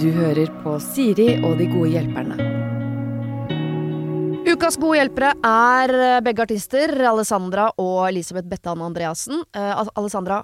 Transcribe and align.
Du 0.00 0.10
hører 0.12 0.50
på 0.62 0.74
Siri 0.82 1.30
og 1.40 1.56
de 1.60 1.66
gode 1.70 1.90
hjelperne. 1.94 2.36
Ukas 4.44 4.76
gode 4.78 4.98
hjelpere 5.00 5.30
er 5.48 5.92
eh, 5.96 6.18
begge 6.22 6.44
artister, 6.44 6.92
Alessandra 7.08 7.70
og 7.80 8.04
Elisabeth 8.10 8.46
Bettan 8.50 8.82
Andreassen. 8.84 9.40
Uh, 9.56 9.86
Alessandra 9.96 10.42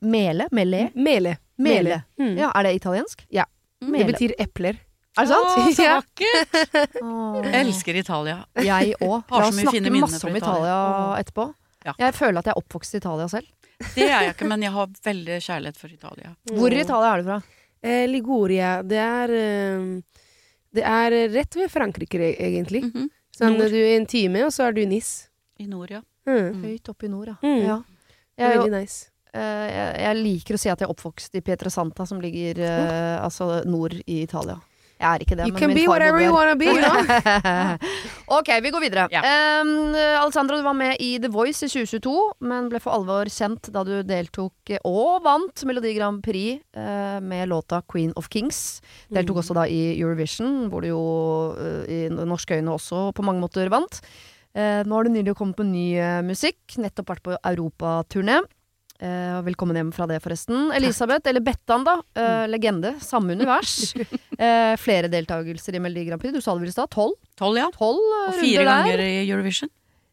Mele? 0.00 0.46
Mele? 0.54 0.86
Mele. 0.94 1.34
Mele. 1.60 1.98
Mm. 2.20 2.36
Ja, 2.38 2.52
er 2.56 2.68
det 2.68 2.76
italiensk? 2.78 3.26
Ja. 3.28 3.44
Mele. 3.84 4.04
Det 4.04 4.12
betyr 4.14 4.34
epler. 4.40 4.78
Er 5.18 5.26
det 5.26 5.32
sant? 5.34 5.50
Å, 5.50 5.66
så 5.74 5.88
vakkert! 5.98 7.00
Jeg 7.50 7.64
elsker 7.64 7.98
Italia. 8.00 8.38
Jeg 8.62 8.94
òg. 9.02 9.18
Har 9.28 9.42
La 9.42 9.48
oss 9.50 9.58
snakke 9.58 9.92
masse 9.98 10.22
om 10.24 10.38
Italia 10.38 10.76
Italia. 10.78 10.78
etterpå. 11.20 11.48
Ja. 11.84 11.96
Jeg 12.06 12.14
føler 12.16 12.40
at 12.40 12.48
jeg 12.48 12.54
er 12.54 12.62
oppvokst 12.62 12.94
i 12.96 13.00
Italia 13.02 13.26
selv. 13.32 13.48
Det 13.94 14.04
er 14.04 14.26
jeg 14.26 14.34
ikke, 14.34 14.48
men 14.50 14.62
jeg 14.66 14.74
har 14.74 14.90
veldig 15.06 15.38
kjærlighet 15.40 15.80
for 15.80 15.92
Italia. 15.92 16.34
Hvor 16.52 16.74
i 16.74 16.80
Italia 16.82 17.12
er 17.14 17.22
du 17.22 17.30
fra? 17.30 17.38
Eh, 17.80 18.04
Liguria. 18.10 18.74
Det 18.84 18.98
er 19.00 19.32
eh, 19.32 19.86
Det 20.70 20.84
er 20.86 21.16
rett 21.32 21.56
ved 21.56 21.70
Frankrike, 21.72 22.18
egentlig. 22.18 22.44
egentlig. 22.46 22.82
-hmm. 22.92 23.08
Sånn, 23.40 23.56
Nord. 23.56 23.70
du 23.72 23.76
er 23.80 23.96
en 23.96 24.06
time, 24.06 24.44
og 24.44 24.52
så 24.52 24.68
er 24.68 24.72
du 24.76 24.82
i 24.82 24.86
Nis. 24.86 25.30
I 25.58 25.66
nord, 25.66 25.90
ja. 25.90 26.02
Mm. 26.28 26.62
Høyt 26.62 26.88
oppe 26.92 27.06
i 27.06 27.08
nord, 27.08 27.28
ja. 27.32 27.36
Mm. 27.42 27.62
ja. 27.64 27.82
Jeg, 28.36 28.58
veldig 28.58 28.72
nice. 28.74 29.08
Uh, 29.34 29.68
jeg, 29.70 29.88
jeg 30.02 30.18
liker 30.18 30.56
å 30.56 30.60
si 30.60 30.70
at 30.72 30.80
jeg 30.80 30.88
er 30.88 30.92
oppvokst 30.92 31.38
i 31.38 31.42
Pietrasanta, 31.44 32.06
som 32.08 32.20
ligger 32.20 32.60
eh, 32.66 33.16
altså 33.22 33.62
nord 33.68 33.94
i 34.04 34.22
Italia. 34.22 34.58
Jeg 35.00 35.14
er 35.16 35.22
ikke 35.24 35.36
det, 35.38 35.46
You 35.48 35.54
men 35.54 35.60
can 35.60 35.70
min 35.70 35.78
be 35.78 35.84
far 35.86 35.94
whatever 35.94 36.18
bodde 36.18 36.26
you 36.28 36.34
wanna 36.34 36.56
be, 36.60 36.66
you 36.68 36.80
know? 36.84 36.96
ok, 38.38 38.50
vi 38.60 38.72
går 38.74 38.82
videre. 38.84 39.06
Yeah. 39.08 39.62
Um, 39.62 39.94
Alessandra, 39.96 40.58
du 40.60 40.66
var 40.66 40.76
med 40.76 41.00
i 41.00 41.14
The 41.22 41.30
Voice 41.32 41.64
i 41.64 41.70
2022, 41.72 42.12
men 42.44 42.68
ble 42.68 42.82
for 42.84 42.92
alvor 42.98 43.30
kjent 43.32 43.70
da 43.72 43.84
du 43.86 43.94
deltok 44.04 44.74
og 44.84 45.24
vant 45.24 45.64
Melodi 45.64 45.94
Grand 45.96 46.20
Prix 46.24 46.60
uh, 46.76 47.16
med 47.24 47.48
låta 47.48 47.80
Queen 47.88 48.12
of 48.20 48.28
Kings. 48.28 48.82
Deltok 49.08 49.40
også 49.40 49.56
da 49.56 49.64
i 49.64 49.80
Eurovision, 49.94 50.68
hvor 50.68 50.84
du 50.84 50.92
jo 50.92 51.02
uh, 51.56 51.82
i 51.88 52.04
norske 52.12 52.60
øyne 52.60 52.76
også 52.76 53.08
på 53.16 53.24
mange 53.24 53.40
måter 53.40 53.72
vant. 53.72 54.02
Uh, 54.52 54.84
nå 54.84 54.98
har 54.98 55.08
du 55.08 55.14
nylig 55.16 55.38
kommet 55.38 55.56
på 55.56 55.64
ny 55.64 55.94
musikk, 56.28 56.60
nettopp 56.76 57.14
vært 57.14 57.24
på 57.24 57.40
europaturné. 57.40 58.42
Og 59.00 59.44
velkommen 59.46 59.78
hjem 59.78 59.90
fra 59.96 60.04
det, 60.10 60.18
forresten. 60.20 60.68
Elisabeth, 60.76 61.24
eller 61.30 61.40
Bettan, 61.40 61.84
da. 61.86 61.94
Eh, 62.14 62.46
legende. 62.52 62.94
Samme 63.00 63.32
univers. 63.32 63.94
uh, 63.96 64.76
flere 64.84 65.08
deltakelser 65.08 65.78
i 65.78 65.80
Melodi 65.80 66.04
Grand 66.10 66.20
Prix. 66.20 66.34
Du 66.36 66.42
sa 66.44 66.52
det 66.52 66.66
vel 66.66 66.68
i 66.72 66.74
stad? 66.74 66.90
Tolv? 66.92 67.14
Tolv, 67.40 67.56
ja. 67.62 67.70
Tolv 67.72 67.96
eh, 67.96 68.26
Og 68.28 68.36
fire 68.42 68.66
ganger 68.68 69.00
der. 69.00 69.06
i 69.06 69.22
Eurovision. 69.30 69.70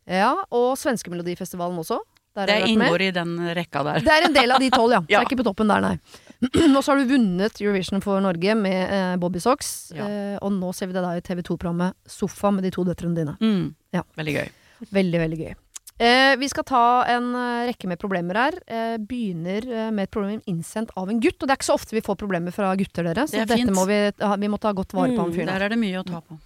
Ja, 0.07 0.29
og 0.55 0.77
Svenske 0.79 1.11
Melodifestivalen 1.11 1.75
også. 1.83 1.99
Det 2.37 2.45
vært 2.47 2.77
med. 2.77 3.01
i 3.01 3.09
den 3.11 3.31
rekka 3.57 3.81
der. 3.83 3.99
Det 4.05 4.13
er 4.13 4.27
en 4.29 4.35
del 4.35 4.51
av 4.55 4.61
de 4.61 4.69
tolv, 4.71 4.93
ja. 4.93 5.01
Så 5.03 5.11
Ja. 5.11 5.17
jeg 5.17 5.25
er 5.25 5.29
ikke 5.31 5.39
på 5.41 5.47
toppen 5.49 5.67
der, 5.73 5.83
nei. 5.83 5.95
og 6.77 6.79
så 6.85 6.93
har 6.93 7.01
du 7.01 7.09
vunnet 7.09 7.59
Eurovision 7.59 7.99
for 8.05 8.21
Norge 8.23 8.55
med 8.55 9.19
Bobby 9.19 9.41
Socks. 9.43 9.91
Ja. 9.97 10.07
Og 10.39 10.53
nå 10.53 10.69
ser 10.77 10.87
vi 10.87 10.95
deg 10.95 11.09
i 11.17 11.25
TV 11.25 11.41
2-programmet 11.43 11.97
Sofa 12.07 12.53
med 12.55 12.63
de 12.63 12.71
to 12.71 12.85
døtrene 12.87 13.17
dine. 13.17 13.35
Mm. 13.41 13.73
Ja. 13.97 14.05
Veldig 14.15 14.37
gøy. 14.37 14.51
Veldig, 14.93 15.19
veldig 15.25 15.39
gøy. 15.41 15.55
Eh, 15.97 16.35
vi 16.37 16.45
skal 16.49 16.63
ta 16.69 16.81
en 17.09 17.31
eh, 17.35 17.67
rekke 17.71 17.87
med 17.89 17.97
problemer 17.97 18.37
her. 18.37 18.57
Eh, 18.69 18.97
begynner 19.01 19.65
eh, 19.65 19.87
med 19.91 20.05
et 20.05 20.11
problem 20.13 20.43
innsendt 20.45 20.91
av 20.95 21.09
en 21.09 21.19
gutt. 21.23 21.39
Og 21.41 21.47
det 21.47 21.55
er 21.55 21.57
ikke 21.57 21.69
så 21.71 21.77
ofte 21.79 21.97
vi 21.97 22.03
får 22.05 22.19
problemer 22.21 22.53
fra 22.53 22.75
gutter, 22.77 23.07
dere. 23.09 23.25
Så 23.25 23.39
Det 23.39 23.47
dette 23.47 23.63
fint. 23.63 23.73
må 23.73 23.87
vi, 23.89 23.97
vi 24.13 24.51
må 24.53 24.59
ta 24.61 24.73
godt 24.77 24.93
vare 24.93 25.15
på 25.15 25.23
han 25.23 25.31
Mm, 25.31 25.35
fyren. 25.39 25.49
Der 25.55 25.65
er 25.65 25.73
det 25.73 25.79
mye 25.81 26.03
å 26.03 26.05
ta 26.05 26.21
på. 26.21 26.37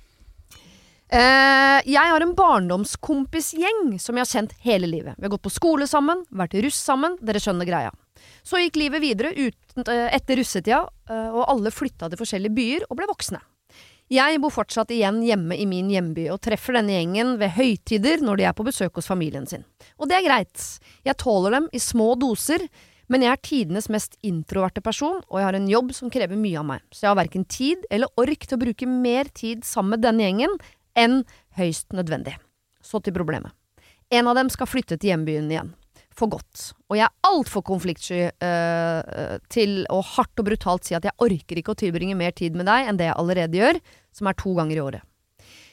Eh, 1.12 1.82
jeg 1.92 2.08
har 2.14 2.24
en 2.24 2.32
barndomskompisgjeng 2.38 3.98
som 4.00 4.16
jeg 4.16 4.24
har 4.24 4.32
kjent 4.32 4.56
hele 4.64 4.88
livet. 4.88 5.18
Vi 5.20 5.28
har 5.28 5.34
gått 5.36 5.44
på 5.44 5.52
skole 5.52 5.84
sammen, 5.92 6.24
vært 6.32 6.56
russ 6.64 6.80
sammen, 6.80 7.18
dere 7.20 7.44
skjønner 7.44 7.68
greia. 7.68 7.92
Så 8.48 8.56
gikk 8.62 8.80
livet 8.80 9.04
videre 9.04 9.34
uten, 9.36 9.84
eh, 9.92 10.08
etter 10.16 10.40
russetida, 10.40 10.86
og 11.12 11.44
alle 11.52 11.70
flytta 11.76 12.08
til 12.08 12.18
forskjellige 12.22 12.56
byer 12.56 12.86
og 12.90 12.96
ble 12.96 13.08
voksne. 13.12 13.42
Jeg 14.12 14.42
bor 14.44 14.52
fortsatt 14.52 14.90
igjen 14.92 15.22
hjemme 15.24 15.56
i 15.56 15.64
min 15.70 15.88
hjemby 15.88 16.26
og 16.34 16.42
treffer 16.44 16.76
denne 16.76 16.98
gjengen 16.98 17.38
ved 17.40 17.54
høytider 17.56 18.20
når 18.20 18.42
de 18.42 18.48
er 18.50 18.56
på 18.58 18.66
besøk 18.68 18.98
hos 19.00 19.08
familien 19.08 19.46
sin. 19.48 19.64
Og 19.96 20.10
det 20.12 20.18
er 20.18 20.26
greit. 20.26 20.66
Jeg 21.08 21.16
tåler 21.22 21.56
dem 21.56 21.70
i 21.72 21.80
små 21.80 22.10
doser, 22.20 22.66
men 23.08 23.24
jeg 23.24 23.32
er 23.32 23.42
tidenes 23.48 23.88
mest 23.92 24.18
introverte 24.28 24.84
person, 24.84 25.22
og 25.32 25.40
jeg 25.40 25.48
har 25.48 25.56
en 25.56 25.72
jobb 25.72 25.96
som 25.96 26.12
krever 26.12 26.36
mye 26.40 26.60
av 26.60 26.68
meg, 26.68 26.84
så 26.92 27.06
jeg 27.06 27.12
har 27.14 27.22
verken 27.22 27.48
tid 27.48 27.88
eller 27.92 28.12
ork 28.20 28.44
til 28.44 28.58
å 28.58 28.64
bruke 28.66 28.88
mer 28.92 29.32
tid 29.32 29.64
sammen 29.68 29.96
med 29.96 30.04
denne 30.04 30.28
gjengen 30.28 30.60
enn 31.00 31.22
høyst 31.60 31.96
nødvendig. 31.96 32.36
Så 32.84 33.00
til 33.00 33.16
problemet. 33.16 33.56
En 34.12 34.28
av 34.28 34.36
dem 34.36 34.52
skal 34.52 34.68
flytte 34.68 35.00
til 35.00 35.14
hjembyen 35.14 35.48
igjen. 35.52 35.72
For 36.12 36.28
godt. 36.28 36.74
Og 36.92 36.98
jeg 37.00 37.06
er 37.08 37.30
altfor 37.30 37.64
konfliktsky 37.64 38.26
øh, 38.28 39.38
til 39.48 39.78
å 39.88 40.02
hardt 40.04 40.42
og 40.44 40.50
brutalt 40.50 40.84
si 40.84 40.98
at 40.98 41.08
jeg 41.08 41.16
orker 41.24 41.62
ikke 41.62 41.72
å 41.72 41.80
tilbringe 41.80 42.18
mer 42.20 42.36
tid 42.36 42.58
med 42.60 42.68
deg 42.68 42.90
enn 42.90 43.00
det 43.00 43.08
jeg 43.08 43.20
allerede 43.22 43.62
gjør, 43.62 43.80
som 44.16 44.30
er 44.30 44.38
to 44.40 44.54
ganger 44.58 44.78
i 44.78 44.84
året. 44.84 45.08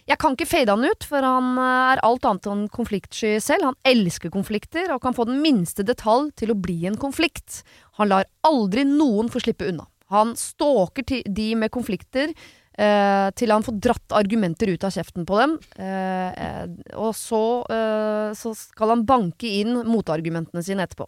Jeg 0.09 0.16
kan 0.22 0.32
ikke 0.32 0.49
fade 0.49 0.72
han 0.72 0.88
ut, 0.88 1.04
for 1.04 1.25
han 1.25 1.50
øh, 1.60 1.93
er 1.93 2.00
alt 2.06 2.25
annet 2.25 2.47
enn 2.49 2.62
konfliktsky 2.72 3.37
selv. 3.44 3.66
Han 3.69 3.76
elsker 3.88 4.32
konflikter, 4.32 4.88
og 4.94 5.03
kan 5.04 5.16
få 5.16 5.26
den 5.28 5.43
minste 5.44 5.84
detalj 5.84 6.31
til 6.41 6.54
å 6.54 6.56
bli 6.56 6.81
en 6.88 6.97
konflikt. 7.00 7.60
Han 8.00 8.09
lar 8.15 8.28
aldri 8.49 8.87
noen 8.88 9.28
få 9.32 9.43
slippe 9.44 9.69
unna. 9.69 9.84
Han 10.09 10.32
stalker 10.41 11.04
de 11.04 11.50
med 11.60 11.72
konflikter, 11.75 12.32
eh, 12.78 13.28
til 13.37 13.53
han 13.53 13.66
får 13.66 13.76
dratt 13.84 14.16
argumenter 14.16 14.72
ut 14.72 14.84
av 14.88 14.94
kjeften 14.97 15.28
på 15.28 15.37
dem. 15.43 15.59
Eh, 15.76 16.31
eh, 16.32 16.66
og 16.97 17.12
så, 17.12 17.44
eh, 17.69 18.32
så 18.32 18.55
skal 18.56 18.94
han 18.94 19.05
banke 19.05 19.44
inn 19.60 19.82
motargumentene 19.84 20.65
sine 20.65 20.88
etterpå. 20.88 21.05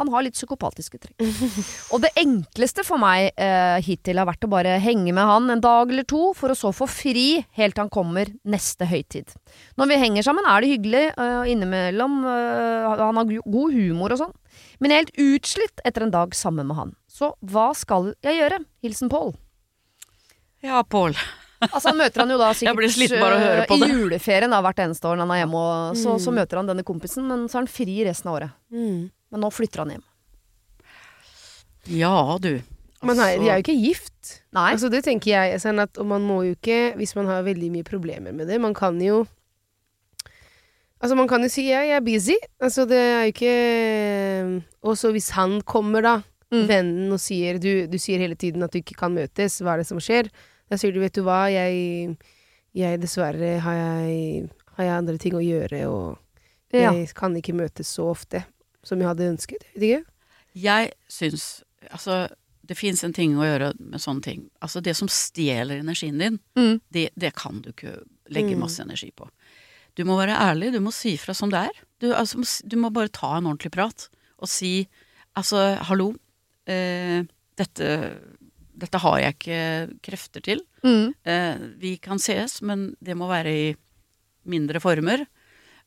Han 0.00 0.10
har 0.12 0.24
litt 0.26 0.36
psykopatiske 0.36 1.00
trekk. 1.02 1.24
og 1.92 2.02
det 2.04 2.12
enkleste 2.20 2.84
for 2.86 3.00
meg 3.02 3.30
eh, 3.36 3.78
hittil 3.84 4.20
har 4.20 4.28
vært 4.28 4.46
å 4.46 4.50
bare 4.52 4.78
henge 4.82 5.14
med 5.14 5.28
han 5.28 5.50
en 5.54 5.62
dag 5.64 5.92
eller 5.92 6.06
to, 6.08 6.32
for 6.38 6.52
å 6.52 6.58
så 6.58 6.72
få 6.76 6.88
fri 6.90 7.26
helt 7.58 7.76
til 7.76 7.84
han 7.86 7.92
kommer 7.92 8.30
neste 8.44 8.88
høytid. 8.88 9.32
Når 9.80 9.92
vi 9.92 10.00
henger 10.04 10.26
sammen 10.26 10.48
er 10.48 10.62
det 10.64 10.72
hyggelig, 10.74 11.04
eh, 11.16 11.52
innimellom 11.52 12.20
eh, 12.28 12.96
Han 13.02 13.20
har 13.20 13.30
god 13.44 13.76
humor 13.76 14.14
og 14.14 14.22
sånn. 14.24 14.34
Men 14.80 14.92
jeg 14.92 14.98
er 14.98 15.04
helt 15.06 15.22
utslitt 15.42 15.84
etter 15.88 16.04
en 16.06 16.12
dag 16.14 16.34
sammen 16.36 16.68
med 16.68 16.76
han. 16.76 16.96
Så 17.08 17.32
hva 17.40 17.70
skal 17.76 18.12
jeg 18.24 18.40
gjøre? 18.40 18.60
Hilsen 18.84 19.10
Pål. 19.12 19.32
Ja, 20.62 20.82
Pål. 20.82 21.16
Altså 21.62 21.92
Han 21.92 21.98
møter 22.00 22.24
han 22.24 22.32
jo 22.34 22.38
da 22.40 22.50
sikkert 22.58 22.96
det. 22.98 23.66
i 23.76 23.90
juleferien 23.92 24.50
da, 24.52 24.60
hvert 24.64 24.82
eneste 24.82 25.08
år 25.10 25.18
når 25.18 25.26
han 25.28 25.34
er 25.36 25.42
hjemme. 25.44 25.62
Og, 25.62 25.98
så, 25.98 26.16
så 26.22 26.34
møter 26.34 26.60
han 26.60 26.70
denne 26.70 26.86
kompisen, 26.86 27.26
men 27.28 27.44
så 27.48 27.58
er 27.58 27.64
han 27.64 27.70
fri 27.70 27.98
resten 28.06 28.30
av 28.32 28.38
året. 28.40 28.56
Mm. 28.74 29.10
Men 29.32 29.42
nå 29.46 29.50
flytter 29.52 29.82
han 29.82 29.94
hjem. 29.96 30.04
Ja, 31.98 32.38
du. 32.40 32.60
Men 33.02 33.18
nei, 33.18 33.32
de 33.42 33.48
er 33.50 33.58
jo 33.58 33.64
ikke 33.64 33.74
gift. 33.82 34.34
Nei. 34.54 34.68
Altså, 34.76 34.86
det 34.92 35.00
tenker 35.08 35.32
jeg. 35.34 35.58
Sånn 35.62 35.80
at, 35.82 35.96
og 35.98 36.06
man 36.12 36.22
må 36.22 36.42
jo 36.46 36.54
ikke, 36.54 36.92
hvis 37.00 37.16
man 37.18 37.26
har 37.26 37.42
veldig 37.46 37.70
mye 37.74 37.86
problemer 37.88 38.34
med 38.36 38.46
det 38.52 38.60
Man 38.62 38.74
kan 38.78 39.00
jo 39.02 39.24
Altså, 41.02 41.16
man 41.18 41.26
kan 41.26 41.42
jo 41.42 41.48
si 41.50 41.64
ja, 41.66 41.80
jeg 41.82 41.96
er 41.98 42.04
busy. 42.06 42.36
Altså, 42.62 42.84
det 42.86 42.98
er 43.02 43.24
jo 43.24 43.32
ikke 43.32 43.56
Og 44.86 44.94
så 45.00 45.10
hvis 45.16 45.32
han 45.38 45.60
kommer, 45.66 46.02
da, 46.06 46.18
Mm. 46.52 46.66
vennen, 46.68 47.12
og 47.14 47.16
sier 47.16 47.56
du, 47.56 47.86
du 47.88 47.94
sier 47.96 48.20
hele 48.20 48.34
tiden 48.36 48.60
at 48.62 48.74
du 48.74 48.76
ikke 48.82 48.92
kan 49.00 49.14
møtes, 49.16 49.54
hva 49.64 49.72
er 49.72 49.78
det 49.80 49.86
som 49.88 49.96
skjer? 50.04 50.26
Da 50.68 50.76
sier 50.76 50.92
du, 50.92 50.98
vet 51.00 51.14
du 51.16 51.22
hva, 51.24 51.46
jeg, 51.48 52.12
jeg 52.76 52.98
dessverre 53.00 53.54
har 53.64 53.78
jeg, 53.78 54.50
har 54.76 54.84
jeg 54.84 54.92
andre 54.98 55.14
ting 55.16 55.32
å 55.32 55.40
gjøre, 55.40 55.80
og 55.88 56.18
Ja. 56.76 56.90
jeg 56.92 57.08
kan 57.16 57.32
ikke 57.40 57.54
møtes 57.56 57.88
så 57.96 58.04
ofte 58.12 58.42
som 58.84 58.98
jeg 59.02 59.08
hadde 59.08 59.28
ønsket. 59.36 59.64
Ikke? 59.76 60.04
Jeg 60.54 60.92
syns 61.08 61.62
Altså, 61.90 62.28
det 62.64 62.76
fins 62.78 63.00
en 63.02 63.12
ting 63.12 63.32
å 63.34 63.42
gjøre 63.42 63.72
med 63.80 63.98
sånne 64.00 64.22
ting. 64.22 64.42
Altså, 64.62 64.80
det 64.80 64.92
som 64.94 65.08
stjeler 65.10 65.80
energien 65.82 66.18
din, 66.20 66.36
Mm. 66.56 66.80
det, 66.94 67.08
det 67.18 67.32
kan 67.34 67.60
du 67.60 67.72
ikke 67.72 68.04
legge 68.30 68.54
Mm. 68.54 68.60
masse 68.60 68.78
energi 68.80 69.10
på. 69.16 69.26
Du 69.96 70.04
må 70.04 70.16
være 70.16 70.38
ærlig, 70.38 70.70
du 70.72 70.78
må 70.80 70.92
si 70.92 71.16
fra 71.16 71.34
som 71.34 71.50
det 71.50 71.58
er. 71.58 71.80
Du, 72.00 72.12
altså, 72.14 72.38
du 72.64 72.76
må 72.76 72.92
bare 72.92 73.08
ta 73.10 73.36
en 73.36 73.46
ordentlig 73.50 73.72
prat 73.72 74.08
og 74.38 74.48
si 74.48 74.86
altså, 75.36 75.76
hallo, 75.82 76.14
eh, 76.68 77.24
dette, 77.58 77.88
dette 78.78 78.98
har 79.02 79.18
jeg 79.18 79.34
ikke 79.34 79.98
krefter 80.02 80.40
til. 80.42 80.60
Mm. 80.84 81.14
Eh, 81.26 81.58
vi 81.78 81.96
kan 81.98 82.18
ses, 82.18 82.62
men 82.62 82.94
det 83.02 83.16
må 83.16 83.26
være 83.28 83.50
i 83.50 83.76
mindre 84.46 84.78
former. 84.80 85.26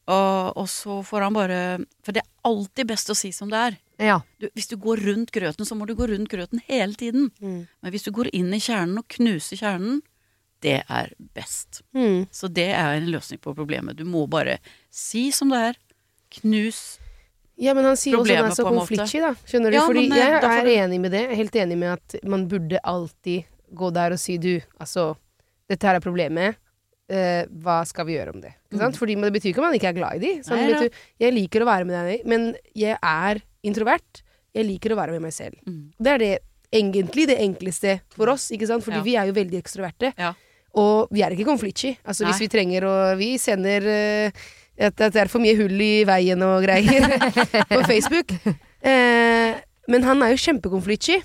Og, 0.05 0.57
og 0.61 0.67
så 0.69 0.99
får 1.01 1.23
han 1.25 1.33
bare 1.33 1.59
For 2.05 2.13
det 2.13 2.21
er 2.21 2.29
alltid 2.45 2.91
best 2.91 3.09
å 3.09 3.15
si 3.17 3.31
som 3.33 3.49
det 3.49 3.61
er. 3.69 3.77
Ja. 3.97 4.17
Du, 4.41 4.49
hvis 4.53 4.67
du 4.69 4.75
går 4.81 5.01
rundt 5.05 5.31
grøten, 5.33 5.65
så 5.65 5.77
må 5.77 5.87
du 5.89 5.95
gå 5.97 6.07
rundt 6.11 6.29
grøten 6.29 6.61
hele 6.67 6.93
tiden. 6.99 7.31
Mm. 7.39 7.63
Men 7.65 7.93
hvis 7.93 8.05
du 8.05 8.11
går 8.13 8.29
inn 8.35 8.51
i 8.53 8.61
kjernen 8.61 8.99
og 9.01 9.07
knuser 9.15 9.57
kjernen, 9.57 10.03
det 10.65 10.81
er 10.89 11.13
best. 11.37 11.81
Mm. 11.95 12.27
Så 12.33 12.49
det 12.51 12.69
er 12.73 12.99
en 12.99 13.09
løsning 13.11 13.41
på 13.41 13.55
problemet. 13.57 13.97
Du 13.97 14.05
må 14.07 14.25
bare 14.29 14.59
si 14.93 15.29
som 15.35 15.51
det 15.53 15.63
er. 15.71 15.81
Knus. 16.39 16.83
Ja, 17.55 17.73
men 17.77 17.87
han 17.87 17.97
sier 17.99 18.17
også 18.19 18.33
at 18.33 18.41
han 18.41 18.51
er 18.51 18.57
så 18.57 18.67
konfliktsky, 18.67 19.21
da. 19.23 19.31
Skjønner 19.47 19.71
du? 19.71 19.77
Ja, 19.77 19.83
Fordi 19.87 20.05
eh, 20.09 20.23
jeg 20.33 20.63
er 20.65 20.71
enig 20.83 20.99
med 21.05 21.13
det. 21.15 21.23
Helt 21.39 21.55
enig 21.61 21.77
med 21.79 21.93
at 21.95 22.17
man 22.27 22.49
burde 22.51 22.81
alltid 22.83 23.47
gå 23.75 23.91
der 23.95 24.15
og 24.15 24.21
si 24.21 24.35
du, 24.41 24.53
altså, 24.81 25.13
dette 25.71 25.87
her 25.87 25.99
er 25.99 26.03
problemet. 26.03 26.59
Eh, 27.05 27.43
hva 27.61 27.83
skal 27.85 28.07
vi 28.07 28.15
gjøre 28.15 28.33
om 28.33 28.41
det? 28.41 28.55
Ikke 28.65 28.81
sant? 28.81 28.97
Fordi, 28.97 29.15
det 29.21 29.33
betyr 29.35 29.51
ikke 29.51 29.61
at 29.61 29.67
man 29.67 29.77
ikke 29.77 29.91
er 29.91 29.97
glad 29.99 30.17
i 30.17 30.21
de. 30.23 30.31
Sånn, 30.45 30.57
Nei, 30.57 30.79
du, 30.87 31.03
jeg 31.21 31.35
liker 31.35 31.61
å 31.61 31.67
være 31.69 31.85
med 31.85 31.93
deg, 32.09 32.23
men 32.25 32.47
jeg 32.73 32.97
er 32.97 33.41
introvert. 33.65 34.23
Jeg 34.55 34.65
liker 34.65 34.95
å 34.95 34.97
være 34.97 35.13
med 35.13 35.25
meg 35.27 35.35
selv. 35.35 35.59
Mm. 35.69 35.83
Det 36.01 36.13
er 36.15 36.23
det 36.23 36.31
egentlig 36.75 37.27
det 37.29 37.37
enkleste 37.43 37.99
for 38.15 38.31
oss, 38.33 38.47
ikke 38.55 38.69
sant? 38.69 38.83
Fordi 38.85 38.97
Ja. 38.97 39.05
vi 39.05 39.15
er 39.21 39.29
jo 39.29 39.37
veldig 39.37 39.61
ekstroverte. 39.61 40.13
Ja. 40.17 40.33
Og 40.75 41.13
vi 41.13 41.21
er 41.23 41.31
ikke 41.35 41.47
konfliktsky. 41.47 41.93
Altså 42.03 42.25
Nei. 42.25 42.31
hvis 42.31 42.41
vi 42.41 42.49
trenger 42.51 42.83
å 42.89 42.95
Vi 43.19 43.37
sender 43.39 43.85
uh, 43.85 44.41
at, 44.75 44.99
at 44.99 45.13
det 45.13 45.21
er 45.21 45.31
for 45.31 45.39
mye 45.39 45.55
hull 45.55 45.79
i 45.79 46.03
veien 46.03 46.41
og 46.43 46.65
greier 46.65 47.05
på 47.71 47.83
Facebook. 47.85 48.33
Uh, 48.83 49.55
men 49.87 50.03
han 50.03 50.25
er 50.25 50.33
jo 50.33 50.41
kjempekonfliktsky. 50.41 51.21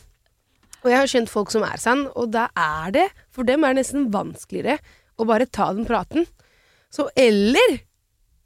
Og 0.80 0.88
jeg 0.92 0.96
har 1.00 1.10
kjent 1.12 1.28
folk 1.32 1.50
som 1.52 1.64
er 1.66 1.80
sånn, 1.80 2.06
og 2.16 2.30
da 2.32 2.46
er 2.56 2.92
det 2.94 3.08
For 3.34 3.44
dem 3.44 3.64
er 3.64 3.74
det 3.74 3.82
nesten 3.82 4.06
vanskeligere 4.12 4.78
å 5.20 5.28
bare 5.28 5.46
ta 5.46 5.70
den 5.76 5.86
praten. 5.88 6.26
Så 6.90 7.08
eller 7.18 7.78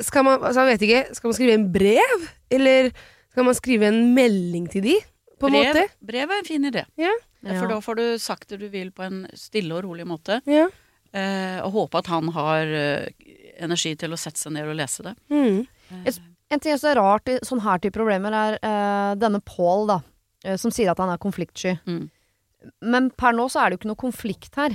skal 0.03 0.27
man 0.27 0.41
altså, 0.43 0.65
jeg 0.65 0.75
vet 0.75 0.87
ikke, 0.89 1.03
skal 1.17 1.31
man 1.31 1.37
skrive 1.39 1.59
en 1.59 1.69
brev? 1.75 2.25
Eller 2.53 2.91
skal 3.33 3.47
man 3.49 3.57
skrive 3.59 3.91
en 3.91 4.01
melding 4.17 4.67
til 4.73 4.85
de? 4.87 4.97
På 5.41 5.51
brev, 5.51 5.71
måte? 5.71 5.87
brev 6.05 6.31
er 6.31 6.43
en 6.43 6.49
fin 6.49 6.67
idé. 6.71 6.85
Ja. 7.01 7.13
For 7.45 7.69
da 7.69 7.81
får 7.85 7.99
du 7.99 8.05
sagt 8.23 8.49
det 8.55 8.61
du 8.63 8.69
vil 8.73 8.91
på 8.95 9.05
en 9.05 9.25
stille 9.37 9.75
og 9.77 9.85
rolig 9.89 10.07
måte. 10.09 10.41
ja. 10.51 10.69
Eh, 11.15 11.61
og 11.63 11.71
håpe 11.77 12.01
at 12.01 12.09
han 12.11 12.27
har 12.35 12.67
eh, 12.75 13.05
energi 13.63 13.93
til 13.95 14.11
å 14.11 14.17
sette 14.19 14.41
seg 14.41 14.51
ned 14.57 14.67
og 14.67 14.75
lese 14.81 15.05
det. 15.07 15.13
Mm. 15.31 15.61
En 16.51 16.63
ting 16.63 16.75
som 16.75 16.89
er 16.91 16.99
rart 16.99 17.31
i 17.31 17.37
sånne 17.47 17.63
her 17.63 17.83
type 17.85 17.95
problemer, 17.95 18.35
er 18.35 18.57
eh, 18.59 19.13
denne 19.23 19.39
Paul, 19.47 19.87
da. 19.93 20.01
eh, 20.43 20.57
som 20.59 20.75
sier 20.75 20.91
at 20.91 20.99
han 20.99 21.13
er 21.13 21.21
konfliktsky. 21.23 21.77
Mm. 21.87 22.09
Men 22.83 23.07
per 23.15 23.37
nå 23.37 23.47
så 23.47 23.63
er 23.63 23.71
det 23.71 23.77
jo 23.77 23.83
ikke 23.85 23.93
noe 23.93 24.03
konflikt 24.03 24.59
her. 24.59 24.75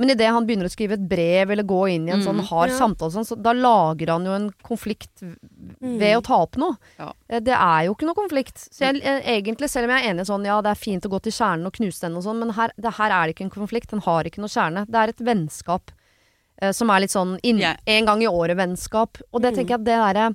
Men 0.00 0.10
idet 0.14 0.30
han 0.32 0.46
begynner 0.48 0.64
å 0.64 0.72
skrive 0.72 0.96
et 0.96 1.02
brev 1.10 1.50
eller 1.52 1.66
gå 1.68 1.80
inn 1.92 2.06
i 2.08 2.12
en 2.14 2.22
Mm, 2.22 2.24
sånn 2.26 2.40
hard 2.48 2.70
ja. 2.72 2.76
samtale, 2.78 3.12
sånn, 3.12 3.26
så 3.28 3.36
da 3.36 3.52
lager 3.52 4.08
han 4.14 4.24
jo 4.24 4.32
en 4.32 4.46
konflikt 4.64 5.20
ved 5.20 6.00
Mm. 6.00 6.18
å 6.18 6.22
ta 6.24 6.38
opp 6.40 6.56
noe. 6.56 6.76
Ja. 6.98 7.12
Eh, 7.28 7.40
Det 7.40 7.52
er 7.52 7.84
jo 7.84 7.94
ikke 7.94 8.06
noe 8.08 8.16
konflikt. 8.16 8.56
Så 8.72 8.80
jeg, 8.88 9.02
egentlig, 9.04 9.68
selv 9.68 9.84
om 9.84 9.90
jeg 9.96 10.04
er 10.06 10.14
enig 10.14 10.26
sånn, 10.26 10.44
ja 10.48 10.60
det 10.62 10.70
er 10.72 10.80
fint 10.80 11.04
å 11.04 11.10
gå 11.12 11.20
til 11.22 11.32
kjernen 11.32 11.66
og 11.66 11.72
knuse 11.76 12.00
den 12.00 12.16
og 12.16 12.22
sånn, 12.24 12.38
men 12.40 12.50
her, 12.56 12.70
det 12.80 12.94
her 12.94 13.10
er 13.10 13.26
det 13.26 13.36
ikke 13.36 13.44
en 13.44 13.50
konflikt. 13.60 13.90
Den 13.90 14.00
har 14.00 14.24
ikke 14.24 14.38
noe 14.40 14.48
kjerne. 14.48 14.86
Det 14.86 14.94
er 14.96 15.08
et 15.12 15.18
vennskap 15.20 15.90
eh, 16.62 16.72
som 16.72 16.90
er 16.90 17.00
litt 17.00 17.10
sånn 17.12 17.38
inn, 17.42 17.58
yeah. 17.58 17.76
en 17.86 18.04
gang 18.06 18.22
i 18.22 18.26
året-vennskap. 18.26 19.20
Og 19.32 19.40
det 19.42 19.52
Mm. 19.52 19.56
tenker 19.56 19.68
jeg 19.68 19.80
at 19.80 19.84
det 19.84 19.96
derre 20.00 20.26
eh, 20.28 20.34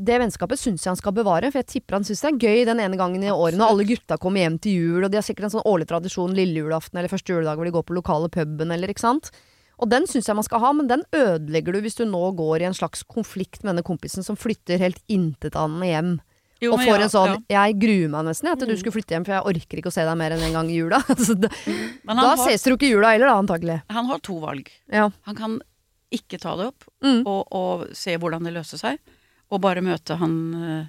det 0.00 0.18
vennskapet 0.22 0.58
syns 0.60 0.84
jeg 0.84 0.90
han 0.92 0.96
skal 1.00 1.12
bevare, 1.16 1.50
for 1.52 1.60
jeg 1.60 1.66
tipper 1.74 1.98
han 1.98 2.04
syns 2.08 2.22
det 2.24 2.30
er 2.30 2.38
gøy 2.46 2.64
den 2.68 2.80
ene 2.80 2.96
gangen 2.96 3.22
i 3.22 3.28
året 3.32 3.58
når 3.60 3.72
alle 3.74 3.84
gutta 3.88 4.16
kommer 4.22 4.40
hjem 4.40 4.56
til 4.64 4.72
jul, 4.78 5.04
og 5.04 5.10
de 5.12 5.18
har 5.20 5.26
sikkert 5.26 5.48
en 5.50 5.54
sånn 5.58 5.66
årlig 5.68 5.88
tradisjon 5.90 6.32
lille 6.36 6.62
julaften 6.64 6.96
eller 6.98 7.12
første 7.12 7.32
juledag 7.34 7.56
hvor 7.60 7.68
de 7.68 7.74
går 7.76 7.84
på 7.90 7.96
lokale 7.98 8.30
puben 8.32 8.72
eller 8.72 8.88
ikke 8.92 9.04
sant. 9.04 9.30
Og 9.76 9.90
den 9.92 10.06
syns 10.08 10.24
jeg 10.30 10.36
man 10.38 10.46
skal 10.46 10.62
ha, 10.62 10.70
men 10.72 10.88
den 10.88 11.02
ødelegger 11.12 11.76
du 11.76 11.82
hvis 11.84 11.98
du 11.98 12.06
nå 12.08 12.22
går 12.38 12.62
i 12.64 12.68
en 12.70 12.76
slags 12.78 13.02
konflikt 13.04 13.60
med 13.62 13.74
denne 13.74 13.84
kompisen 13.84 14.24
som 14.24 14.36
flytter 14.40 14.80
helt 14.80 15.02
intetanende 15.12 15.90
hjem. 15.90 16.14
Jo, 16.64 16.70
og 16.72 16.80
får 16.80 16.94
ja, 16.96 17.02
en 17.04 17.12
sånn 17.12 17.32
ja. 17.52 17.66
'jeg 17.68 17.74
gruer 17.82 18.08
meg 18.08 18.24
nesten 18.30 18.48
jeg, 18.48 18.58
til 18.58 18.68
du 18.72 18.76
skulle 18.80 18.96
flytte 18.96 19.12
hjem, 19.12 19.26
for 19.28 19.34
jeg 19.36 19.44
orker 19.44 19.76
ikke 19.82 19.90
å 19.92 19.96
se 19.98 20.06
deg 20.08 20.16
mer 20.16 20.32
enn 20.32 20.40
en 20.46 20.54
gang 20.56 20.70
i 20.72 20.78
jula'. 20.80 21.02
Da 22.06 22.14
har, 22.16 22.38
ses 22.40 22.62
dere 22.64 22.72
jo 22.72 22.78
ikke 22.80 22.88
i 22.88 22.94
jula 22.94 23.10
heller, 23.12 23.28
da, 23.28 23.34
antagelig. 23.42 23.82
han 23.92 24.06
har 24.08 24.18
to 24.24 24.38
valg. 24.40 24.70
Ja. 24.88 25.10
Han 25.28 25.36
kan 25.36 25.58
ikke 26.16 26.38
ta 26.40 26.56
det 26.56 26.70
opp 26.72 26.86
Mm. 27.04 27.26
og, 27.26 27.42
og 27.52 27.86
se 27.92 28.16
hvordan 28.16 28.44
det 28.48 28.54
løser 28.54 28.78
seg, 28.80 28.98
og 29.50 29.60
bare 29.62 29.82
møte 29.84 30.16
han 30.20 30.34
eh, 30.54 30.86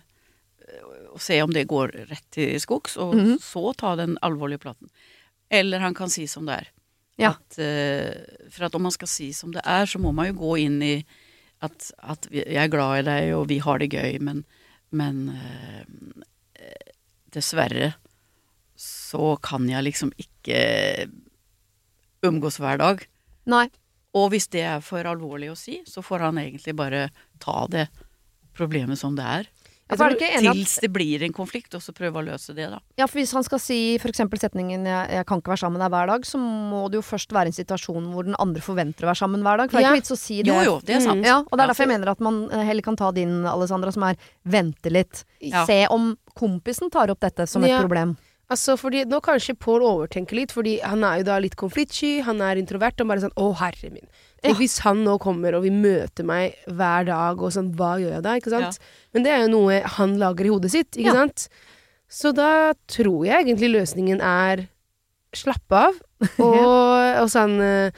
og 1.14 1.22
se 1.24 1.38
om 1.42 1.54
det 1.54 1.68
går 1.70 1.94
rett 2.10 2.26
til 2.36 2.58
skogs, 2.62 2.98
og 3.02 3.16
Mhm. 3.16 3.38
så 3.42 3.74
ta 3.78 3.96
den 3.96 4.18
alvorlige 4.22 4.60
praten. 4.60 4.90
Eller 5.50 5.80
han 5.80 5.94
kan 5.96 6.10
si 6.10 6.26
som 6.28 6.46
det 6.46 6.58
er. 6.60 6.68
Ja. 7.18 7.30
At, 7.32 7.58
eh, 7.58 8.14
for 8.52 8.66
at 8.68 8.76
om 8.76 8.84
man 8.84 8.92
skal 8.92 9.08
si 9.08 9.32
som 9.34 9.52
det 9.52 9.62
er, 9.66 9.86
så 9.86 9.98
må 10.00 10.12
man 10.14 10.28
jo 10.28 10.34
gå 10.42 10.58
inn 10.66 10.82
i 10.84 11.06
at, 11.62 11.92
at 12.04 12.28
vi, 12.30 12.44
jeg 12.46 12.58
er 12.68 12.68
glad 12.70 13.00
i 13.00 13.06
deg, 13.08 13.34
og 13.34 13.48
vi 13.50 13.58
har 13.60 13.80
det 13.80 13.90
gøy, 13.90 14.20
men, 14.22 14.44
men 14.92 15.30
eh, 15.34 16.94
dessverre 17.34 17.96
så 18.78 19.38
kan 19.42 19.66
jeg 19.70 19.84
liksom 19.88 20.12
ikke 20.22 21.10
umgås 22.28 22.60
hver 22.62 22.78
dag. 22.82 23.02
Nei. 23.50 23.68
Og 24.18 24.32
hvis 24.34 24.48
det 24.54 24.62
er 24.66 24.80
for 24.86 25.06
alvorlig 25.06 25.50
å 25.52 25.58
si, 25.58 25.80
så 25.86 26.02
får 26.06 26.20
han 26.28 26.38
egentlig 26.42 26.76
bare 26.78 27.08
ta 27.44 27.66
det 27.70 27.88
problemet 28.58 29.00
som 29.00 29.16
det 29.18 29.26
er. 29.26 29.48
At 29.88 30.02
Tils 30.20 30.80
det 30.84 30.90
blir 30.92 31.22
en 31.24 31.32
konflikt, 31.32 31.72
og 31.78 31.80
så 31.80 31.94
prøve 31.96 32.20
å 32.20 32.24
løse 32.26 32.52
det, 32.52 32.66
da. 32.68 32.82
Ja, 33.00 33.06
for 33.08 33.22
hvis 33.22 33.32
han 33.32 33.46
skal 33.48 33.62
si 33.64 33.96
f.eks. 33.96 34.20
setningen 34.36 34.84
jeg, 34.84 35.10
'jeg 35.16 35.26
kan 35.26 35.40
ikke 35.40 35.54
være 35.54 35.62
sammen 35.64 35.80
med 35.80 35.86
deg 35.86 35.94
hver 35.96 36.08
dag', 36.12 36.26
så 36.28 36.38
må 36.38 36.92
det 36.92 37.00
jo 37.00 37.06
først 37.08 37.32
være 37.32 37.48
en 37.48 37.56
situasjon 37.56 38.12
hvor 38.12 38.26
den 38.28 38.36
andre 38.38 38.60
forventer 38.62 39.08
å 39.08 39.12
være 39.14 39.22
sammen 39.24 39.42
hver 39.42 39.58
dag. 39.64 39.72
For 39.72 39.80
det 39.80 39.86
er 39.86 39.96
ikke 39.96 40.02
vits 40.02 40.12
å 40.12 40.20
si 40.20 40.42
det. 40.44 40.52
Jo, 40.52 40.60
jo, 40.68 40.76
det 40.84 40.96
er 40.98 41.00
sant. 41.08 41.24
Ja, 41.24 41.38
og 41.40 41.52
det 41.56 41.62
er 41.64 41.68
Ja. 41.68 41.72
derfor 41.72 41.88
jeg 41.88 41.94
mener 41.96 42.12
at 42.12 42.20
man 42.20 42.52
eh, 42.52 42.66
heller 42.68 42.82
kan 42.84 42.98
ta 42.98 43.12
din, 43.12 43.46
Alessandra, 43.46 43.92
som 43.94 44.04
er 44.04 44.18
'vente 44.46 44.92
litt'. 44.92 45.24
Ja. 45.40 45.66
Se 45.66 45.88
om 45.90 46.18
kompisen 46.36 46.92
tar 46.92 47.08
opp 47.10 47.22
dette 47.22 47.48
som 47.48 47.64
et 47.64 47.70
Ja. 47.70 47.80
problem. 47.80 48.18
Altså, 48.50 48.78
fordi 48.80 49.02
Nå 49.10 49.18
kanskje 49.26 49.58
Pål 49.60 49.84
overtenker 49.84 50.38
litt, 50.40 50.54
fordi 50.56 50.78
han 50.80 51.02
er 51.04 51.20
jo 51.20 51.26
da 51.28 51.38
litt 51.44 51.58
konfliktsky, 51.60 52.22
han 52.24 52.40
er 52.46 52.60
introvert, 52.62 53.02
og 53.04 53.10
bare 53.12 53.26
sånn 53.26 53.36
Å, 53.36 53.48
herre 53.60 53.90
min. 53.92 54.08
Ja. 54.46 54.54
hvis 54.56 54.78
han 54.86 55.00
nå 55.04 55.16
kommer 55.20 55.56
og 55.58 55.64
vil 55.66 55.74
møte 55.74 56.24
meg 56.24 56.54
hver 56.70 57.08
dag, 57.10 57.42
og 57.42 57.52
sånn, 57.52 57.72
hva 57.76 57.96
gjør 58.00 58.14
jeg 58.20 58.24
da? 58.24 58.36
Ikke 58.40 58.54
sant? 58.54 58.78
Men 59.12 59.26
det 59.26 59.32
er 59.34 59.42
jo 59.44 59.50
noe 59.56 59.80
han 59.98 60.14
lager 60.22 60.46
i 60.48 60.52
hodet 60.54 60.72
sitt, 60.72 60.92
ikke 60.96 61.10
Ja. 61.10 61.16
sant? 61.26 61.48
Så 62.08 62.32
da 62.38 62.72
tror 62.88 63.26
jeg 63.28 63.44
egentlig 63.44 63.72
løsningen 63.74 64.22
er 64.24 64.68
slappe 65.36 65.76
av, 65.90 65.98
og, 66.40 67.24
og 67.26 67.28
sånn 67.34 67.58
eh, 67.60 67.92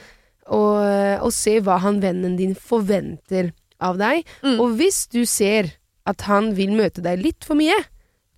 og, 0.50 0.80
og 1.22 1.30
se 1.36 1.60
hva 1.62 1.76
han 1.84 2.00
vennen 2.02 2.34
din 2.40 2.56
forventer 2.58 3.52
av 3.78 4.00
deg. 4.00 4.24
Mm. 4.42 4.56
Og 4.58 4.74
hvis 4.80 5.04
du 5.12 5.22
ser 5.28 5.76
at 6.10 6.24
han 6.26 6.54
vil 6.56 6.72
møte 6.74 7.04
deg 7.04 7.20
litt 7.22 7.46
for 7.46 7.54
mye, 7.60 7.76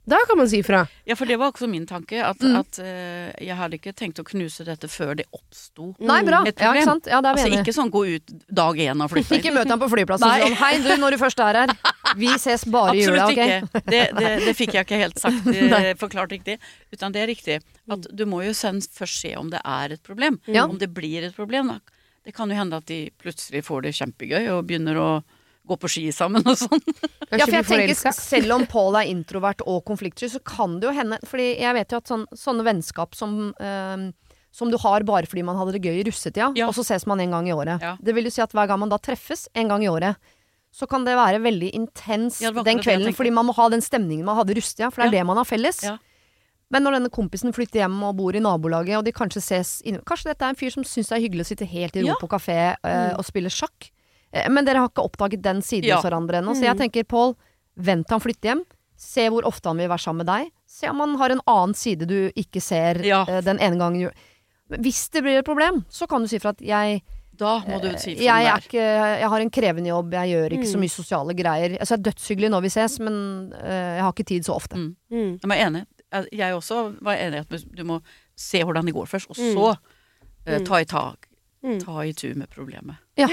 da 0.05 0.19
kan 0.27 0.39
man 0.39 0.49
si 0.51 0.59
ifra. 0.59 0.83
Ja, 1.07 1.15
for 1.15 1.31
det 1.31 1.37
var 1.39 1.53
også 1.53 1.69
min 1.71 1.85
tanke, 1.87 2.19
at, 2.25 2.41
Mm. 2.43 2.57
at 2.59 2.79
uh, 2.83 3.31
jeg 3.39 3.57
hadde 3.57 3.79
ikke 3.79 3.93
tenkt 3.95 4.19
å 4.19 4.25
knuse 4.27 4.65
dette 4.67 4.89
før 4.91 5.15
det 5.17 5.27
oppsto. 5.33 5.93
Bra. 5.99 6.43
Et 6.47 6.59
Ja, 6.59 6.73
ikke 6.75 6.85
sant? 6.85 7.07
Ja, 7.07 7.21
Altså 7.23 7.47
ikke 7.49 7.75
sånn 7.75 7.91
gå 7.91 8.03
ut 8.17 8.33
dag 8.51 8.77
én 8.77 9.03
og 9.03 9.11
flytte 9.11 9.39
Ikke 9.39 9.53
møte 9.55 9.71
ham 9.71 9.79
på 9.81 9.89
flyplassen 9.93 10.27
og 10.27 10.43
sånn 10.43 10.57
'hei, 10.59 10.83
du, 10.83 10.91
når 10.99 11.11
du 11.15 11.19
først 11.23 11.41
er 11.41 11.55
her, 11.63 11.75
vi 12.17 12.33
ses 12.39 12.65
bare 12.65 12.97
i 12.97 13.05
jula', 13.05 13.29
Absolutt 13.29 13.39
ikke. 13.39 13.83
Det, 13.87 14.03
det, 14.19 14.33
det 14.47 14.57
fikk 14.57 14.75
jeg 14.75 14.87
ikke 14.87 14.99
helt 14.99 15.19
sagt 15.19 15.47
eh, 15.55 15.95
forklart 15.95 16.35
riktig. 16.35 16.59
Utan 16.93 17.13
det 17.13 17.23
er 17.23 17.27
riktig. 17.31 17.61
At 17.89 18.07
du 18.11 18.25
må 18.27 18.43
jo 18.43 18.53
først 18.53 19.21
se 19.21 19.37
om 19.37 19.51
det 19.51 19.61
er 19.65 19.93
et 19.93 20.03
problem. 20.03 20.41
Ja. 20.47 20.67
Om 20.67 20.79
det 20.79 20.93
blir 20.93 21.23
et 21.23 21.35
problem. 21.37 21.69
Da. 21.69 21.79
Det 22.25 22.35
kan 22.35 22.51
jo 22.51 22.57
hende 22.57 22.77
at 22.77 22.87
de 22.87 23.11
plutselig 23.23 23.65
får 23.65 23.83
det 23.83 23.95
kjempegøy 23.95 24.51
og 24.51 24.67
begynner 24.67 24.99
å 24.99 25.23
gå 25.67 25.77
på 25.79 25.89
ski 25.91 26.09
sammen 26.13 26.43
og 26.47 26.57
sånn. 26.59 26.81
Ja, 27.33 27.47
for 27.47 27.55
jeg 27.55 27.65
tenker. 27.65 28.13
Selv 28.13 28.53
om 28.53 28.67
Paul 28.69 28.97
er 29.01 29.07
introvert 29.09 29.63
og 29.65 29.85
konfliktsky, 29.89 30.29
så 30.29 30.41
kan 30.45 30.75
det 30.83 30.91
jo 30.91 30.93
hende 30.93 31.17
Fordi 31.25 31.47
jeg 31.63 31.73
vet 31.79 31.95
jo 31.95 32.01
at 32.03 32.11
sånn, 32.11 32.27
sånne 32.37 32.65
vennskap 32.67 33.15
som, 33.17 33.55
øh, 33.57 34.13
som 34.53 34.69
du 34.71 34.77
har 34.83 35.01
bare 35.09 35.25
fordi 35.31 35.43
man 35.49 35.57
hadde 35.57 35.73
det 35.79 35.81
gøy 35.87 36.03
i 36.03 36.05
russetida, 36.11 36.51
Ja. 36.59 36.67
og 36.69 36.75
så 36.77 36.85
ses 36.85 37.07
man 37.09 37.21
en 37.25 37.31
gang 37.33 37.49
i 37.49 37.55
året. 37.57 37.81
Ja. 37.81 37.95
Det 38.03 38.13
vil 38.15 38.25
jo 38.29 38.31
si 38.35 38.43
at 38.45 38.53
hver 38.53 38.69
gang 38.69 38.81
man 38.83 38.91
da 38.93 38.99
treffes 39.01 39.47
en 39.55 39.69
gang 39.73 39.83
i 39.83 39.89
året, 39.89 40.17
så 40.73 40.87
kan 40.89 41.05
det 41.05 41.17
være 41.17 41.41
veldig 41.41 41.71
intens 41.77 42.41
Ja, 42.43 42.51
den 42.51 42.79
kvelden, 42.85 43.15
fordi 43.17 43.31
man 43.33 43.47
må 43.49 43.55
ha 43.57 43.69
den 43.73 43.81
stemningen 43.85 44.25
man 44.29 44.37
hadde 44.37 44.53
i 44.53 44.61
russetida, 44.61 44.91
for 44.93 45.03
det 45.03 45.09
er 45.09 45.13
Ja. 45.15 45.19
det 45.23 45.27
man 45.27 45.37
har 45.41 45.45
felles. 45.49 45.83
Ja. 45.85 45.97
Men 46.73 46.85
når 46.85 46.93
denne 46.99 47.11
kompisen 47.13 47.53
flytter 47.53 47.81
hjem 47.85 48.03
og 48.03 48.17
bor 48.17 48.33
i 48.37 48.41
nabolaget, 48.41 48.97
og 48.99 49.05
de 49.05 49.13
kanskje 49.13 49.41
ses 49.45 49.73
inne 49.85 50.01
Kanskje 50.05 50.33
dette 50.33 50.43
er 50.45 50.49
en 50.53 50.57
fyr 50.57 50.71
som 50.73 50.83
syns 50.85 51.09
det 51.09 51.17
er 51.19 51.25
hyggelig 51.29 51.45
å 51.45 51.51
sitte 51.53 51.67
helt 51.69 51.97
i 51.97 52.01
ro 52.05 52.07
Ja. 52.13 52.15
på 52.21 52.29
kafé 52.29 52.77
eh, 52.83 53.13
og 53.17 53.25
spille 53.25 53.49
sjakk. 53.53 53.91
Eh, 54.33 54.49
Men 54.51 54.65
dere 54.65 54.79
har 54.83 54.89
ikke 54.89 55.05
oppdaget 55.05 55.43
den 55.43 55.61
siden 55.63 55.85
Ja. 55.89 55.97
hos 55.97 56.05
hverandre 56.05 56.41
ennå. 56.41 56.55
Så 56.57 56.63
jeg 56.65 56.77
tenker, 56.79 57.05
Pål, 57.05 57.35
vent 57.77 58.07
til 58.09 58.15
han 58.15 58.21
flytter 58.21 58.49
hjem. 58.53 58.65
Se 58.97 59.29
hvor 59.29 59.43
ofte 59.45 59.69
han 59.69 59.77
vil 59.79 59.89
være 59.89 59.99
sammen 59.99 60.25
med 60.25 60.27
deg. 60.27 60.51
Se 60.67 60.89
om 60.89 61.01
han 61.01 61.17
har 61.19 61.31
en 61.31 61.41
annen 61.47 61.75
side 61.75 62.07
du 62.07 62.31
ikke 62.37 62.61
ser 62.63 63.03
Ja. 63.05 63.25
eh, 63.29 63.41
den 63.43 63.59
ene 63.59 63.77
gangen. 63.79 64.11
Hvis 64.71 65.11
det 65.11 65.23
blir 65.23 65.39
et 65.39 65.45
problem, 65.45 65.85
så 65.91 66.07
kan 66.09 66.23
du 66.23 66.29
si 66.29 66.39
fra 66.39 66.51
at 66.51 66.61
jeg, 66.61 67.03
Da 67.37 67.61
må 67.67 67.81
du 67.81 67.89
si 67.99 68.15
fra 68.15 68.23
jeg, 68.23 68.47
er. 68.47 68.61
ikke, 68.61 69.19
jeg 69.21 69.29
har 69.29 69.41
en 69.41 69.51
krevende 69.51 69.89
jobb, 69.89 70.13
jeg 70.13 70.29
gjør 70.33 70.51
ikke 70.53 70.69
så 70.69 70.79
mye 70.79 70.91
sosiale 70.93 71.35
greier. 71.35 71.79
Altså, 71.81 71.97
jeg 71.97 71.99
er 71.99 72.11
dødshyggelig 72.11 72.51
når 72.51 72.63
vi 72.63 72.69
ses, 72.69 72.99
men 73.01 73.53
eh, 73.55 73.97
jeg 73.97 74.03
har 74.03 74.13
ikke 74.13 74.27
tid 74.27 74.43
så 74.45 74.55
ofte. 74.55 74.77
Mm. 74.77 74.97
Mm. 75.11 75.39
Jeg 75.43 75.49
var 75.49 75.57
enig. 75.57 75.87
Jeg- 76.13 76.29
Jeg 76.33 76.55
også 76.55 76.97
var 77.03 77.17
enig 77.17 77.35
i 77.35 77.39
at 77.41 77.75
du 77.75 77.85
må 77.85 78.03
se 78.37 78.63
hvordan 78.63 78.85
det 78.85 78.95
går 78.95 79.07
først, 79.09 79.31
og 79.31 79.37
så 79.37 79.77
uh, 80.47 80.59
ta 80.65 80.75
i 80.77 80.85
tak. 80.85 81.27
Mm. 81.65 81.81
Ta 81.81 82.01
i 82.03 82.13
tur 82.13 82.35
med 82.37 82.49
problemet. 82.51 82.97
Ja. 83.17 83.29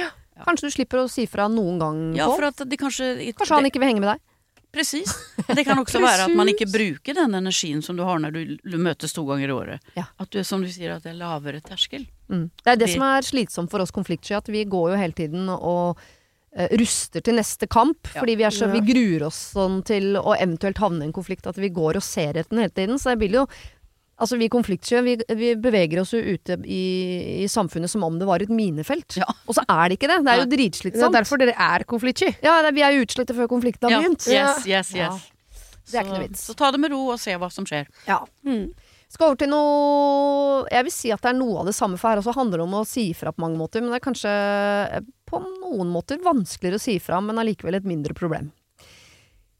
Kanskje 0.45 0.69
du 0.69 0.75
slipper 0.77 1.03
å 1.03 1.09
si 1.11 1.25
fra 1.29 1.47
noen 1.51 1.79
gang, 1.81 2.01
Ja, 2.17 2.27
for 2.31 2.45
at 2.49 2.61
de 2.67 2.77
kanskje 2.79 3.09
Kanskje 3.37 3.55
han 3.57 3.65
ikke 3.69 3.79
vil 3.83 3.89
henge 3.93 4.03
med 4.03 4.13
deg? 4.13 4.25
Precis. 4.71 5.09
Det 5.49 5.63
kan 5.65 5.79
også 5.81 5.97
være 5.97 6.27
at 6.27 6.35
man 6.37 6.45
ikke 6.51 6.67
bruker 6.69 7.15
den 7.17 7.33
energien 7.39 7.81
som 7.81 7.97
du 7.97 8.03
har 8.05 8.19
når 8.21 8.35
du, 8.35 8.41
du 8.61 8.77
møtes 8.77 9.15
to 9.15 9.23
ganger 9.25 9.49
i 9.49 9.55
året. 9.55 9.87
Ja. 9.97 10.03
At 10.21 10.29
du, 10.29 10.43
som 10.45 10.61
du 10.61 10.69
sier, 10.69 10.93
at 10.93 11.01
det 11.07 11.15
er 11.15 11.17
lavere 11.17 11.57
terskel. 11.65 12.05
Mm. 12.29 12.51
Det 12.61 12.69
er 12.75 12.77
det 12.77 12.85
Vi- 12.91 12.93
som 12.93 13.01
er 13.07 13.25
slitsomt 13.25 13.71
for 13.73 13.81
oss 13.81 13.89
konfliktsky, 13.95 14.35
at 14.37 14.47
vi 14.53 14.61
går 14.69 14.91
jo 14.93 14.99
hele 15.01 15.17
tiden 15.17 15.49
og 15.49 15.97
uh, 15.97 16.67
ruster 16.77 17.25
til 17.25 17.39
neste 17.41 17.65
kamp. 17.65 18.11
Ja. 18.13 18.19
Fordi 18.21 18.35
vi, 18.37 18.45
er 18.45 18.53
så, 18.53 18.69
vi 18.69 18.83
gruer 18.85 19.25
oss 19.31 19.41
sånn 19.57 19.81
til 19.89 20.13
å 20.21 20.37
eventuelt 20.37 20.77
havne 20.77 21.01
i 21.01 21.09
en 21.09 21.17
konflikt 21.17 21.49
at 21.49 21.57
vi 21.57 21.73
går 21.73 21.97
og 21.97 22.05
ser 22.05 22.37
etter 22.37 22.53
den 22.53 22.61
hele 22.61 22.75
tiden. 22.77 23.01
Så 23.01 23.15
jeg 23.15 23.23
vil 23.25 23.39
jo 23.41 23.47
Altså 24.19 24.35
vi 24.39 24.49
konfliktsky, 24.51 24.99
vi, 25.05 25.13
vi 25.39 25.53
beveger 25.55 26.01
oss 26.01 26.11
jo 26.11 26.19
ute 26.19 26.57
i, 26.67 26.81
i 27.45 27.47
samfunnet 27.47 27.91
som 27.91 28.03
om 28.03 28.17
det 28.19 28.27
var 28.27 28.43
et 28.43 28.51
minefelt. 28.51 29.15
Ja. 29.21 29.27
Og 29.47 29.55
så 29.55 29.63
er 29.63 29.89
det 29.89 29.99
ikke 29.99 30.09
det. 30.11 30.19
Det 30.25 30.33
er 30.33 30.41
jo 30.41 30.49
Det 30.49 30.91
er 30.99 31.13
derfor 31.15 31.39
dere 31.39 31.55
er 31.55 31.85
konfliktsky. 31.87 32.33
Ja, 32.43 32.57
det, 32.65 32.73
vi 32.75 32.83
er 32.83 32.97
jo 32.97 33.05
utslettet 33.07 33.37
før 33.37 33.47
konflikten 33.51 33.87
har 33.87 33.95
Ja. 33.95 34.01
begynt. 34.03 34.27
Yes, 34.27 34.67
yes, 34.67 34.91
yes. 34.95 35.25
Det 35.89 35.97
er 35.97 36.03
så, 36.03 36.05
ikke 36.05 36.17
noe 36.17 36.27
vits. 36.27 36.43
Så 36.45 36.55
ta 36.59 36.71
det 36.75 36.81
med 36.83 36.91
ro 36.91 37.01
og 37.15 37.19
se 37.21 37.33
hva 37.39 37.49
som 37.53 37.65
skjer. 37.65 37.87
Ja. 38.07 38.19
Mm. 38.45 38.67
Skal 39.09 39.31
over 39.31 39.39
til 39.41 39.49
noe 39.49 40.67
Jeg 40.69 40.85
vil 40.85 40.93
si 40.93 41.09
at 41.15 41.23
det 41.23 41.31
er 41.31 41.39
noe 41.39 41.63
av 41.63 41.69
det 41.71 41.73
samme, 41.77 41.97
for 41.97 42.11
her 42.11 42.21
også 42.21 42.35
handler 42.37 42.61
det 42.61 42.67
om 42.67 42.75
å 42.77 42.85
si 42.85 43.07
ifra 43.13 43.33
på 43.33 43.41
mange 43.41 43.57
måter. 43.57 43.81
Men 43.81 43.93
det 43.93 44.01
er 44.01 44.05
kanskje 44.05 44.35
eh, 44.99 45.07
på 45.29 45.41
noen 45.41 45.89
måter 45.89 46.21
vanskeligere 46.21 46.77
å 46.77 46.83
si 46.83 46.99
ifra, 46.99 47.21
men 47.23 47.41
allikevel 47.41 47.79
et 47.79 47.87
mindre 47.89 48.13
problem. 48.17 48.51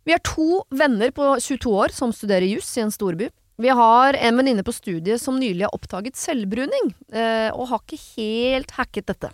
Vi 0.06 0.14
er 0.16 0.22
to 0.26 0.64
venner 0.74 1.12
på 1.16 1.32
22 1.42 1.74
år 1.76 1.94
som 1.94 2.14
studerer 2.16 2.48
juss 2.50 2.70
i 2.78 2.84
en 2.86 2.94
storby. 2.94 3.30
Vi 3.60 3.70
har 3.70 4.14
en 4.14 4.38
venninne 4.40 4.64
på 4.64 4.72
studiet 4.72 5.20
som 5.22 5.36
nylig 5.36 5.66
har 5.66 5.74
oppdaget 5.76 6.16
selvbruning, 6.16 6.94
eh, 7.12 7.50
og 7.52 7.68
har 7.68 7.82
ikke 7.84 8.00
helt 8.16 8.72
hacket 8.78 9.10
dette. 9.12 9.32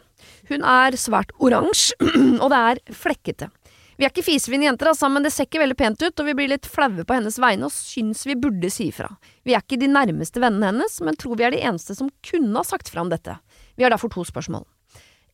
Hun 0.49 0.65
er 0.65 0.97
svært 0.97 1.29
oransje, 1.37 1.93
og 2.41 2.49
det 2.49 2.61
er 2.71 2.81
flekkete. 2.89 3.51
Vi 3.99 4.07
er 4.07 4.09
ikke 4.09 4.25
fisefine 4.25 4.65
jenter, 4.65 4.89
altså, 4.89 5.11
men 5.13 5.23
det 5.23 5.29
ser 5.31 5.45
ikke 5.45 5.61
veldig 5.61 5.77
pent 5.77 6.01
ut, 6.01 6.17
og 6.17 6.25
vi 6.25 6.35
blir 6.41 6.49
litt 6.55 6.65
flaue 6.65 7.05
på 7.05 7.15
hennes 7.15 7.37
vegne 7.37 7.69
og 7.69 7.75
syns 7.75 8.25
vi 8.25 8.33
burde 8.33 8.73
si 8.73 8.89
ifra. 8.89 9.11
Vi 9.45 9.53
er 9.53 9.61
ikke 9.61 9.77
de 9.79 9.91
nærmeste 9.93 10.41
vennene 10.41 10.73
hennes, 10.73 10.97
men 11.05 11.21
tror 11.21 11.37
vi 11.37 11.45
er 11.45 11.53
de 11.53 11.61
eneste 11.61 11.93
som 11.93 12.09
kunne 12.25 12.57
ha 12.57 12.65
sagt 12.65 12.89
fra 12.89 13.05
om 13.05 13.13
dette. 13.13 13.37
Vi 13.77 13.85
har 13.85 13.93
derfor 13.93 14.09
to 14.09 14.25
spørsmål. 14.25 14.65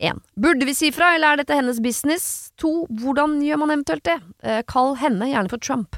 1. 0.03 0.19
Burde 0.35 0.67
vi 0.67 0.75
si 0.75 0.91
fra, 0.91 1.15
eller 1.15 1.31
er 1.31 1.45
dette 1.45 1.55
hennes 1.55 1.79
business? 1.79 2.51
2. 2.59 2.75
Hvordan 3.01 3.39
gjør 3.45 3.63
man 3.63 3.77
eventuelt 3.77 4.03
det? 4.03 4.19
Eh, 4.43 4.63
kall 4.67 4.97
henne 4.99 5.31
gjerne 5.31 5.55
for 5.55 5.63
Trump. 5.63 5.95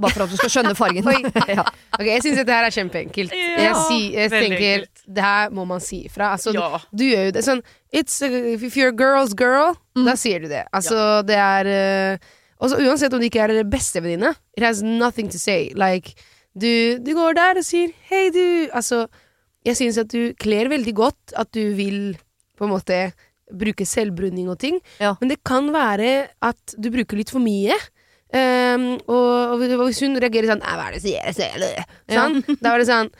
Bare 0.00 0.10
for 0.14 0.22
at 0.24 0.30
du 0.32 0.36
skal 0.40 0.48
skjønne 0.54 0.74
fargen. 0.74 1.04
ja. 1.52 1.64
Ok, 1.98 2.06
Jeg 2.06 2.22
syns 2.24 2.38
dette 2.40 2.54
her 2.56 2.64
er 2.64 2.72
kjempeenkelt. 2.72 3.32
Ja, 3.36 3.56
jeg, 3.66 3.74
si- 3.88 4.12
jeg 4.14 4.30
tenker 4.32 4.56
enkelt. 4.78 5.02
det 5.18 5.24
her 5.26 5.50
må 5.52 5.66
man 5.68 5.80
si 5.84 6.04
ifra. 6.08 6.30
Altså, 6.36 6.54
Ja. 6.56 6.78
Du 6.96 7.04
gjør 7.04 7.26
jo 7.28 7.34
det 7.36 7.42
sånn 7.44 7.60
it's, 7.92 8.20
uh, 8.24 8.54
If 8.56 8.76
you're 8.76 8.88
a 8.88 8.96
girl's 8.96 9.34
girl, 9.36 9.74
Mm. 9.94 10.06
da 10.08 10.14
sier 10.16 10.40
du 10.40 10.48
det. 10.48 10.62
Altså, 10.72 11.20
det 11.28 11.36
er 11.36 11.68
uh, 11.68 12.30
også, 12.64 12.78
Uansett 12.80 13.12
om 13.12 13.20
det 13.20 13.28
ikke 13.28 13.44
er 13.44 13.64
bestevenninne, 13.68 14.30
it 14.56 14.64
has 14.64 14.80
nothing 14.82 15.28
to 15.28 15.36
say. 15.38 15.68
Like, 15.76 16.14
du, 16.56 16.96
du 17.04 17.12
går 17.14 17.34
der 17.36 17.58
og 17.60 17.64
sier 17.64 17.92
'hei, 18.08 18.30
du' 18.32 18.70
Altså, 18.72 19.06
jeg 19.66 19.76
syns 19.76 19.98
at 19.98 20.08
du 20.08 20.32
kler 20.40 20.68
veldig 20.72 20.94
godt 20.94 21.36
at 21.36 21.52
du 21.52 21.74
vil 21.76 22.16
på 22.56 22.64
en 22.64 22.70
måte 22.72 23.12
bruke 23.52 23.84
selvbruning 23.84 24.48
og 24.48 24.58
ting, 24.58 24.80
Ja. 25.00 25.14
men 25.20 25.28
det 25.28 25.44
kan 25.44 25.68
være 25.72 26.28
at 26.40 26.74
du 26.80 26.88
bruker 26.90 27.16
litt 27.20 27.28
for 27.30 27.38
mye. 27.40 27.74
Um, 28.32 28.86
og, 29.12 29.60
og 29.60 29.84
hvis 29.84 30.00
hun 30.00 30.16
reagerer 30.16 30.48
sånn 30.54 30.62
hva 30.64 30.86
er 30.88 30.94
det 30.96 31.02
sier?' 31.04 31.26
Jeg 31.28 31.36
sier?' 31.36 31.58
det», 31.60 31.84
Sånn, 32.08 32.38
Da 32.62 32.70
var 32.72 32.80
det 32.80 32.88
sånn 32.88 33.10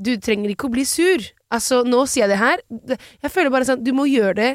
Du 0.00 0.12
trenger 0.16 0.52
ikke 0.52 0.68
å 0.68 0.72
bli 0.72 0.84
sur. 0.86 1.24
Altså, 1.50 1.82
nå 1.84 2.04
sier 2.08 2.24
jeg 2.24 2.30
det 2.32 2.38
her. 2.40 2.62
Jeg 3.20 3.32
føler 3.34 3.50
bare 3.50 3.66
sånn 3.68 3.82
Du 3.84 3.90
må 3.92 4.06
gjøre 4.08 4.36
det 4.38 4.52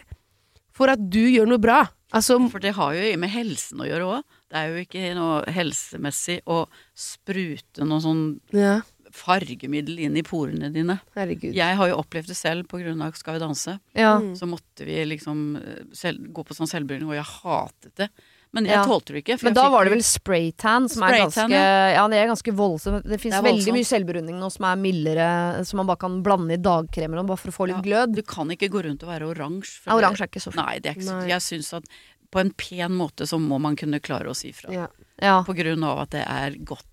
for 0.76 0.92
at 0.92 1.00
du 1.00 1.22
gjør 1.22 1.48
noe 1.48 1.62
bra. 1.62 1.84
Altså, 2.16 2.36
For 2.52 2.60
det 2.64 2.74
har 2.76 2.96
jo 2.96 3.12
med 3.20 3.32
helsen 3.32 3.80
å 3.84 3.86
gjøre 3.88 4.08
òg. 4.18 4.24
Det 4.52 4.58
er 4.60 4.72
jo 4.72 4.82
ikke 4.84 5.14
noe 5.18 5.38
helsemessig 5.52 6.42
å 6.52 6.66
sprute 6.96 7.88
noe 7.88 8.04
sånn 8.04 8.26
ja, 8.56 8.82
fargemiddel 9.16 10.00
inn 10.06 10.18
i 10.20 10.24
porene 10.26 10.70
dine. 10.74 10.98
herregud. 11.16 11.56
Jeg 11.56 11.78
har 11.80 11.92
jo 11.92 12.00
opplevd 12.02 12.32
det 12.32 12.38
selv 12.40 12.68
på 12.72 12.80
grunn 12.82 13.02
av 13.04 13.16
Skal 13.20 13.38
vi 13.38 13.44
danse. 13.46 13.78
Ja. 13.96 14.18
Så 14.36 14.48
måtte 14.50 14.88
vi 14.88 15.00
liksom 15.08 15.56
eh, 15.60 15.84
selv, 15.96 16.28
gå 16.36 16.44
på 16.44 16.56
sånn 16.58 16.70
selvbryning, 16.72 17.08
og 17.10 17.18
jeg 17.18 17.30
hatet 17.32 17.96
det. 18.04 18.10
Men 18.56 18.66
jeg 18.70 18.78
Ja. 18.80 18.84
tålte 18.88 19.12
det 19.14 19.22
ikke. 19.26 19.38
Men 19.44 19.54
da 19.54 19.70
var 19.70 19.84
det 19.86 19.92
vel 19.94 20.04
spraytan 20.08 20.88
som 20.90 21.04
er 21.04 21.18
ganske 21.26 21.50
Ja, 21.52 22.08
det 22.08 22.18
er 22.22 22.28
ganske 22.32 22.54
voldsomt. 22.56 23.04
Det 23.04 23.20
fins 23.20 23.36
veldig 23.44 23.74
mye 23.76 23.86
selvberunding 23.90 24.40
nå 24.40 24.50
som 24.52 24.66
er 24.72 24.80
mildere, 24.80 25.66
som 25.68 25.78
man 25.84 25.88
bare 25.92 26.00
kan 26.06 26.22
blande 26.24 26.56
i 26.56 26.62
dagkremer 26.64 27.20
om, 27.20 27.28
bare 27.28 27.38
for 27.38 27.52
å 27.52 27.58
få 27.60 27.68
litt 27.68 27.84
Ja, 27.84 28.06
glød. 28.06 28.16
Du 28.16 28.24
kan 28.24 28.48
ikke 28.50 28.70
gå 28.72 28.84
rundt 28.88 29.04
og 29.04 29.10
være 29.12 29.28
oransje. 29.28 29.82
Ja, 29.86 29.94
oransje 30.00 30.24
er 30.24 30.32
ikke 30.32 30.42
så 30.48 30.54
fint. 30.54 30.66
Nei, 30.66 30.80
det 30.80 30.96
ikke 30.96 31.12
Nei. 31.12 31.28
Jeg 31.28 31.42
syns 31.42 31.74
at 31.76 31.84
på 32.32 32.40
en 32.42 32.52
pen 32.58 32.92
måte 32.98 33.28
så 33.28 33.38
må 33.40 33.60
man 33.62 33.76
kunne 33.76 34.00
klare 34.02 34.28
å 34.32 34.36
si 34.36 34.52
fra. 34.52 34.72
Ja. 34.74 34.88
Ja. 35.22 35.44
På 35.44 35.54
grunn 35.56 35.84
av 35.84 36.00
at 36.08 36.10
det 36.12 36.26
er 36.28 36.52
godt 36.66 36.84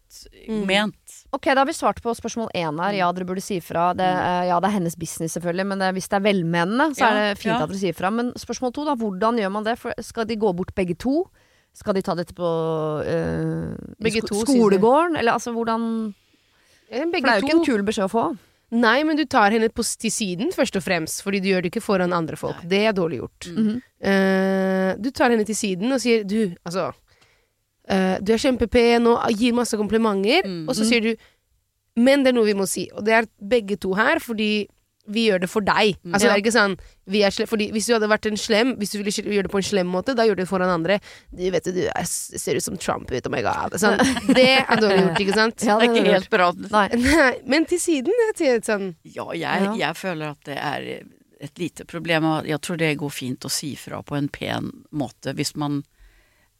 Mm. 0.47 0.67
ment. 0.67 1.25
Ok, 1.33 1.45
da 1.47 1.55
har 1.63 1.65
vi 1.65 1.73
svart 1.73 2.03
på 2.03 2.13
spørsmål 2.15 2.51
én 2.55 2.79
her. 2.79 2.93
Ja, 2.93 3.11
dere 3.13 3.25
burde 3.25 3.41
si 3.41 3.59
fra. 3.61 3.95
Det, 3.95 4.05
eh, 4.05 4.47
ja, 4.49 4.61
det 4.61 4.69
er 4.69 4.75
hennes 4.79 4.95
business, 4.95 5.33
selvfølgelig, 5.33 5.67
men 5.67 5.79
det, 5.79 5.95
hvis 5.95 6.09
det 6.11 6.19
er 6.21 6.27
velmenende, 6.35 6.95
så 6.95 7.09
er 7.09 7.15
det 7.33 7.39
fint 7.39 7.57
ja. 7.57 7.63
at 7.63 7.71
dere 7.71 7.79
sier 7.81 7.95
fra. 7.97 8.11
Men 8.13 8.33
spørsmål 8.35 8.75
to, 8.75 8.85
da. 8.85 8.95
Hvordan 8.95 9.39
gjør 9.41 9.51
man 9.51 9.65
det? 9.65 9.79
For 9.79 9.95
skal 10.03 10.27
de 10.27 10.37
gå 10.37 10.55
bort 10.55 10.75
begge 10.75 10.99
to? 10.99 11.31
Skal 11.75 11.95
de 11.97 12.03
ta 12.05 12.15
dette 12.15 12.35
på 12.37 12.49
uh, 13.01 13.77
Begge 14.03 14.21
sko 14.21 14.43
to, 14.43 14.43
skolegården? 14.45 15.17
Eller 15.17 15.33
altså, 15.33 15.55
hvordan 15.57 16.13
Eh, 16.93 17.01
For 17.01 17.13
Begge 17.15 17.25
det 17.25 17.33
er 17.33 17.41
jo 17.41 17.49
ikke 17.49 17.59
en 17.59 17.69
kul 17.71 17.85
beskjed 17.87 18.09
å 18.09 18.13
få. 18.13 18.25
Nei, 18.73 18.99
men 19.05 19.19
du 19.19 19.25
tar 19.29 19.53
henne 19.53 19.69
på, 19.73 19.85
til 20.01 20.13
siden, 20.13 20.53
først 20.53 20.77
og 20.81 20.85
fremst. 20.85 21.21
Fordi 21.25 21.43
du 21.45 21.51
gjør 21.51 21.65
det 21.65 21.73
ikke 21.73 21.85
foran 21.85 22.13
andre 22.17 22.39
folk. 22.41 22.63
Nei. 22.63 22.71
Det 22.73 22.81
er 22.89 22.97
dårlig 22.97 23.21
gjort. 23.21 23.49
Mm 23.49 23.65
-hmm. 23.69 23.79
uh, 24.09 25.03
du 25.03 25.11
tar 25.11 25.31
henne 25.31 25.45
til 25.45 25.57
siden 25.57 25.93
og 25.93 26.01
sier 26.01 26.25
du, 26.25 26.55
altså 26.65 26.93
uh, 27.91 28.17
Du 28.21 28.33
er 28.33 28.39
kjempepen 28.39 29.07
og 29.07 29.33
gir 29.33 29.53
masse 29.53 29.77
komplimenter, 29.77 30.43
Mm. 30.45 30.69
og 30.69 30.75
så 30.75 30.85
sier 30.85 31.01
du 31.01 31.17
Men 31.97 32.25
det 32.25 32.29
er 32.29 32.33
noe 32.33 32.47
vi 32.47 32.55
må 32.55 32.67
si, 32.67 32.89
og 32.93 33.05
det 33.05 33.13
er 33.13 33.27
begge 33.39 33.77
to 33.77 33.93
her, 33.95 34.19
fordi 34.19 34.67
vi 35.11 35.25
gjør 35.29 35.41
det 35.43 35.49
for 35.51 35.61
deg. 35.67 35.97
Mm. 36.05 36.13
Altså 36.15 36.27
Ja. 36.29 36.31
det 36.31 36.37
er 36.37 36.43
ikke 36.45 36.53
sånn 36.55 36.77
vi 37.11 37.23
er 37.27 37.31
fordi 37.35 37.73
Hvis 37.75 37.87
du 37.89 37.93
hadde 37.97 38.07
vært 38.07 38.27
en 38.31 38.37
slem 38.39 38.77
Hvis 38.79 38.93
du 38.93 38.99
ville 39.03 39.11
gjøre 39.11 39.43
det 39.49 39.51
på 39.51 39.59
en 39.59 39.67
slem 39.67 39.89
måte, 39.91 40.15
da 40.15 40.23
gjør 40.23 40.37
du 40.37 40.43
det 40.45 40.49
foran 40.49 40.71
andre. 40.71 41.01
Du 41.35 41.43
vet 41.51 41.65
du, 41.65 41.73
du 41.73 41.89
er, 41.89 42.05
ser 42.07 42.55
ut 42.55 42.63
som 42.63 42.77
Trump 42.79 43.11
ut, 43.11 43.27
oh 43.27 43.31
my 43.35 43.43
god. 43.43 43.75
Sånn, 43.83 43.99
det 44.35 44.47
er 44.63 44.77
dårlig 44.79 45.01
gjort, 45.03 45.21
ikke 45.25 45.35
sant? 45.35 45.65
Ja, 45.67 45.79
Det 45.81 45.89
er 45.89 45.97
ikke 45.97 46.13
helt 46.15 46.31
bra. 46.31 46.53
Nei. 46.71 46.85
Nei, 47.03 47.33
men 47.51 47.67
til 47.67 47.81
siden 47.83 48.15
jeg 48.29 48.37
sier 48.39 48.61
det 48.61 48.67
sånn 48.71 48.95
Ja, 49.03 49.27
jeg, 49.33 49.67
Ja. 49.67 49.75
jeg 49.89 49.97
føler 49.99 50.31
at 50.37 50.45
det 50.47 50.57
er 50.57 50.87
et 51.43 51.59
lite 51.59 51.85
problem, 51.85 52.25
og 52.25 52.47
jeg 52.47 52.61
tror 52.63 52.79
det 52.79 52.93
går 53.03 53.11
fint 53.11 53.41
å 53.45 53.51
si 53.51 53.75
fra 53.75 53.99
på 54.07 54.15
en 54.17 54.29
pen 54.31 54.71
måte. 54.95 55.35
Hvis 55.35 55.57
man 55.59 55.83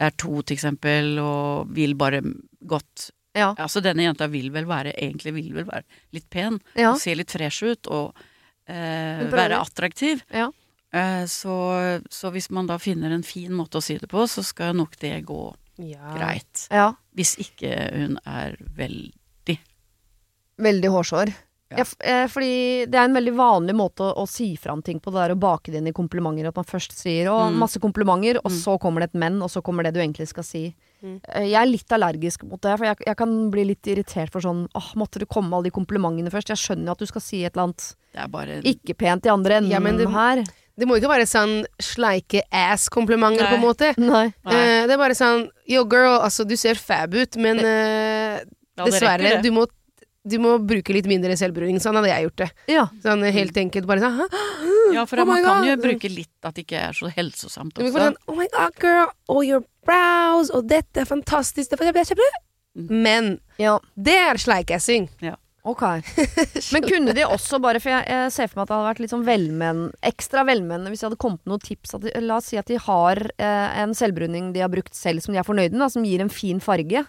er 0.01 0.11
to, 0.19 0.43
til 0.43 0.57
eksempel, 0.57 1.15
og 1.23 1.71
vil 1.71 1.95
bare 1.95 2.19
godt 2.67 3.13
Ja. 3.39 3.55
Altså, 3.55 3.81
denne 3.81 4.03
jenta 4.03 4.27
vil 4.29 4.51
vel 4.51 4.67
være, 4.67 4.93
egentlig 4.99 5.33
vil 5.39 5.55
vel 5.55 5.65
være 5.71 5.85
litt 6.13 6.29
pen, 6.29 6.59
Ja. 6.77 6.91
og 6.91 6.99
se 7.01 7.15
litt 7.15 7.31
fresh 7.31 7.63
ut, 7.63 7.87
og. 7.87 8.13
Være 8.69 9.59
attraktiv. 9.61 10.23
Ja. 10.31 10.51
Eh, 10.93 11.25
så, 11.27 12.01
så 12.11 12.31
hvis 12.31 12.51
man 12.51 12.67
da 12.69 12.79
finner 12.79 13.11
en 13.11 13.23
fin 13.25 13.53
måte 13.57 13.79
å 13.81 13.83
si 13.83 13.97
det 13.99 14.09
på, 14.13 14.27
så 14.29 14.43
skal 14.45 14.77
nok 14.77 14.99
det 15.01 15.25
gå 15.27 15.55
ja. 15.79 16.13
greit. 16.17 16.67
ja. 16.71 16.91
Hvis 17.17 17.35
ikke 17.41 17.73
hun 17.97 18.19
er 18.25 18.57
veldig 18.77 19.59
Veldig 20.63 20.89
hårsår. 20.93 21.31
Ja. 21.73 21.85
Eh, 22.05 22.27
fordi 22.29 22.85
det 22.87 22.99
er 23.01 23.07
en 23.09 23.15
veldig 23.17 23.33
vanlig 23.35 23.75
måte 23.75 24.05
å, 24.05 24.13
å 24.23 24.27
si 24.29 24.51
fra 24.61 24.75
om 24.77 24.83
ting 24.85 25.01
på. 25.01 25.11
Det 25.11 25.23
er 25.25 25.33
å 25.33 25.39
bake 25.41 25.73
det 25.73 25.81
inn 25.81 25.89
i 25.89 25.95
komplimenter. 25.97 26.51
At 26.51 26.59
man 26.61 26.69
først 26.69 26.93
sier 26.93 27.31
å, 27.33 27.39
Mm. 27.49 27.57
masse 27.59 27.81
komplimenter, 27.81 28.37
og 28.45 28.51
Mm. 28.53 28.59
så 28.61 28.79
kommer 28.79 29.01
det 29.01 29.09
et 29.11 29.19
men, 29.19 29.41
og 29.43 29.49
så 29.51 29.63
kommer 29.65 29.83
det 29.83 29.95
du 29.95 30.01
egentlig 30.01 30.29
skal 30.29 30.45
si. 30.45 30.75
Mm. 31.03 31.17
Eh, 31.29 31.47
Jeg 31.51 31.59
er 31.63 31.67
litt 31.67 31.89
allergisk 31.97 32.45
mot 32.47 32.61
det, 32.63 32.77
for 32.79 32.87
jeg, 32.87 32.97
jeg 33.07 33.17
kan 33.19 33.33
bli 33.51 33.65
litt 33.73 33.87
irritert 33.91 34.31
for 34.31 34.41
sånn 34.45 34.69
åh, 34.79 34.91
måtte 34.95 35.19
det 35.19 35.29
komme 35.29 35.53
alle 35.57 35.65
de 35.71 35.75
komplimentene 35.75 36.31
først? 36.31 36.53
Jeg 36.55 36.61
skjønner 36.63 36.87
jo 36.93 36.93
at 36.97 37.03
du 37.03 37.07
skal 37.11 37.21
si 37.25 37.43
et 37.45 37.53
eller 37.57 37.69
annet 37.71 37.87
Det 38.15 38.21
er 38.23 38.29
bare 38.29 38.61
ikke 38.63 38.95
pent 39.01 39.27
i 39.27 39.33
andre 39.33 39.57
enden 39.59 39.73
Ja, 39.75 39.81
men 39.83 39.97
det- 39.99 40.09
her. 40.09 40.45
Det 40.79 40.87
må 40.89 40.97
ikke 40.97 41.11
være 41.11 41.27
sånn 41.29 41.67
sleike 41.85 42.41
ass-komplimenter, 42.51 43.45
på 43.45 43.59
en 43.59 43.61
måte. 43.61 43.91
Nei. 44.01 44.33
Nei. 44.47 44.55
Eh, 44.57 44.87
det 44.89 44.95
er 44.95 44.99
bare 45.03 45.15
sånn 45.19 45.49
Yo, 45.69 45.85
girl, 45.85 46.21
altså, 46.23 46.47
du 46.49 46.57
ser 46.57 46.75
fab 46.81 47.13
ut, 47.15 47.37
men 47.37 47.59
eh, 47.61 48.41
Ja, 48.79 48.87
dessverre, 48.87 49.43
du 49.45 49.51
må, 49.53 49.67
du 50.29 50.37
må 50.39 50.55
bruke 50.63 50.95
litt 50.95 51.09
mindre 51.11 51.35
selvbruning. 51.39 51.81
Sånn 51.83 51.97
hadde 51.99 52.13
jeg 52.13 52.29
gjort 52.29 52.41
det. 52.45 52.51
Ja. 52.71 52.85
Sånn 53.03 53.25
helt 53.35 53.57
enkelt 53.59 53.89
bare 53.91 54.05
sånn 54.05 54.21
Ja, 54.95 55.05
for 55.09 55.19
Oh 55.23 55.27
man 55.27 55.43
kan 55.43 55.65
jo 55.67 55.75
bruke 55.81 56.11
litt 56.13 56.31
at 56.47 56.55
det 56.55 56.67
ikke 56.67 56.79
er 56.91 56.93
så 56.97 57.11
helsesamt 57.11 57.75
også. 57.79 57.93
sånn 57.97 58.17
Oh 58.31 58.37
my 58.39 58.47
god, 58.55 58.77
girl, 58.83 59.11
all 59.29 59.43
your 59.43 59.65
brows, 59.87 60.51
og 60.55 60.69
dette 60.71 61.03
er 61.03 61.09
fantastisk 61.11 61.71
det 61.75 61.81
er 61.91 62.05
kjempe- 62.15 62.33
Mm. 62.73 62.89
Men 63.05 63.27
ja. 63.61 63.79
det 64.01 64.15
er 64.17 64.39
sleikassing. 64.41 65.11
Ok. 65.63 65.83
Men 66.73 66.83
kunne 66.89 67.13
de 67.15 67.23
også 67.23 67.61
bare 67.63 67.79
For 67.79 67.93
jeg, 67.93 68.07
jeg 68.09 68.33
ser 68.33 68.49
for 68.49 68.59
meg 68.59 68.65
at 68.65 68.71
det 68.71 68.75
hadde 68.79 68.89
vært 68.89 69.03
litt 69.05 69.13
sånn 69.13 69.27
velmenn, 69.27 69.83
ekstra 70.03 70.43
velmenende 70.49 70.91
hvis 70.91 71.05
de 71.05 71.07
hadde 71.07 71.21
kommet 71.23 71.43
med 71.45 71.53
noen 71.53 71.63
tips. 71.63 71.93
At 71.95 72.07
de, 72.07 72.15
la 72.25 72.39
oss 72.41 72.49
si 72.51 72.57
at 72.59 72.67
de 72.73 72.81
har 72.83 73.21
eh, 73.37 73.77
en 73.85 73.93
selvbruning 73.95 74.51
de 74.57 74.65
har 74.65 74.73
brukt 74.73 74.97
selv 74.97 75.23
som 75.23 75.35
de 75.37 75.39
er 75.39 75.47
fornøyd 75.47 75.71
med, 75.77 75.83
da, 75.85 75.91
som 75.93 76.03
gir 76.09 76.25
en 76.25 76.33
fin 76.33 76.59
farge. 76.65 77.05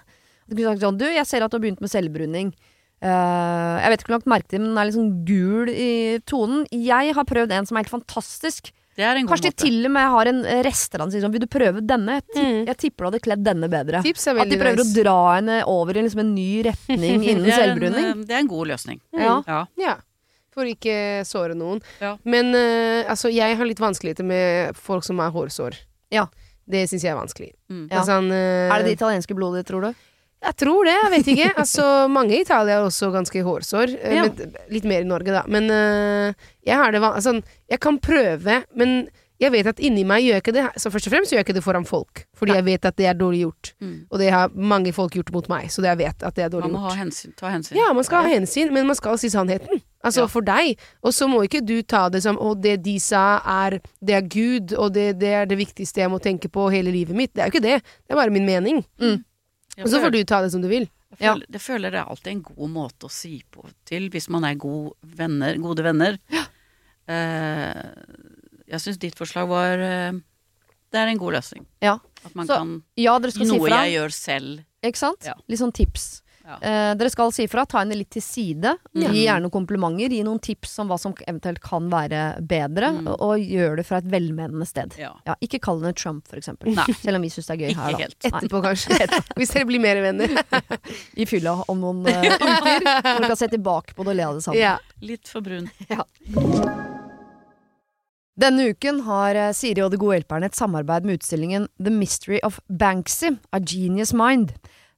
Du 0.45 0.53
kunne 0.57 0.73
sagt 0.75 0.83
sånn 0.83 0.99
Du, 0.99 1.07
jeg 1.07 1.25
ser 1.31 1.41
at 1.47 1.49
du 1.53 1.57
har 1.57 1.63
begynt 1.63 1.81
med 1.81 1.89
selvbruning. 1.95 2.51
Eh, 3.03 3.75
jeg 3.83 3.91
vet 3.91 4.03
ikke 4.03 4.13
om 4.13 4.13
du 4.13 4.23
har 4.23 4.31
merket 4.37 4.53
det, 4.55 4.61
men 4.63 4.69
den 4.71 4.79
er 4.79 4.87
litt 4.87 4.95
sånn 4.95 5.11
gul 5.27 5.69
i 5.73 5.89
tonen. 6.29 6.63
Jeg 6.71 7.13
har 7.17 7.25
prøvd 7.27 7.51
en 7.57 7.67
som 7.67 7.75
er 7.77 7.83
helt 7.83 7.91
fantastisk. 7.97 8.71
Det 8.93 9.01
er 9.03 9.17
en 9.17 9.25
god 9.25 9.33
Kanskje 9.33 9.49
de 9.49 9.57
til 9.57 9.77
og 9.87 9.91
med 9.95 10.05
har 10.13 10.29
en 10.29 10.41
restaurant 10.67 11.09
som 11.09 11.15
sier 11.17 11.23
sånn 11.25 11.31
Vil 11.33 11.41
du 11.41 11.47
prøve 11.49 11.81
denne? 11.81 12.19
Jeg, 12.19 12.25
tipp, 12.29 12.43
Mm. 12.45 12.65
jeg 12.69 12.77
tipper 12.77 13.01
du 13.01 13.07
hadde 13.09 13.21
kledd 13.25 13.43
denne 13.43 13.67
bedre. 13.73 14.03
Tips 14.05 14.27
er 14.29 14.37
At 14.43 14.49
de 14.53 14.59
prøver 14.61 14.77
nice. 14.77 14.93
å 14.93 15.03
dra 15.03 15.15
henne 15.33 15.55
over 15.65 15.97
i 15.97 16.03
liksom 16.05 16.19
en 16.21 16.35
ny 16.35 16.61
retning 16.67 17.23
innen 17.31 17.43
det, 17.43 17.55
selvbruning. 17.57 18.05
en, 18.05 18.21
eh, 18.21 18.25
det 18.29 18.35
er 18.37 18.43
en 18.43 18.47
god 18.53 18.67
løsning. 18.69 18.99
Ja. 19.17 19.41
Ja. 19.47 19.65
Ja. 19.81 19.95
For 20.53 20.69
ikke 20.69 21.25
såre 21.25 21.55
noen. 21.57 21.81
Ja. 21.99 22.13
Men 22.23 22.53
uh, 22.53 23.09
altså, 23.09 23.33
jeg 23.33 23.57
har 23.57 23.65
litt 23.65 23.79
vanskeligheter 23.81 24.23
med 24.23 24.77
folk 24.77 25.03
som 25.03 25.17
har 25.17 25.31
hårsår. 25.33 25.73
Ja. 26.13 26.27
Det 26.69 26.85
syns 26.87 27.01
jeg 27.03 27.11
er 27.11 27.17
vanskelig. 27.17 27.49
Mm. 27.73 27.87
Ja. 27.89 27.97
Altså, 28.03 28.19
uh, 28.21 28.69
Er 28.69 28.77
det 28.83 28.91
det 28.93 28.99
italienske 29.01 29.33
blodet, 29.35 29.65
tror 29.65 29.81
du? 29.89 29.93
Jeg 30.43 30.55
tror 30.59 30.83
det, 30.85 30.93
jeg 30.99 31.11
vet 31.15 31.27
ikke. 31.37 31.49
Altså, 31.63 31.83
mange 32.11 32.35
i 32.35 32.41
Italia 32.43 32.79
har 32.81 32.85
også 32.89 33.11
ganske 33.13 33.43
hårsår. 33.47 33.95
eh, 34.01 34.15
Ja. 34.17 34.23
men, 34.27 34.55
litt 34.69 34.83
mer 34.85 35.01
i 35.01 35.07
Norge, 35.07 35.31
da. 35.31 35.43
Men 35.47 35.69
uh, 35.71 36.33
jeg 36.67 36.75
har 36.77 36.91
det 36.91 36.99
altså, 37.01 37.41
Jeg 37.69 37.79
kan 37.79 37.99
prøve, 37.99 38.63
men 38.75 39.07
Jeg 39.41 39.51
vet 39.51 39.67
at 39.67 39.79
inni 39.83 40.03
meg 40.07 40.21
gjør 40.23 40.35
jeg 40.37 40.41
ikke 40.43 40.53
det. 40.55 40.65
Så 40.79 40.87
først 40.93 41.07
og 41.09 41.11
fremst 41.11 41.31
gjør 41.33 41.39
jeg 41.41 41.45
ikke 41.47 41.55
det 41.57 41.63
foran 41.65 41.83
folk. 41.89 42.21
Fordi 42.37 42.53
jeg 42.55 42.63
vet 42.63 42.85
at 42.85 42.95
det 42.95 43.07
er 43.09 43.13
dårlig 43.17 43.41
gjort. 43.41 43.71
Mm. 43.81 43.95
Og 44.11 44.19
det 44.21 44.29
har 44.31 44.53
mange 44.55 44.93
folk 44.95 45.11
gjort 45.17 45.31
mot 45.33 45.49
meg, 45.51 45.65
så 45.73 45.83
jeg 45.83 45.97
vet 45.99 46.23
at 46.23 46.35
det 46.37 46.45
er 46.45 46.49
dårlig 46.53 46.69
Man 46.69 46.77
må 46.77 46.83
gjort. 46.85 46.93
ha 46.95 47.01
hensyn, 47.03 47.33
ta 47.35 47.49
hensyn. 47.51 47.75
Ja, 47.75 47.89
man 47.97 48.03
skal 48.07 48.23
ha 48.23 48.29
hensyn, 48.31 48.71
men 48.71 48.87
man 48.87 48.95
skal 48.95 49.17
si 49.19 49.27
sannheten. 49.33 49.81
Altså 50.05 50.21
Ja. 50.21 50.27
for 50.31 50.41
deg. 50.47 50.77
Og 51.03 51.11
så 51.17 51.27
må 51.27 51.41
ikke 51.43 51.63
du 51.65 51.81
ta 51.81 52.05
det 52.13 52.21
som 52.23 52.37
å, 52.37 52.53
det 52.55 52.77
de 52.85 52.95
sa 52.99 53.41
er 53.43 53.79
Det 53.99 54.15
er 54.15 54.21
Gud, 54.21 54.73
og 54.79 54.93
det, 54.93 55.19
det 55.19 55.33
er 55.41 55.45
det 55.49 55.57
viktigste 55.59 55.99
jeg 56.05 56.11
må 56.13 56.21
tenke 56.23 56.47
på 56.47 56.69
hele 56.71 56.91
livet 56.93 57.15
mitt. 57.15 57.33
Det 57.33 57.41
er 57.43 57.49
jo 57.49 57.55
ikke 57.57 57.67
det. 57.67 57.81
Det 57.83 58.11
er 58.15 58.21
bare 58.21 58.31
min 58.31 58.45
mening. 58.47 58.83
Jeg 59.01 59.23
Og 59.81 59.89
så 59.89 59.99
får 60.03 60.11
du 60.13 60.19
ta 60.29 60.41
det 60.43 60.51
som 60.53 60.61
du 60.61 60.67
vil. 60.69 60.85
Jeg 61.13 61.19
føler, 61.29 61.45
jeg 61.53 61.61
føler 61.61 61.93
det 61.93 61.99
er 62.01 62.09
alltid 62.09 62.31
en 62.31 62.41
god 62.45 62.69
måte 62.73 63.05
å 63.07 63.11
si 63.13 63.43
på 63.53 63.65
til 63.89 64.07
hvis 64.13 64.29
man 64.33 64.45
er 64.47 64.57
god 64.61 64.93
venner, 65.17 65.57
gode 65.61 65.85
venner. 65.85 66.17
Eh, 67.05 67.83
jeg 68.73 68.79
syns 68.81 68.99
ditt 69.01 69.17
forslag 69.19 69.49
var 69.49 69.81
eh, 69.83 70.13
Det 70.93 71.01
er 71.01 71.11
en 71.11 71.19
god 71.19 71.35
løsning. 71.35 71.65
Ja. 71.83 71.97
At 72.23 72.35
man 72.35 72.47
Så, 72.47 72.55
kan 72.55 72.83
Ja, 72.95 73.17
Noe 73.19 73.67
fra. 73.67 73.83
jeg 73.83 73.97
gjør 73.97 74.13
selv. 74.15 74.63
Ikke 74.83 74.99
sant? 74.99 75.25
Ja. 75.25 75.33
Litt 75.47 75.59
sånn 75.59 75.73
tips. 75.75 76.22
Ja. 76.43 76.57
Eh, 76.59 76.93
dere 76.99 77.09
skal 77.09 77.31
si 77.31 77.45
fra, 77.47 77.63
ta 77.65 77.79
henne 77.79 77.95
litt 77.95 78.09
til 78.11 78.21
side. 78.21 78.73
Ja. 78.99 79.11
Gi 79.13 79.21
gjerne 79.25 79.45
noen 79.45 79.53
komplimenter. 79.53 80.11
Gi 80.11 80.23
noen 80.27 80.41
tips 80.43 80.73
om 80.83 80.89
hva 80.91 80.97
som 80.99 81.13
eventuelt 81.23 81.61
kan 81.63 81.87
være 81.91 82.41
bedre, 82.43 82.89
Mm. 82.93 83.07
og, 83.07 83.21
og 83.23 83.39
gjør 83.39 83.77
det 83.79 83.85
fra 83.87 83.97
et 84.03 84.09
velmenende 84.11 84.67
sted. 84.67 84.93
Ja. 84.99 85.13
Ja, 85.25 85.35
ikke 85.41 85.61
kall 85.63 85.79
henne 85.79 85.95
Trump, 85.95 86.27
for 86.27 86.35
eksempel. 86.41 86.73
Nei. 86.75 86.85
Selv 87.05 87.15
om 87.21 87.23
vi 87.23 87.31
syns 87.31 87.47
det 87.47 87.55
er 87.55 87.61
gøy 87.63 87.71
Ikke 87.71 87.87
her, 87.87 87.95
da. 87.95 88.03
helt. 88.03 88.19
Etterpå, 88.27 88.61
kanskje. 88.67 89.07
Hvis 89.39 89.55
dere 89.55 89.69
blir 89.71 89.79
mer 89.83 90.01
venner. 90.03 90.35
I 91.23 91.25
fylla 91.31 91.55
om 91.71 91.79
noen 91.79 92.03
uh, 92.03 92.11
uker. 92.11 92.43
Når 92.43 93.21
dere 93.23 93.31
kan 93.31 93.39
se 93.39 93.47
tilbake 93.55 93.95
på 93.95 94.03
det 94.03 94.11
og 94.13 94.19
le 94.19 94.27
av 94.27 94.35
det 94.41 94.43
sammen. 94.49 94.59
Ja. 94.61 94.75
Litt 95.01 95.31
for 95.31 95.41
brun. 95.45 95.71
Denne 98.33 98.65
uken 98.73 99.03
har 99.05 99.37
eh, 99.37 99.51
Siri 99.53 99.83
og 99.85 99.91
De 99.93 99.99
gode 100.01 100.15
hjelperne 100.17 100.47
et 100.49 100.57
samarbeid 100.57 101.05
med 101.05 101.19
utstillingen 101.19 101.67
The 101.77 101.91
Mystery 101.93 102.39
of 102.43 102.57
Banksy, 102.67 103.35
A 103.53 103.59
Genius 103.61 104.13
Mind. 104.17 104.55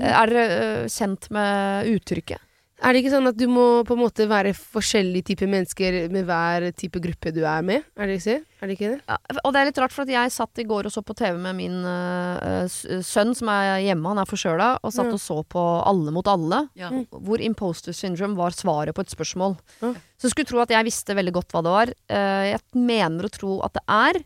Eh, 0.00 0.20
Er 0.22 0.34
dere 0.34 0.60
eh, 0.84 0.92
kjent 0.92 1.30
med 1.34 1.90
uttrykket? 1.94 2.44
Er 2.78 2.94
det 2.94 3.00
ikke 3.02 3.10
sånn 3.10 3.26
at 3.26 3.34
du 3.34 3.48
må 3.50 3.82
på 3.82 3.96
en 3.96 4.04
måte 4.04 4.22
være 4.30 4.52
forskjellige 4.54 5.32
typer 5.32 5.48
mennesker 5.50 5.96
med 6.14 6.28
hver 6.28 6.68
type 6.78 7.00
gruppe 7.02 7.32
du 7.34 7.40
er 7.42 7.64
med? 7.66 7.82
Er 7.98 8.06
det 8.06 8.20
ikke, 8.20 8.36
er 8.38 8.70
det, 8.70 8.76
ikke 8.76 8.90
det? 8.92 8.98
Ja, 9.02 9.16
og 9.42 9.54
det 9.54 9.60
er 9.60 9.66
litt 9.66 9.80
rart, 9.82 9.94
for 9.96 10.06
at 10.06 10.12
jeg 10.12 10.30
satt 10.30 10.62
i 10.62 10.66
går 10.68 10.86
og 10.86 10.94
så 10.94 11.02
på 11.02 11.16
TV 11.18 11.40
med 11.42 11.58
min 11.58 11.80
uh, 11.82 12.70
sønn 12.70 13.34
som 13.34 13.50
er 13.50 13.82
hjemme, 13.82 14.06
han 14.12 14.22
er 14.22 14.30
forkjøla, 14.30 14.70
og 14.78 14.94
satt 14.94 15.10
mm. 15.10 15.16
og 15.18 15.22
så 15.24 15.40
på 15.50 15.66
Alle 15.90 16.14
mot 16.14 16.30
alle, 16.30 16.68
Ja. 16.78 16.92
hvor 17.10 17.42
imposter 17.42 17.96
syndrome 17.96 18.38
var 18.38 18.54
svaret 18.54 18.94
på 18.94 19.02
et 19.02 19.10
spørsmål. 19.10 19.58
Ja. 19.82 19.96
Så 20.22 20.30
skulle 20.30 20.46
tro 20.46 20.62
at 20.62 20.70
jeg 20.70 20.86
visste 20.86 21.18
veldig 21.18 21.34
godt 21.34 21.50
hva 21.56 21.66
det 21.66 21.74
var. 21.80 21.94
Uh, 22.06 22.44
jeg 22.52 22.62
mener 22.78 23.26
å 23.26 23.34
tro 23.40 23.58
at 23.66 23.74
det 23.74 23.86
er 23.90 24.22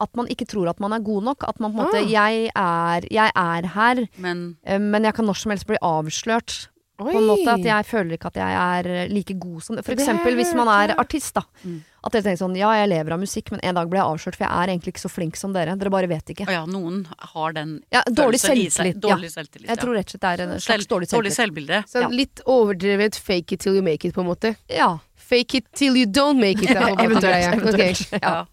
at 0.00 0.16
man 0.16 0.26
ikke 0.32 0.46
tror 0.48 0.68
at 0.70 0.80
man 0.80 0.92
er 0.92 1.00
god 1.04 1.22
nok. 1.24 1.44
At 1.48 1.60
man 1.60 1.72
på 1.72 1.80
en 1.80 1.86
måte 1.86 2.00
Ah. 2.00 2.10
jeg, 2.10 2.50
er, 2.56 3.06
jeg 3.10 3.30
er 3.36 3.66
her, 3.74 4.06
Men 4.18 4.56
eh, 4.64 4.78
men 4.78 5.04
jeg 5.04 5.14
kan 5.14 5.26
når 5.26 5.36
som 5.36 5.50
helst 5.50 5.66
bli 5.66 5.76
avslørt. 5.82 6.68
På 7.00 7.08
en 7.16 7.24
måte 7.24 7.48
At 7.48 7.62
jeg 7.64 7.84
føler 7.88 8.12
ikke 8.18 8.26
at 8.28 8.34
jeg 8.36 8.52
er 8.60 9.08
like 9.08 9.32
god 9.40 9.62
som 9.64 9.76
det. 9.76 9.84
For 9.86 9.92
eksempel 9.94 10.34
hvis 10.36 10.50
man 10.54 10.68
er 10.68 10.92
artist, 11.00 11.32
da. 11.34 11.40
Mm. 11.64 11.78
At 12.04 12.12
dere 12.12 12.22
tenker 12.26 12.40
sånn 12.44 12.56
Ja, 12.58 12.74
jeg 12.76 12.90
lever 12.90 13.12
av 13.14 13.20
musikk, 13.22 13.50
men 13.52 13.60
en 13.64 13.74
dag 13.74 13.88
blir 13.88 14.00
jeg 14.02 14.04
avslørt, 14.12 14.36
for 14.36 14.44
jeg 14.44 14.52
er 14.52 14.68
egentlig 14.74 14.92
ikke 14.92 15.00
så 15.06 15.08
flink 15.08 15.36
som 15.40 15.54
dere. 15.56 15.76
Dere 15.80 15.88
bare 15.90 16.06
vet 16.10 16.28
ikke. 16.34 16.44
å 16.44 16.52
ja, 16.52 16.66
noen 16.68 17.06
har 17.32 17.52
den 17.56 17.82
Ja, 17.90 18.02
dårlig 18.04 18.42
følelsen 18.44 18.56
i 18.60 18.68
seg. 18.68 19.00
selvtillit. 19.00 19.64
Ja. 19.64 19.72
Jeg 19.72 19.78
tror 19.80 19.94
rett 19.96 20.06
og 20.06 20.10
slett 20.12 20.20
det 20.20 20.32
er 20.40 20.42
en 20.44 20.60
slags 20.60 20.86
dårlig 20.92 21.08
dårlig 21.08 21.32
selvtillit. 21.32 21.40
selvbilde. 21.40 21.84
Så 21.88 22.00
Ja. 22.04 22.08
litt 22.08 22.40
overdrevet 22.46 23.16
fake 23.16 23.52
it 23.52 23.60
till 23.60 23.74
you 23.76 23.82
make 23.82 24.04
it, 24.04 24.12
på 24.14 24.20
en 24.20 24.26
måte. 24.28 24.56
Ja, 24.68 24.98
Fake 25.16 25.54
it 25.54 25.72
till 25.72 25.96
you 25.96 26.04
don't 26.06 26.36
make 26.40 26.60
it. 26.62 26.70
er 26.70 26.80
på 26.82 27.00
en 27.00 27.12
måte 27.14 27.32
eventuelt. 27.32 28.10
greia. 28.10 28.46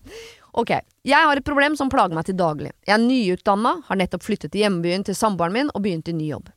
Ok. 0.53 0.71
Jeg 1.07 1.23
har 1.23 1.39
et 1.39 1.47
problem 1.47 1.75
som 1.79 1.89
plager 1.91 2.17
meg 2.17 2.27
til 2.27 2.35
daglig. 2.35 2.73
Jeg 2.87 2.97
er 2.97 3.03
nyutdanna, 3.03 3.77
har 3.87 3.99
nettopp 3.99 4.25
flyttet 4.27 4.51
til 4.51 4.65
hjembyen 4.65 5.05
til 5.07 5.15
samboeren 5.15 5.55
min 5.55 5.69
og 5.73 5.83
begynt 5.85 6.11
i 6.11 6.15
ny 6.15 6.31
jobb. 6.33 6.49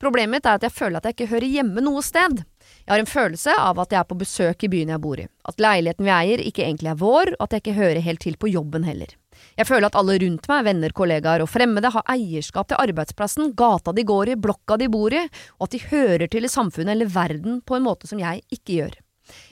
Problemet 0.00 0.38
mitt 0.38 0.46
er 0.48 0.56
at 0.58 0.64
jeg 0.66 0.74
føler 0.74 0.98
at 0.98 1.06
jeg 1.06 1.14
ikke 1.14 1.30
hører 1.30 1.52
hjemme 1.52 1.82
noe 1.84 2.00
sted. 2.02 2.40
Jeg 2.86 2.90
har 2.90 3.02
en 3.02 3.10
følelse 3.10 3.54
av 3.60 3.78
at 3.82 3.92
jeg 3.92 4.00
er 4.00 4.08
på 4.08 4.16
besøk 4.18 4.64
i 4.64 4.70
byen 4.72 4.92
jeg 4.94 5.02
bor 5.04 5.20
i. 5.20 5.26
At 5.46 5.60
leiligheten 5.62 6.06
vi 6.06 6.14
eier 6.14 6.42
ikke 6.42 6.64
egentlig 6.64 6.90
er 6.94 6.98
vår, 7.02 7.34
og 7.36 7.44
at 7.44 7.54
jeg 7.54 7.64
ikke 7.64 7.76
hører 7.76 8.06
helt 8.06 8.22
til 8.24 8.38
på 8.40 8.50
jobben 8.50 8.88
heller. 8.88 9.12
Jeg 9.60 9.68
føler 9.68 9.88
at 9.88 9.98
alle 10.00 10.16
rundt 10.24 10.48
meg, 10.50 10.64
venner, 10.66 10.96
kollegaer 10.96 11.44
og 11.44 11.52
fremmede, 11.52 11.92
har 11.92 12.08
eierskap 12.16 12.72
til 12.72 12.80
arbeidsplassen, 12.80 13.52
gata 13.56 13.94
de 13.96 14.06
går 14.08 14.32
i, 14.32 14.40
blokka 14.40 14.80
de 14.80 14.90
bor 14.92 15.14
i, 15.14 15.22
og 15.60 15.68
at 15.68 15.76
de 15.76 15.84
hører 15.92 16.26
til 16.32 16.48
i 16.48 16.52
samfunnet 16.52 16.96
eller 16.96 17.12
verden 17.12 17.60
på 17.60 17.76
en 17.76 17.86
måte 17.86 18.10
som 18.10 18.20
jeg 18.22 18.42
ikke 18.48 18.80
gjør. 18.80 18.98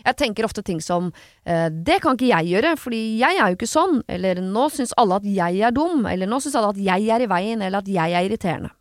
Jeg 0.05 0.19
tenker 0.21 0.47
ofte 0.49 0.64
ting 0.67 0.81
som 0.85 1.11
eh, 1.45 1.69
det 1.71 2.01
kan 2.05 2.19
ikke 2.19 2.31
jeg 2.31 2.53
gjøre, 2.53 2.75
fordi 2.81 3.03
jeg 3.21 3.38
er 3.38 3.53
jo 3.53 3.59
ikke 3.59 3.71
sånn, 3.71 4.03
eller 4.09 4.43
nå 4.45 4.69
syns 4.75 4.95
alle 5.01 5.21
at 5.21 5.29
jeg 5.29 5.64
er 5.67 5.75
dum, 5.75 6.07
eller 6.11 6.31
nå 6.31 6.41
syns 6.43 6.59
alle 6.59 6.75
at 6.75 6.83
jeg 6.88 7.09
er 7.14 7.25
i 7.25 7.31
veien, 7.31 7.64
eller 7.64 7.83
at 7.83 7.91
jeg 7.91 8.14
er 8.14 8.29
irriterende. 8.29 8.73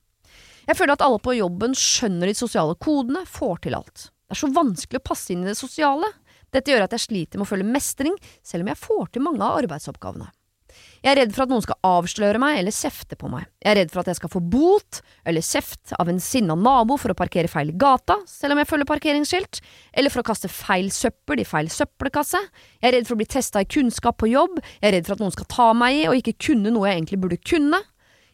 Jeg 0.68 0.76
føler 0.76 0.98
at 0.98 1.04
alle 1.06 1.20
på 1.24 1.38
jobben 1.38 1.76
skjønner 1.78 2.28
de 2.28 2.36
sosiale 2.36 2.76
kodene, 2.84 3.24
får 3.28 3.62
til 3.64 3.78
alt. 3.78 4.10
Det 4.28 4.36
er 4.36 4.42
så 4.42 4.50
vanskelig 4.52 5.00
å 5.00 5.08
passe 5.08 5.32
inn 5.32 5.46
i 5.46 5.48
det 5.48 5.60
sosiale. 5.60 6.10
Dette 6.52 6.74
gjør 6.74 6.84
at 6.88 6.96
jeg 6.96 7.06
sliter 7.06 7.40
med 7.40 7.48
å 7.48 7.52
føle 7.52 7.68
mestring, 7.68 8.18
selv 8.44 8.66
om 8.66 8.74
jeg 8.74 8.82
får 8.82 9.06
til 9.14 9.24
mange 9.24 9.44
av 9.46 9.62
arbeidsoppgavene. 9.62 10.28
Jeg 11.04 11.12
er 11.12 11.20
redd 11.22 11.34
for 11.36 11.46
at 11.46 11.52
noen 11.52 11.64
skal 11.64 11.78
avsløre 11.86 12.40
meg 12.42 12.60
eller 12.60 12.74
kjefte 12.74 13.18
på 13.20 13.30
meg. 13.30 13.46
Jeg 13.62 13.70
er 13.72 13.78
redd 13.82 13.92
for 13.94 14.02
at 14.02 14.10
jeg 14.12 14.20
skal 14.20 14.32
få 14.34 14.42
bot 14.42 15.02
eller 15.30 15.46
kjeft 15.46 15.94
av 16.00 16.10
en 16.10 16.22
sinna 16.24 16.56
nabo 16.58 16.98
for 16.98 17.14
å 17.14 17.18
parkere 17.18 17.52
feil 17.52 17.70
i 17.74 17.78
gata, 17.78 18.18
selv 18.30 18.56
om 18.56 18.62
jeg 18.62 18.70
følger 18.72 18.90
parkeringsskilt, 18.90 19.62
eller 19.94 20.14
for 20.14 20.24
å 20.24 20.28
kaste 20.32 20.50
feil 20.52 20.90
søppel 20.94 21.44
i 21.44 21.48
feil 21.48 21.70
søppelkasse. 21.74 22.42
Jeg 22.82 22.90
er 22.90 22.98
redd 22.98 23.10
for 23.10 23.18
å 23.18 23.22
bli 23.22 23.30
testa 23.30 23.62
i 23.62 23.70
kunnskap 23.70 24.20
på 24.24 24.32
jobb, 24.32 24.58
jeg 24.80 24.90
er 24.90 24.98
redd 24.98 25.08
for 25.10 25.18
at 25.18 25.24
noen 25.24 25.38
skal 25.38 25.52
ta 25.54 25.70
meg 25.78 26.02
i 26.02 26.10
og 26.10 26.18
ikke 26.18 26.38
kunne 26.50 26.74
noe 26.74 26.90
jeg 26.90 27.02
egentlig 27.02 27.22
burde 27.24 27.40
kunne. 27.46 27.84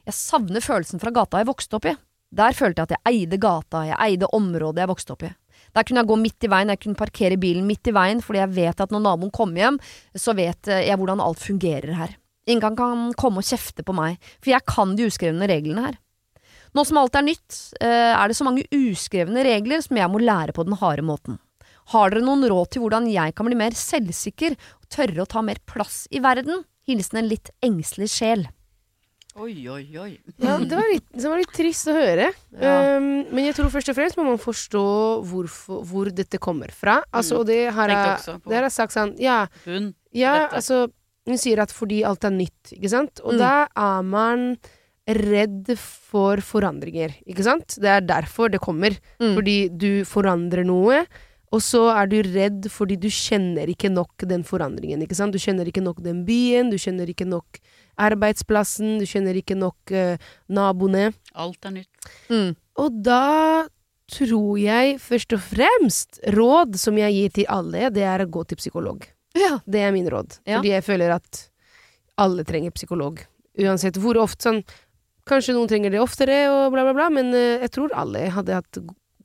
Jeg 0.07 0.19
savner 0.19 0.63
følelsen 0.63 1.03
fra 1.03 1.13
gata 1.15 1.43
jeg 1.43 1.51
vokste 1.51 1.79
opp 1.79 1.87
i. 1.91 1.95
Der 2.33 2.55
følte 2.57 2.81
jeg 2.81 2.89
at 2.89 2.95
jeg 2.95 3.13
eide 3.13 3.37
gata, 3.41 3.83
jeg 3.91 3.99
eide 4.07 4.31
området 4.33 4.81
jeg 4.81 4.89
vokste 4.89 5.13
opp 5.15 5.27
i. 5.27 5.35
Der 5.73 5.85
kunne 5.85 6.01
jeg 6.01 6.09
gå 6.09 6.17
midt 6.21 6.45
i 6.45 6.49
veien, 6.51 6.71
jeg 6.73 6.81
kunne 6.81 6.99
parkere 6.99 7.37
bilen 7.41 7.67
midt 7.67 7.89
i 7.89 7.93
veien, 7.95 8.21
fordi 8.21 8.41
jeg 8.41 8.55
vet 8.57 8.83
at 8.83 8.93
når 8.93 9.05
naboen 9.05 9.31
kommer 9.33 9.63
hjem, 9.63 9.79
så 10.17 10.35
vet 10.37 10.69
eh, 10.69 10.85
jeg 10.89 10.99
hvordan 10.99 11.21
alt 11.23 11.41
fungerer 11.41 11.95
her. 11.97 12.17
Ingen 12.47 12.75
kan 12.75 13.13
komme 13.15 13.37
og 13.39 13.47
kjefte 13.47 13.83
på 13.87 13.93
meg, 13.95 14.17
for 14.41 14.51
jeg 14.51 14.65
kan 14.67 14.95
de 14.97 15.05
uskrevne 15.07 15.47
reglene 15.47 15.85
her. 15.85 15.97
Nå 16.75 16.83
som 16.85 16.97
alt 16.97 17.15
er 17.15 17.21
nytt, 17.27 17.59
eh, 17.79 18.11
er 18.17 18.27
det 18.27 18.35
så 18.35 18.43
mange 18.47 18.65
uskrevne 18.73 19.43
regler 19.45 19.81
som 19.85 19.95
jeg 19.95 20.09
må 20.09 20.19
lære 20.19 20.51
på 20.57 20.65
den 20.65 20.75
harde 20.81 21.03
måten. 21.05 21.37
Har 21.93 22.09
dere 22.09 22.23
noen 22.25 22.43
råd 22.49 22.71
til 22.71 22.81
hvordan 22.81 23.07
jeg 23.11 23.35
kan 23.35 23.45
bli 23.45 23.55
mer 23.59 23.71
selvsikker 23.77 24.55
og 24.57 24.89
tørre 24.89 25.21
å 25.23 25.27
ta 25.29 25.41
mer 25.41 25.59
plass 25.67 26.07
i 26.11 26.19
verden? 26.19 26.63
Hilsen 26.87 27.19
en 27.21 27.29
litt 27.29 27.51
engstelig 27.63 28.09
sjel. 28.11 28.47
Oi, 29.35 29.65
oi, 29.67 29.85
oi. 29.97 30.11
Ja, 30.37 30.57
det 30.61 30.75
var 30.77 30.89
litt, 30.91 31.07
det 31.11 31.25
var 31.25 31.39
litt 31.41 31.53
trist 31.55 31.87
å 31.89 31.93
høre. 31.95 32.27
Ja. 32.61 32.97
Um, 32.97 33.25
men 33.33 33.45
jeg 33.47 33.55
tror 33.57 33.71
først 33.73 33.89
og 33.89 33.95
fremst 33.97 34.17
må 34.19 34.25
man 34.27 34.37
forstå 34.37 34.83
hvorfor, 35.25 35.79
hvor 35.89 36.11
dette 36.13 36.37
kommer 36.37 36.69
fra. 36.71 36.99
Altså, 37.11 37.35
Mm. 37.35 37.39
og 37.39 37.45
det 37.47 37.73
har 37.73 37.89
jeg, 37.89 38.41
det 38.45 38.53
har 38.59 38.63
jeg 38.67 38.71
sagt 38.75 38.93
sånn 38.93 39.15
Ja, 39.19 39.47
hun. 39.65 39.95
ja 40.13 40.33
Dette. 40.49 40.55
altså 40.55 40.91
Hun 41.27 41.37
sier 41.39 41.61
at 41.63 41.71
fordi 41.71 42.01
alt 42.03 42.25
er 42.27 42.33
nytt, 42.35 42.73
ikke 42.75 42.89
sant? 42.91 43.21
Og 43.23 43.33
Mm. 43.33 43.39
da 43.39 43.67
er 43.75 44.01
man 44.03 44.57
redd 45.07 45.73
for 45.77 46.37
forandringer, 46.43 47.13
ikke 47.27 47.43
sant? 47.43 47.75
Det 47.79 47.89
er 47.91 48.01
derfor 48.01 48.49
det 48.51 48.59
kommer. 48.63 48.91
Mm. 49.19 49.33
Fordi 49.35 49.57
du 49.77 50.03
forandrer 50.07 50.65
noe, 50.65 51.05
og 51.53 51.61
så 51.61 51.83
er 51.93 52.07
du 52.07 52.21
redd 52.23 52.65
fordi 52.71 52.95
du 52.99 53.07
kjenner 53.09 53.67
ikke 53.69 53.91
nok 53.91 54.23
den 54.25 54.43
forandringen, 54.43 55.03
ikke 55.03 55.15
sant? 55.15 55.31
Du 55.35 55.39
kjenner 55.39 55.67
ikke 55.69 55.83
nok 55.83 56.01
den 56.01 56.23
byen, 56.25 56.71
du 56.71 56.77
kjenner 56.77 57.05
ikke 57.07 57.27
nok 57.27 57.59
arbeidsplassen, 57.99 58.97
du 58.99 59.05
kjenner 59.05 59.37
ikke 59.37 59.55
nok 59.59 59.93
uh, 59.93 60.17
naboene. 60.49 61.11
Alt 61.35 61.65
er 61.69 61.75
nytt. 61.77 62.09
Mm. 62.31 62.55
Og 62.81 63.03
da 63.05 63.67
tror 64.13 64.57
jeg 64.59 64.97
først 65.01 65.33
og 65.37 65.43
fremst 65.45 66.19
råd 66.35 66.75
som 66.79 66.97
jeg 66.99 67.13
gir 67.15 67.29
til 67.41 67.45
alle, 67.53 67.89
det 67.93 68.03
er 68.03 68.25
å 68.25 68.29
gå 68.29 68.43
til 68.49 68.57
psykolog. 68.59 69.05
Ja. 69.37 69.57
Det 69.65 69.81
er 69.81 69.93
min 69.95 70.09
råd. 70.09 70.39
Ja. 70.45 70.59
Fordi 70.59 70.73
jeg 70.75 70.85
føler 70.85 71.15
at 71.15 71.43
alle 72.21 72.45
trenger 72.47 72.73
psykolog. 72.75 73.23
Uansett 73.59 73.97
hvor 74.01 74.17
ofte 74.21 74.49
sånn 74.49 74.63
Kanskje 75.23 75.53
noen 75.55 75.69
trenger 75.71 75.93
det 75.93 76.01
oftere, 76.03 76.35
og 76.51 76.73
bla, 76.73 76.81
bla, 76.83 76.91
bla, 76.97 77.05
men 77.15 77.29
eh, 77.31 77.61
jeg 77.61 77.71
tror 77.77 77.93
alle 77.95 78.25
hadde 78.35 78.57
hatt, 78.57 78.79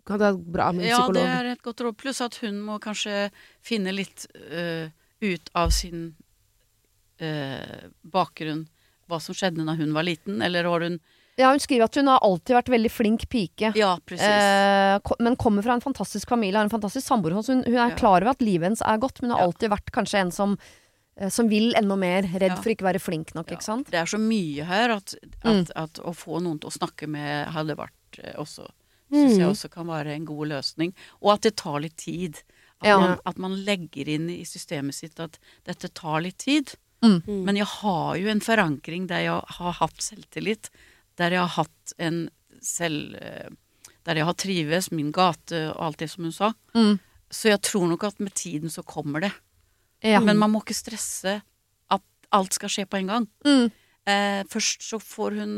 hadde 0.07 0.29
hatt 0.29 0.45
bra 0.55 0.69
med 0.71 0.85
en 0.85 0.93
Ja, 0.93 1.01
det 1.11 1.25
er 1.27 1.49
et 1.57 1.65
godt 1.65 1.83
råd. 1.83 1.97
Pluss 1.99 2.21
at 2.23 2.37
hun 2.39 2.61
må 2.63 2.77
kanskje 2.79 3.33
finne 3.67 3.91
litt 3.91 4.29
øh, 4.37 4.95
ut 5.27 5.51
av 5.59 5.75
sin 5.75 6.13
øh, 7.19 7.91
bakgrunn 8.07 8.69
hva 9.11 9.19
som 9.25 9.35
skjedde 9.35 9.67
da 9.67 9.75
hun 9.75 9.91
var 9.97 10.07
liten, 10.07 10.39
eller 10.45 10.71
har 10.71 10.87
hun 10.87 11.01
Ja, 11.39 11.51
hun 11.53 11.61
skriver 11.63 11.85
at 11.87 11.95
hun 11.95 12.09
har 12.11 12.19
alltid 12.27 12.57
vært 12.57 12.71
veldig 12.73 12.91
flink 12.91 13.29
pike. 13.31 13.71
Ja. 13.79 13.93
Eh, 14.11 14.99
men 15.23 15.37
kommer 15.39 15.63
fra 15.63 15.77
en 15.79 15.81
fantastisk 15.85 16.29
familie, 16.29 16.59
har 16.59 16.67
en 16.67 16.73
fantastisk 16.73 17.07
samboer. 17.07 17.37
Hun, 17.39 17.63
hun 17.63 17.75
er 17.79 17.91
Ja. 17.93 17.95
klar 17.97 18.21
over 18.23 18.31
at 18.35 18.43
livet 18.43 18.67
hennes 18.67 18.83
er 18.83 18.99
godt, 18.99 19.23
men 19.23 19.31
hun 19.31 19.39
har 19.39 19.47
Ja. 19.47 19.53
alltid 19.53 19.71
vært 19.71 19.93
kanskje 19.95 20.19
en 20.21 20.31
som, 20.33 20.59
eh, 21.17 21.29
som 21.29 21.49
vil 21.49 21.73
enda 21.77 21.97
mer. 21.97 22.23
Redd 22.23 22.51
Ja. 22.51 22.57
for 22.57 22.71
ikke 22.71 22.83
å 22.83 22.93
være 22.93 23.01
flink 23.01 23.35
nok, 23.37 23.51
Ja, 23.51 23.57
ikke 23.57 23.63
sant? 23.63 23.87
Det 23.91 23.95
er 24.01 24.05
så 24.07 24.19
mye 24.19 24.65
her 24.65 24.91
at, 24.91 25.15
Mm. 25.45 25.61
at, 25.61 25.71
at 25.77 25.93
å 26.05 26.11
få 26.15 26.43
noen 26.43 26.59
til 26.61 26.71
å 26.71 26.77
snakke 26.79 27.07
med 27.09 27.47
hadde 27.49 27.77
vært 27.77 28.19
eh, 28.25 28.35
også 28.37 28.67
Syns 29.11 29.39
jeg 29.39 29.47
Mm. 29.47 29.53
også 29.55 29.71
kan 29.71 29.87
være 29.87 30.09
en 30.15 30.25
god 30.27 30.49
løsning. 30.49 30.93
Og 31.23 31.33
at 31.33 31.41
det 31.41 31.57
tar 31.57 31.81
litt 31.81 31.97
tid. 31.97 32.43
At, 32.83 32.89
Ja. 32.89 32.99
man, 33.01 33.19
at 33.25 33.39
man 33.39 33.65
legger 33.65 34.07
inn 34.07 34.29
i 34.29 34.43
systemet 34.45 34.93
sitt 34.93 35.19
at 35.19 35.39
dette 35.65 35.89
tar 35.95 36.21
litt 36.21 36.37
tid. 36.37 36.75
Mm. 37.03 37.23
Mm. 37.23 37.45
Men 37.45 37.57
jeg 37.57 37.65
har 37.65 38.17
jo 38.19 38.29
en 38.29 38.41
forankring 38.41 39.07
der 39.07 39.21
jeg 39.23 39.43
har 39.49 39.73
hatt 39.73 39.97
selvtillit. 39.97 40.69
Der 41.19 41.35
jeg 41.35 41.41
har 41.45 41.55
hatt 41.59 41.95
en 41.99 42.29
selv... 42.63 43.15
eh, 43.21 43.49
Der 44.09 44.17
jeg 44.17 44.25
har 44.25 44.35
trives, 44.41 44.91
min 44.91 45.11
gate 45.13 45.59
og 45.75 45.83
alt 45.85 45.99
det 46.01 46.09
som 46.11 46.25
hun 46.25 46.33
sa. 46.33 46.53
Mm. 46.75 46.95
Så 47.31 47.51
jeg 47.51 47.61
tror 47.61 47.89
nok 47.91 48.05
at 48.09 48.21
med 48.25 48.33
tiden 48.35 48.71
så 48.73 48.81
kommer 48.83 49.21
det. 49.21 49.33
Ja. 50.03 50.21
Men 50.25 50.39
man 50.41 50.51
må 50.55 50.63
ikke 50.63 50.77
stresse 50.79 51.43
at 51.93 52.03
alt 52.33 52.55
skal 52.57 52.69
skje 52.73 52.87
på 52.89 52.97
en 53.03 53.11
gang. 53.11 53.27
Mm. 53.45 53.67
Eh, 54.09 54.45
først 54.49 54.81
så 54.87 54.97
får 55.03 55.37
hun 55.43 55.53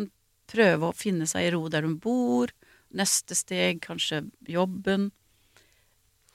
prøve 0.51 0.89
å 0.91 0.97
finne 0.97 1.29
seg 1.31 1.47
i 1.47 1.53
ro 1.55 1.69
der 1.71 1.87
hun 1.87 1.99
bor. 2.03 2.51
Neste 2.99 3.37
steg 3.39 3.79
kanskje 3.85 4.25
jobben. 4.51 5.13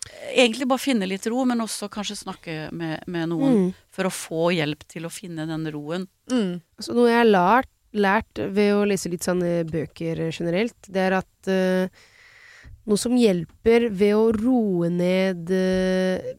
Eh, 0.07 0.31
Egentlig 0.45 0.67
bare 0.71 0.79
finne 0.85 1.07
litt 1.09 1.25
ro, 1.27 1.43
men 1.49 1.59
også 1.65 1.89
kanskje 1.91 2.15
snakke 2.21 2.55
med, 2.71 3.03
med 3.11 3.29
noen 3.33 3.55
Mm. 3.57 3.73
for 3.91 4.05
å 4.07 4.13
få 4.13 4.53
hjelp 4.55 4.87
til 4.87 5.03
å 5.05 5.11
finne 5.11 5.45
den 5.49 5.67
roen. 5.73 6.07
Mm. 6.31 6.61
Så 6.79 6.93
noe 6.95 7.09
jeg 7.09 7.17
har 7.25 7.31
lært, 7.31 7.69
lært 7.95 8.41
ved 8.51 8.73
å 8.75 8.83
lese 8.89 9.09
litt 9.11 9.23
sånne 9.25 9.63
bøker 9.69 10.19
generelt, 10.29 10.75
det 10.91 11.01
er 11.07 11.15
at 11.21 11.47
uh, 11.47 11.87
noe 12.85 12.99
som 13.01 13.15
hjelper 13.17 13.87
ved 13.89 14.13
å 14.17 14.25
roe 14.35 14.89
ned 14.93 15.49
uh, 15.55 16.33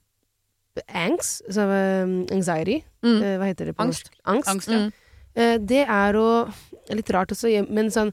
angst, 0.93 1.41
så, 1.51 1.65
eh, 1.73 2.05
anxiety, 2.37 2.83
Mm. 3.03 3.21
uh, 3.23 3.37
hva 3.41 3.47
heter 3.49 3.67
det 3.71 3.77
på 3.79 3.83
Angst. 3.87 4.11
norsk? 4.11 4.21
Angst. 4.29 4.49
Angst, 4.53 4.69
ja. 4.69 4.79
Mm. 4.79 4.93
uh, 5.39 5.59
det 5.73 5.83
er 5.89 6.19
å 6.21 6.29
Litt 6.95 7.09
rart 7.11 7.33
også, 7.35 7.51
men 7.69 7.89
sånn 7.91 8.13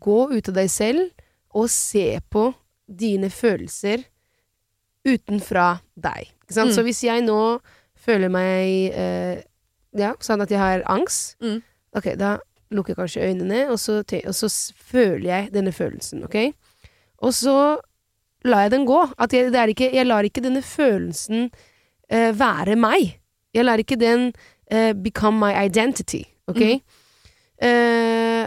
Gå 0.00 0.30
ut 0.32 0.48
av 0.48 0.54
deg 0.56 0.70
selv 0.72 1.10
og 1.54 1.68
se 1.70 2.18
på 2.32 2.46
dine 2.88 3.28
følelser 3.30 4.02
utenfra 5.06 5.80
deg. 5.94 6.30
Ikke 6.42 6.56
sant? 6.56 6.70
Mm. 6.72 6.74
Så 6.74 6.82
hvis 6.86 7.02
jeg 7.06 7.22
nå 7.26 7.60
føler 7.94 8.28
meg 8.32 9.44
Ja, 9.96 10.10
sånn 10.20 10.42
at 10.42 10.50
jeg 10.50 10.58
har 10.58 10.82
angst, 10.92 11.36
Mm. 11.40 11.62
ok, 11.96 12.16
da 12.18 12.38
lukker 12.74 12.96
kanskje 12.98 13.28
øynene, 13.28 13.66
og 13.70 13.78
så, 13.78 14.00
og 14.02 14.34
så 14.34 14.48
føler 14.76 15.28
jeg 15.30 15.52
denne 15.54 15.72
følelsen, 15.72 16.24
ok? 16.26 16.36
Og 17.22 17.34
så 17.34 17.58
lar 18.46 18.66
jeg 18.66 18.74
den 18.76 18.86
gå. 18.88 19.00
At 19.18 19.34
jeg, 19.34 19.54
er 19.54 19.72
ikke, 19.72 19.90
jeg 19.94 20.06
lar 20.06 20.26
ikke 20.26 20.44
denne 20.44 20.62
følelsen 20.64 21.48
uh, 22.12 22.30
være 22.38 22.76
meg. 22.80 23.16
Jeg 23.54 23.66
lar 23.66 23.80
ikke 23.82 23.98
den 24.00 24.30
uh, 24.72 24.92
become 24.92 25.40
my 25.40 25.54
identity, 25.64 26.24
ok? 26.50 26.62
Eh, 27.56 28.44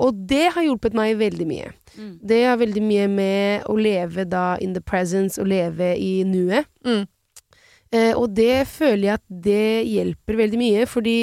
og 0.00 0.16
det 0.28 0.50
har 0.52 0.64
hjulpet 0.66 0.92
meg 0.92 1.14
veldig 1.16 1.46
mye. 1.48 1.70
Mm. 1.96 2.10
Det 2.28 2.40
har 2.44 2.58
veldig 2.60 2.82
mye 2.84 3.06
med 3.08 3.64
å 3.72 3.76
leve 3.80 4.26
da 4.28 4.58
in 4.60 4.74
the 4.76 4.82
presence, 4.84 5.40
å 5.40 5.48
leve 5.48 5.94
i 5.96 6.20
nuet. 6.28 6.68
Mm. 6.84 7.06
Og 8.20 8.26
det 8.36 8.68
føler 8.68 9.06
jeg 9.06 9.16
at 9.16 9.24
det 9.48 9.88
hjelper 9.88 10.36
veldig 10.38 10.60
mye, 10.60 10.84
fordi 10.86 11.14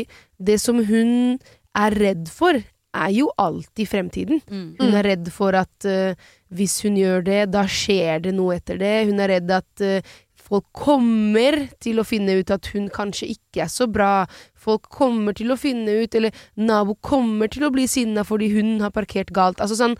det 0.50 0.58
som 0.60 0.82
hun 0.90 1.38
er 1.78 1.98
redd 2.02 2.30
for, 2.34 2.60
er 2.98 3.12
jo 3.14 3.28
alltid 3.38 3.90
fremtiden. 3.90 4.42
Mm. 4.50 4.70
Hun 4.80 4.96
er 4.98 5.12
redd 5.12 5.28
for 5.34 5.58
at 5.58 5.88
uh, 5.88 6.30
hvis 6.54 6.80
hun 6.86 6.98
gjør 6.98 7.26
det, 7.28 7.42
da 7.54 7.66
skjer 7.70 8.24
det 8.26 8.34
noe 8.38 8.58
etter 8.58 8.80
det. 8.82 8.96
Hun 9.10 9.22
er 9.24 9.36
redd 9.36 9.52
at 9.54 9.84
uh, 9.86 10.16
folk 10.48 10.68
kommer 10.76 11.60
til 11.84 12.00
å 12.00 12.06
finne 12.08 12.38
ut 12.40 12.54
at 12.54 12.70
hun 12.74 12.88
kanskje 12.94 13.30
ikke 13.36 13.66
er 13.66 13.72
så 13.72 13.90
bra. 13.92 14.26
Folk 14.56 14.88
kommer 14.94 15.36
til 15.38 15.52
å 15.54 15.60
finne 15.60 16.00
ut, 16.04 16.16
eller 16.16 16.36
nabo 16.56 16.96
kommer 17.04 17.52
til 17.52 17.68
å 17.68 17.74
bli 17.74 17.88
sinna 17.92 18.26
fordi 18.28 18.50
hun 18.56 18.78
har 18.84 18.96
parkert 18.96 19.34
galt. 19.36 19.62
Altså 19.64 19.80
sånn 19.80 20.00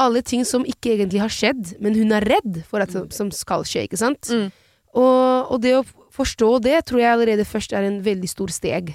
Alle 0.00 0.20
ting 0.22 0.44
som 0.46 0.62
ikke 0.64 0.92
egentlig 0.94 1.20
har 1.20 1.32
skjedd, 1.34 1.74
men 1.82 1.96
hun 1.98 2.12
er 2.14 2.24
redd 2.24 2.60
for 2.68 2.80
at 2.80 2.92
som, 2.94 3.08
som 3.10 3.32
skal 3.34 3.64
skje, 3.66 3.88
ikke 3.88 3.98
sant? 3.98 4.30
Mm. 4.30 4.46
Og, 4.94 5.50
og 5.50 5.58
det 5.64 5.74
å 5.76 5.82
forstå 6.14 6.50
det, 6.62 6.76
tror 6.86 7.02
jeg 7.02 7.10
allerede 7.10 7.46
først 7.46 7.74
er 7.74 7.88
en 7.88 7.98
veldig 8.04 8.30
stor 8.30 8.52
steg. 8.54 8.94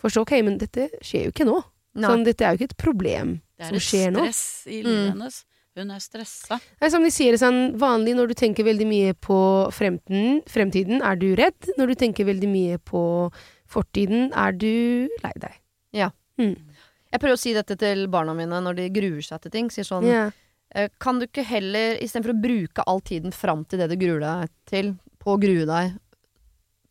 Forstå, 0.00 0.22
ok, 0.24 0.32
men 0.46 0.58
dette 0.58 0.88
skjer 1.04 1.26
jo 1.28 1.32
ikke 1.34 1.46
nå. 1.48 1.58
Sånn, 2.00 2.22
dette 2.24 2.44
er 2.46 2.54
jo 2.54 2.60
ikke 2.60 2.70
et 2.70 2.76
problem 2.80 3.32
Det 3.58 3.64
er 3.66 3.68
som 3.72 3.76
et 3.80 3.82
skjer 3.82 4.12
nå. 4.14 4.20
stress 4.24 4.66
i 4.70 4.76
livet 4.82 4.98
Mm. 5.00 5.08
hennes. 5.14 5.44
Hun 5.76 5.90
er 5.94 6.00
stressa. 6.02 6.56
Det 6.58 6.86
er 6.86 6.90
som 6.90 7.02
de 7.04 7.10
sier, 7.14 7.36
sånn, 7.38 7.76
vanlig 7.78 8.14
når 8.16 8.28
du 8.28 8.34
tenker 8.34 8.64
veldig 8.66 8.86
mye 8.90 9.12
på 9.14 9.36
fremtiden, 9.72 10.42
fremtiden, 10.50 11.00
er 11.02 11.14
du 11.16 11.28
redd. 11.38 11.68
Når 11.78 11.86
du 11.86 11.94
tenker 11.94 12.24
veldig 12.26 12.48
mye 12.50 12.78
på 12.78 13.02
fortiden, 13.70 14.32
er 14.34 14.52
du 14.52 15.08
lei 15.22 15.32
deg. 15.38 15.54
Ja. 15.96 16.10
Mm. 16.40 16.56
Jeg 17.12 17.20
prøver 17.20 17.36
å 17.36 17.42
si 17.42 17.52
dette 17.54 17.76
til 17.78 18.06
barna 18.08 18.34
mine 18.34 18.60
når 18.62 18.76
de 18.76 18.88
gruer 18.90 19.22
seg 19.22 19.40
til 19.42 19.50
ting. 19.54 19.70
Sier 19.70 19.84
sånn 19.86 20.06
eh, 20.74 20.88
Kan 21.02 21.18
du 21.18 21.26
ikke 21.26 21.44
heller, 21.44 21.96
istedenfor 22.02 22.34
å 22.34 22.40
bruke 22.42 22.84
all 22.86 23.00
tiden 23.00 23.32
fram 23.34 23.64
til 23.64 23.78
det 23.82 23.88
du 23.90 23.96
gruer 23.96 24.20
deg 24.20 24.50
til, 24.70 24.92
på 25.18 25.34
å 25.36 25.40
grue 25.42 25.66
deg, 25.66 25.96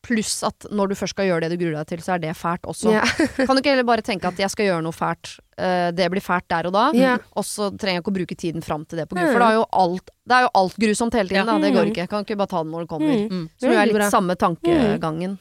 pluss 0.01 0.43
at 0.47 0.65
når 0.71 0.89
du 0.89 0.95
først 0.95 1.11
skal 1.15 1.27
gjøre 1.27 1.41
det 1.43 1.51
du 1.57 1.61
gruer 1.65 1.75
deg 1.79 1.87
til, 1.91 1.99
så 2.05 2.13
er 2.15 2.21
det 2.23 2.31
fælt 2.39 2.63
også. 2.71 2.91
Yeah. 2.93 3.09
Kan 3.45 3.51
du 3.55 3.59
ikke 3.61 3.73
heller 3.73 3.87
bare 3.87 4.01
tenke 4.05 4.27
at 4.29 4.37
jeg 4.39 4.49
skal 4.53 4.69
gjøre 4.69 4.83
noe 4.85 4.95
fælt, 4.95 5.33
uh, 5.59 5.89
det 5.91 6.07
blir 6.13 6.23
fælt 6.23 6.47
der 6.49 6.69
og 6.69 6.73
da, 6.73 6.85
yeah. 6.95 7.19
og 7.35 7.43
så 7.43 7.67
trenger 7.75 7.99
jeg 7.99 8.03
ikke 8.05 8.13
å 8.13 8.17
bruke 8.19 8.37
tiden 8.39 8.63
fram 8.65 8.85
til 8.87 9.01
det 9.01 9.09
på 9.11 9.17
gru. 9.19 9.25
Mm. 9.27 9.33
For 9.35 9.43
det 9.43 9.49
er 9.51 9.57
jo 9.59 9.65
alt, 9.83 10.09
det 10.29 10.37
er 10.39 10.45
jo 10.47 10.51
alt 10.61 10.79
grusomt 10.85 11.13
hele 11.19 11.29
tiden, 11.29 11.45
Ja. 11.45 11.51
da. 11.51 11.59
Det 11.59 11.73
går 11.75 11.83
Mm. 11.85 11.91
ikke. 11.91 12.03
Jeg 12.05 12.09
kan 12.09 12.23
ikke 12.23 12.37
bare 12.39 12.47
ta 12.55 12.63
det 12.63 12.71
når 12.71 12.79
det 12.85 12.89
kommer. 12.95 13.15
Mm. 13.19 13.29
Mm. 13.29 13.45
Som 13.59 13.69
jo 13.71 13.77
er 13.79 13.85
litt 13.91 13.95
bra. 13.99 14.09
samme 14.09 14.35
tankegangen. 14.39 15.37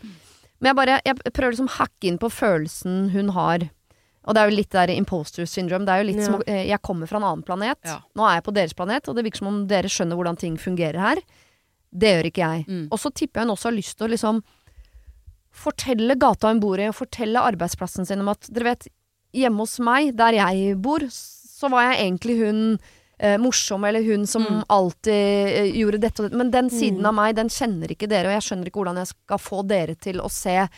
Men 0.60 0.70
jeg 0.72 0.76
bare 0.76 1.00
Jeg 1.06 1.14
prøver 1.32 1.52
liksom 1.54 1.68
å 1.70 1.76
hacke 1.78 2.04
inn 2.10 2.18
på 2.18 2.30
følelsen 2.30 3.10
hun 3.14 3.28
har. 3.30 3.68
Og 4.26 4.34
det 4.34 4.42
er 4.42 4.50
jo 4.50 4.56
litt 4.58 4.70
der 4.74 4.90
imposter 4.92 5.46
syndrome. 5.46 5.86
Det 5.86 5.94
er 5.94 6.02
jo 6.02 6.08
litt 6.10 6.18
Ja. 6.18 6.24
som 6.26 6.42
eh, 6.46 6.66
Jeg 6.68 6.82
kommer 6.82 7.06
fra 7.08 7.16
en 7.16 7.22
annen 7.24 7.44
planet. 7.46 7.78
Ja. 7.86 8.00
Nå 8.16 8.26
er 8.28 8.34
jeg 8.40 8.44
på 8.44 8.52
deres 8.52 8.74
planet, 8.74 9.08
og 9.08 9.14
det 9.16 9.24
virker 9.24 9.38
som 9.38 9.46
om 9.48 9.66
dere 9.70 9.88
skjønner 9.88 10.18
hvordan 10.18 10.36
ting 10.36 10.56
fungerer 10.58 10.98
her. 10.98 11.16
Det 11.90 12.10
gjør 12.14 12.26
ikke 12.30 12.46
jeg. 12.52 12.64
Mm. 12.68 12.88
Og 12.92 12.98
så 13.00 13.10
tipper 13.14 13.40
jeg 13.40 13.46
hun 13.48 13.54
også 13.56 13.68
har 13.70 13.76
lyst 13.78 13.96
til 13.98 14.06
å 14.08 14.12
liksom 14.12 14.42
fortelle 15.58 16.14
gata 16.20 16.50
hun 16.52 16.60
bor 16.62 16.78
i, 16.78 16.86
og 16.90 16.94
fortelle 16.98 17.40
arbeidsplassen 17.42 18.06
sin 18.06 18.20
om 18.22 18.30
at 18.34 18.46
dere 18.52 18.72
vet, 18.74 18.86
hjemme 19.34 19.64
hos 19.64 19.78
meg, 19.84 20.12
der 20.16 20.36
jeg 20.38 20.76
bor, 20.84 21.02
så 21.10 21.68
var 21.72 21.88
jeg 21.90 22.04
egentlig 22.06 22.36
hun 22.42 22.60
eh, 23.18 23.34
morsom, 23.42 23.82
eller 23.84 24.04
hun 24.06 24.26
som 24.30 24.44
Mm. 24.46 24.60
alltid 24.70 25.48
eh, 25.50 25.72
gjorde 25.80 25.98
dette 26.04 26.20
og 26.22 26.28
dette. 26.28 26.38
Men 26.38 26.50
den 26.54 26.68
siden 26.70 27.00
Mm. 27.02 27.06
av 27.10 27.14
meg, 27.14 27.34
den 27.34 27.48
kjenner 27.48 27.88
ikke 27.90 28.06
dere, 28.08 28.28
og 28.30 28.36
jeg 28.36 28.44
skjønner 28.46 28.66
ikke 28.70 28.78
hvordan 28.78 28.96
jeg 29.02 29.08
skal 29.10 29.38
få 29.42 29.66
dere 29.66 29.96
til 29.98 30.20
å 30.22 30.30
se 30.30 30.68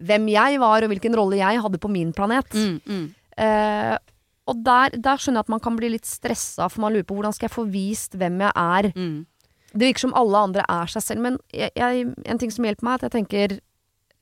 hvem 0.00 0.28
jeg 0.30 0.60
var, 0.60 0.82
og 0.84 0.90
hvilken 0.92 1.14
rolle 1.18 1.36
jeg 1.40 1.60
hadde 1.60 1.78
på 1.82 1.90
min 1.90 2.12
planet. 2.12 2.48
Mm, 2.54 2.80
mm. 2.86 3.14
Eh, 3.36 3.98
og 4.46 4.62
der, 4.62 4.90
der 4.90 5.16
skjønner 5.18 5.38
jeg 5.42 5.46
at 5.46 5.48
man 5.48 5.60
kan 5.60 5.76
bli 5.76 5.88
litt 5.90 6.06
stressa, 6.06 6.70
for 6.70 6.80
man 6.82 6.92
lurer 6.92 7.04
på 7.06 7.14
hvordan 7.18 7.34
skal 7.34 7.48
jeg 7.48 7.56
få 7.56 7.66
vist 7.70 8.12
hvem 8.14 8.38
jeg 8.46 8.52
er. 8.54 8.92
Det 9.72 9.86
virker 9.88 10.00
som 10.06 10.14
alle 10.14 10.38
andre 10.38 10.64
er 10.68 10.86
seg 10.92 11.02
selv, 11.02 11.20
men 11.24 11.38
jeg, 11.52 11.70
jeg, 11.76 12.14
en 12.26 12.38
ting 12.38 12.50
som 12.52 12.64
hjelper 12.64 12.84
meg, 12.84 12.92
er 12.92 13.00
at 13.00 13.06
jeg 13.08 13.14
tenker 13.24 13.54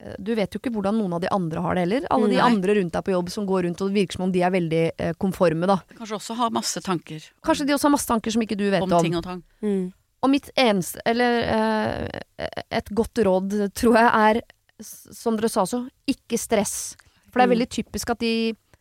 eh, 0.01 0.15
du 0.19 0.35
vet 0.39 0.55
jo 0.55 0.61
ikke 0.63 0.73
hvordan 0.73 0.97
noen 0.99 1.13
av 1.19 1.21
de 1.25 1.29
andre 1.35 1.61
har 1.65 1.75
det 1.75 1.83
heller. 1.87 2.07
Alle 2.11 2.29
de 2.31 2.37
Nei. 2.39 2.45
andre 2.47 2.75
rundt 2.79 2.93
deg 2.95 3.05
på 3.05 3.13
jobb 3.17 3.31
som 3.35 3.47
går 3.49 3.67
rundt 3.67 3.81
og 3.83 3.91
det 3.91 3.99
virker 4.01 4.19
som 4.19 4.25
om 4.29 4.33
de 4.33 4.43
er 4.47 4.51
veldig 4.55 4.85
eh, 4.97 5.13
konforme, 5.19 5.67
da. 5.67 5.81
Kanskje 5.99 6.17
også 6.21 6.37
har 6.39 6.51
masse 6.55 6.81
tanker 6.87 7.21
Kanskje 7.47 7.67
de 7.67 7.75
også 7.75 7.89
har 7.91 7.95
masse 7.97 8.09
tanker 8.09 8.31
som 8.37 8.43
ikke 8.47 8.57
du 8.61 8.69
vet 8.71 8.83
om 8.87 8.93
om. 8.93 9.03
ting 9.03 9.17
og 9.19 9.25
tang. 9.27 9.43
Mm. 9.63 9.93
Og 10.23 10.29
mitt 10.31 10.51
eneste, 10.61 11.01
eller 11.09 11.43
eh, 11.49 12.57
et 12.81 12.91
godt 12.93 13.19
råd, 13.25 13.55
tror 13.75 13.97
jeg 13.97 14.11
er, 14.31 14.41
som 14.85 15.37
dere 15.37 15.49
sa 15.53 15.65
så, 15.69 15.83
ikke 16.09 16.37
stress. 16.41 16.95
For 17.31 17.41
det 17.41 17.45
er 17.45 17.49
Mm. 17.51 17.55
veldig 17.59 17.71
typisk 17.71 18.11
at 18.11 18.19
de 18.21 18.33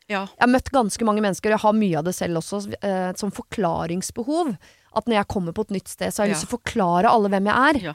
Ja. 0.09 0.23
Jeg 0.25 0.41
har 0.41 0.47
møtt 0.49 0.71
ganske 0.73 1.05
mange 1.05 1.21
mennesker, 1.21 1.51
og 1.51 1.59
jeg 1.59 1.61
har 1.61 1.73
mye 1.77 1.97
av 1.99 2.03
det 2.07 2.15
selv 2.17 2.39
også, 2.41 2.73
eh, 2.81 3.11
som 3.15 3.29
forklaringsbehov. 3.31 4.55
At 4.95 5.05
når 5.05 5.15
jeg 5.21 5.27
kommer 5.27 5.53
på 5.53 5.61
et 5.67 5.71
nytt 5.77 5.87
sted, 5.87 6.11
så 6.13 6.21
har 6.23 6.27
jeg 6.27 6.35
Ja. 6.35 6.39
lyst 6.39 6.47
til 6.47 6.57
å 6.57 6.59
forklare 6.59 7.09
alle 7.09 7.29
hvem 7.29 7.45
jeg 7.45 7.55
er. 7.75 7.81
Ja. 7.89 7.93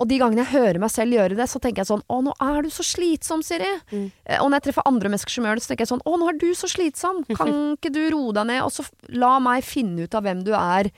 Og 0.00 0.08
de 0.08 0.18
gangene 0.18 0.42
jeg 0.44 0.52
hører 0.56 0.78
meg 0.80 0.90
selv 0.90 1.12
gjøre 1.14 1.36
det, 1.36 1.46
så 1.48 1.60
tenker 1.60 1.84
jeg 1.84 1.86
sånn 1.86 2.02
Å, 2.10 2.22
nå 2.24 2.32
er 2.40 2.62
du 2.62 2.68
så 2.70 2.82
slitsom, 2.82 3.42
Siri. 3.44 3.68
Mm. 3.92 4.10
Eh, 4.26 4.38
Og 4.40 4.50
når 4.50 4.60
jeg 4.62 4.72
treffer 4.72 4.82
andre 4.86 5.08
mennesker 5.10 5.30
som 5.30 5.44
gjør 5.44 5.54
det, 5.54 5.62
så 5.62 5.68
tenker 5.68 5.84
jeg 5.86 5.92
sånn 5.92 6.02
Å, 6.06 6.18
nå 6.18 6.28
er 6.28 6.38
du 6.38 6.50
så 6.54 6.66
slitsom. 6.66 7.24
Kan 7.36 7.76
ikke 7.76 7.92
du 7.92 8.10
roe 8.10 8.32
deg 8.32 8.46
ned? 8.46 8.62
Og 8.62 8.70
så 8.72 8.88
la 9.10 9.38
meg 9.38 9.62
finne 9.62 10.02
ut 10.08 10.14
av 10.14 10.22
hvem 10.24 10.42
du 10.44 10.52
er 10.54 10.90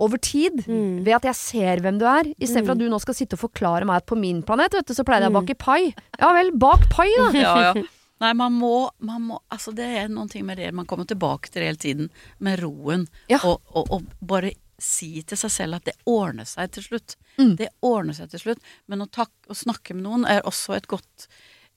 over 0.00 0.16
tid. 0.16 0.64
Mm. 0.66 1.02
Ved 1.04 1.12
at 1.14 1.22
jeg 1.28 1.34
ser 1.34 1.76
hvem 1.84 1.98
du 1.98 2.06
er, 2.06 2.24
istedenfor 2.40 2.72
Mm. 2.72 2.76
at 2.76 2.78
du 2.78 2.88
nå 2.88 3.00
skal 3.00 3.14
sitte 3.14 3.34
og 3.34 3.50
forklare 3.50 3.84
meg 3.84 3.96
at 3.96 4.06
på 4.06 4.16
min 4.16 4.42
planet, 4.42 4.72
vet 4.72 4.86
du, 4.86 4.94
så 4.94 5.04
pleide 5.04 5.26
jeg 5.26 5.32
å 5.32 5.34
Mm. 5.36 5.40
bake 5.46 5.58
pai. 5.58 5.94
Ja 6.20 6.32
vel, 6.32 6.52
bak 6.52 6.88
pai, 6.88 7.08
da. 7.16 7.30
Ja, 7.34 7.72
ja. 7.74 7.82
Nei, 8.20 8.32
man 8.36 8.52
må, 8.52 8.90
man 9.00 9.22
må 9.30 9.38
Altså, 9.52 9.72
det 9.76 9.86
er 10.02 10.08
noen 10.12 10.28
ting 10.28 10.44
med 10.46 10.58
det 10.60 10.72
man 10.76 10.86
kommer 10.86 11.06
tilbake 11.08 11.48
til 11.52 11.64
hele 11.64 11.80
tiden, 11.80 12.10
med 12.38 12.60
roen. 12.60 13.06
Ja. 13.32 13.38
Og, 13.48 13.62
og, 13.72 13.88
og 13.96 14.10
bare 14.20 14.52
si 14.80 15.22
til 15.28 15.36
seg 15.36 15.52
selv 15.52 15.76
at 15.80 15.84
det 15.88 15.94
ordner 16.08 16.44
seg 16.48 16.70
til 16.72 16.84
slutt. 16.86 17.16
Mm. 17.36 17.54
Det 17.58 17.68
ordner 17.84 18.16
seg 18.16 18.30
til 18.32 18.40
slutt. 18.44 18.62
Men 18.88 19.04
å, 19.04 19.08
tak, 19.12 19.32
å 19.48 19.56
snakke 19.56 19.96
med 19.96 20.06
noen 20.06 20.24
er 20.28 20.40
også 20.48 20.76
et 20.76 20.88
godt, 20.88 21.26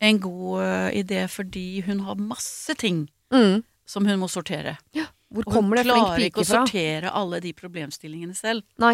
en 0.04 0.20
god 0.24 0.62
eh, 0.64 0.90
idé, 1.04 1.24
fordi 1.32 1.82
hun 1.88 2.06
har 2.08 2.20
masse 2.20 2.76
ting 2.80 3.06
Mm. 3.34 3.64
som 3.90 4.06
hun 4.06 4.20
må 4.22 4.28
sortere. 4.30 4.76
Hvor 4.94 5.42
Og 5.48 5.48
hun 5.48 5.54
kommer 5.56 5.80
det 5.80 5.88
flink 5.88 5.98
klarer 6.06 6.26
ikke 6.28 6.44
å 6.44 6.46
sortere 6.46 7.10
alle 7.18 7.40
de 7.42 7.50
problemstillingene 7.58 8.36
selv. 8.38 8.62
Nei. 8.78 8.92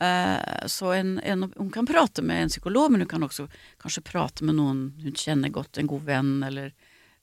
Eh, 0.00 0.66
så 0.66 0.92
en, 0.96 1.18
en, 1.22 1.52
hun 1.56 1.70
kan 1.70 1.86
prate 1.86 2.22
med 2.22 2.42
en 2.42 2.48
psykolog, 2.48 2.90
men 2.90 3.00
hun 3.04 3.08
kan 3.08 3.22
også 3.22 3.48
kanskje 3.78 4.02
prate 4.04 4.42
med 4.44 4.56
noen 4.58 4.92
hun 5.02 5.12
kjenner 5.12 5.50
godt, 5.54 5.78
en 5.78 5.86
god 5.86 6.02
venn, 6.04 6.42
eller 6.42 6.72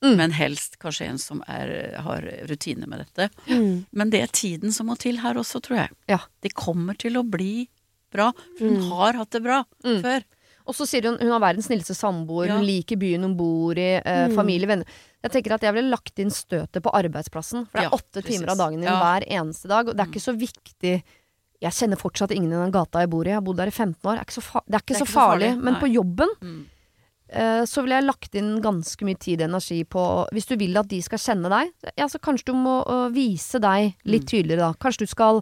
Mm. 0.04 0.16
Men 0.18 0.32
helst 0.34 0.80
kanskje 0.82 1.06
en 1.12 1.18
som 1.22 1.44
er, 1.48 1.94
har 2.02 2.24
rutine 2.50 2.88
med 2.90 3.04
dette. 3.04 3.28
Mm. 3.46 3.86
Men 3.92 4.10
det 4.10 4.22
er 4.24 4.32
tiden 4.34 4.72
som 4.74 4.88
må 4.90 4.96
til 4.98 5.20
her 5.22 5.36
også, 5.38 5.62
tror 5.62 5.78
jeg. 5.78 5.90
Ja. 6.10 6.18
Det 6.42 6.56
kommer 6.58 6.98
til 6.98 7.20
å 7.20 7.22
bli 7.22 7.68
bra. 8.12 8.32
For 8.58 8.66
hun 8.66 8.78
Mm. 8.82 8.90
har 8.90 9.14
hatt 9.14 9.30
det 9.30 9.44
bra 9.44 9.64
Mm. 9.86 10.02
før. 10.02 10.24
Og 10.66 10.74
så 10.74 10.88
sier 10.88 11.04
hun 11.06 11.20
hun 11.20 11.30
har 11.30 11.40
verdens 11.40 11.68
snilleste 11.70 11.94
samboer, 11.94 12.48
Ja. 12.48 12.56
hun 12.58 12.66
liker 12.66 12.98
byen 12.98 13.22
hun 13.22 13.38
bor 13.38 13.78
i, 13.78 14.02
eh, 14.04 14.28
Mm. 14.30 14.34
familie, 14.36 14.66
venner. 14.68 14.86
Jeg 15.24 15.32
tenker 15.34 15.52
at 15.54 15.62
jeg 15.62 15.74
ville 15.76 15.92
lagt 15.96 16.18
inn 16.18 16.32
støtet 16.32 16.82
på 16.82 16.92
arbeidsplassen. 16.92 17.68
For 17.70 17.78
det 17.78 17.86
er 17.86 17.90
Ja, 17.92 17.98
åtte 18.00 18.24
precis. 18.24 18.40
timer 18.40 18.50
av 18.50 18.58
dagen 18.58 18.82
din 18.82 18.90
hver 18.90 19.22
eneste 19.30 19.68
dag, 19.68 19.88
og 19.88 19.96
det 19.96 20.00
er 20.02 20.08
Mm. 20.10 20.14
ikke 20.16 20.34
så 20.34 20.36
viktig 20.36 21.04
Jeg 21.62 21.71
kjenner 21.78 22.00
fortsatt 22.02 22.32
ingen 22.34 22.52
i 22.52 22.58
den 22.58 22.71
gata 22.74 23.00
jeg 23.04 23.10
bor 23.12 23.24
i, 23.26 23.30
jeg 23.30 23.38
har 23.38 23.45
bodd 23.45 23.58
der 23.62 23.69
i 23.69 23.71
15 23.76 23.95
år. 24.10 24.15
Det 24.17 24.21
er 24.21 24.26
ikke 24.26 24.38
så, 24.39 24.41
fa 24.41 24.62
er 24.65 24.80
ikke 24.82 24.95
er 24.95 25.02
så 25.02 25.06
ikke 25.06 25.13
farlig. 25.13 25.50
farlig, 25.52 25.63
Men 25.67 25.76
på 25.82 25.89
jobben 25.93 26.32
Mm. 26.41 26.62
uh, 27.38 27.63
så 27.69 27.82
ville 27.84 27.95
jeg 28.00 28.08
lagt 28.08 28.36
inn 28.36 28.50
ganske 28.62 29.06
mye 29.08 29.19
tid 29.19 29.41
og 29.41 29.50
energi 29.50 29.84
på 29.86 30.28
Hvis 30.34 30.47
du 30.50 30.56
vil 30.58 30.76
at 30.82 30.88
de 30.89 31.02
skal 31.02 31.17
kjenne 31.21 31.50
deg, 31.54 31.71
ja, 31.97 32.06
så 32.08 32.19
kanskje 32.19 32.45
du 32.52 32.54
må 32.58 32.80
uh, 32.89 33.10
vise 33.13 33.60
deg 33.62 33.93
litt 34.06 34.24
Mm. 34.26 34.32
tydeligere, 34.34 34.58
da. 34.58 34.74
Kanskje 34.82 35.06
du 35.06 35.08
skal 35.13 35.41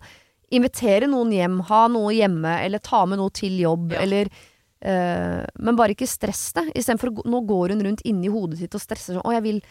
invitere 0.52 1.08
noen 1.08 1.32
hjem, 1.32 1.60
ha 1.70 1.88
noe 1.88 2.12
hjemme, 2.14 2.60
eller 2.66 2.80
ta 2.80 3.06
med 3.06 3.18
noe 3.20 3.30
til 3.30 3.58
jobb, 3.60 3.92
Ja. 3.94 4.02
eller 4.02 4.26
uh, 4.84 5.46
Men 5.58 5.76
bare 5.76 5.96
ikke 5.96 6.08
stress 6.08 6.52
det. 6.54 6.74
Istedenfor 6.76 7.24
Nå 7.26 7.42
går 7.48 7.70
hun 7.70 7.82
rundt 7.86 8.02
inni 8.06 8.28
hodet 8.28 8.58
sitt 8.60 8.76
og 8.76 8.82
stresser 8.82 9.14
sånn 9.16 9.24
Å, 9.26 9.34
jeg 9.40 9.44
vil, 9.44 9.62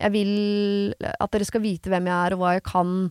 jeg 0.00 0.12
vil 0.12 0.94
at 1.20 1.30
dere 1.32 1.44
skal 1.44 1.60
vite 1.60 1.90
hvem 1.90 2.06
jeg 2.06 2.16
er, 2.26 2.32
og 2.34 2.38
hva 2.40 2.52
jeg 2.56 2.62
kan. 2.64 3.10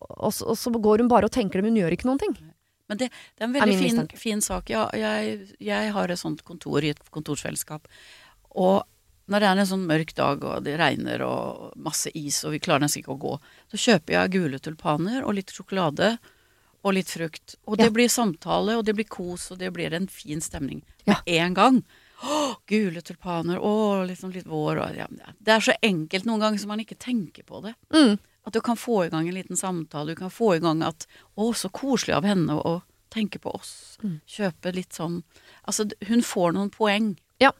Og, 0.00 0.32
så, 0.34 0.46
og 0.52 0.58
så 0.58 0.70
går 0.70 0.98
hun 1.04 1.08
bare 1.08 1.28
og 1.28 1.32
tenker 1.32 1.58
det, 1.60 1.64
men 1.64 1.74
hun 1.76 1.82
gjør 1.84 1.96
ikke 1.96 2.08
noen 2.10 2.18
ting. 2.22 2.36
Men 2.88 2.98
det, 3.00 3.08
det 3.34 3.42
er 3.42 3.48
en 3.48 3.54
veldig 3.56 3.74
er 3.74 3.80
fin, 3.82 4.18
fin 4.20 4.40
sak. 4.44 4.68
Ja, 4.70 4.84
jeg, 4.94 5.48
jeg 5.58 5.92
har 5.92 6.12
et 6.12 6.20
sånt 6.20 6.44
kontor 6.46 6.84
i 6.86 6.92
et 6.94 7.00
kontorfellesskap. 7.10 7.88
Og 8.54 8.84
når 9.26 9.42
det 9.42 9.48
er 9.48 9.58
en 9.58 9.66
sånn 9.66 9.86
mørk 9.88 10.12
dag, 10.14 10.44
og 10.46 10.62
det 10.62 10.76
regner 10.78 11.24
og 11.26 11.72
masse 11.82 12.12
is, 12.14 12.44
og 12.46 12.54
vi 12.54 12.60
klarer 12.62 12.84
nesten 12.84 13.02
ikke 13.02 13.16
å 13.16 13.22
gå, 13.24 13.32
så 13.72 13.80
kjøper 13.88 14.14
jeg 14.14 14.34
gule 14.36 14.60
tulpaner 14.62 15.24
og 15.26 15.34
litt 15.40 15.50
sjokolade 15.50 16.12
og 16.86 16.94
litt 16.94 17.10
frukt. 17.10 17.56
Og 17.66 17.80
det 17.80 17.88
Ja. 17.88 17.94
blir 17.96 18.08
samtale, 18.12 18.76
og 18.78 18.84
det 18.86 18.94
blir 18.94 19.08
kos, 19.10 19.50
og 19.50 19.58
det 19.58 19.72
blir 19.74 19.92
en 19.92 20.06
fin 20.06 20.38
stemning 20.40 20.84
Ja. 21.08 21.16
med 21.26 21.34
en 21.42 21.54
gang. 21.54 21.84
Å, 22.24 22.54
gule 22.66 23.02
tulpaner, 23.04 23.58
å, 23.60 24.04
liksom 24.08 24.32
litt 24.32 24.46
vår 24.48 24.80
og 24.80 24.96
ja, 24.96 25.06
Det 25.38 25.52
er 25.52 25.64
så 25.64 25.74
enkelt 25.84 26.24
noen 26.24 26.40
ganger 26.40 26.62
som 26.62 26.72
man 26.72 26.80
ikke 26.80 26.96
tenker 26.96 27.44
på 27.44 27.60
det. 27.66 27.74
Mm. 27.92 28.16
At 28.46 28.54
du 28.54 28.60
kan 28.64 28.78
få 28.78 29.04
i 29.04 29.10
gang 29.12 29.28
en 29.28 29.36
liten 29.36 29.58
samtale, 29.58 30.14
du 30.14 30.22
kan 30.22 30.30
få 30.30 30.54
i 30.56 30.62
gang 30.62 30.82
at 30.86 31.06
'Å, 31.36 31.52
så 31.54 31.68
koselig 31.68 32.14
av 32.16 32.24
henne 32.24 32.54
å 32.56 32.82
tenke 33.10 33.38
på 33.42 33.52
oss'. 33.52 33.98
Mm. 34.02 34.20
Kjøpe 34.26 34.72
litt 34.74 34.92
sånn 34.92 35.22
Altså, 35.66 35.90
hun 36.06 36.22
får 36.22 36.52
noen 36.54 36.70
poeng. 36.70 37.16
Ja. 37.42 37.50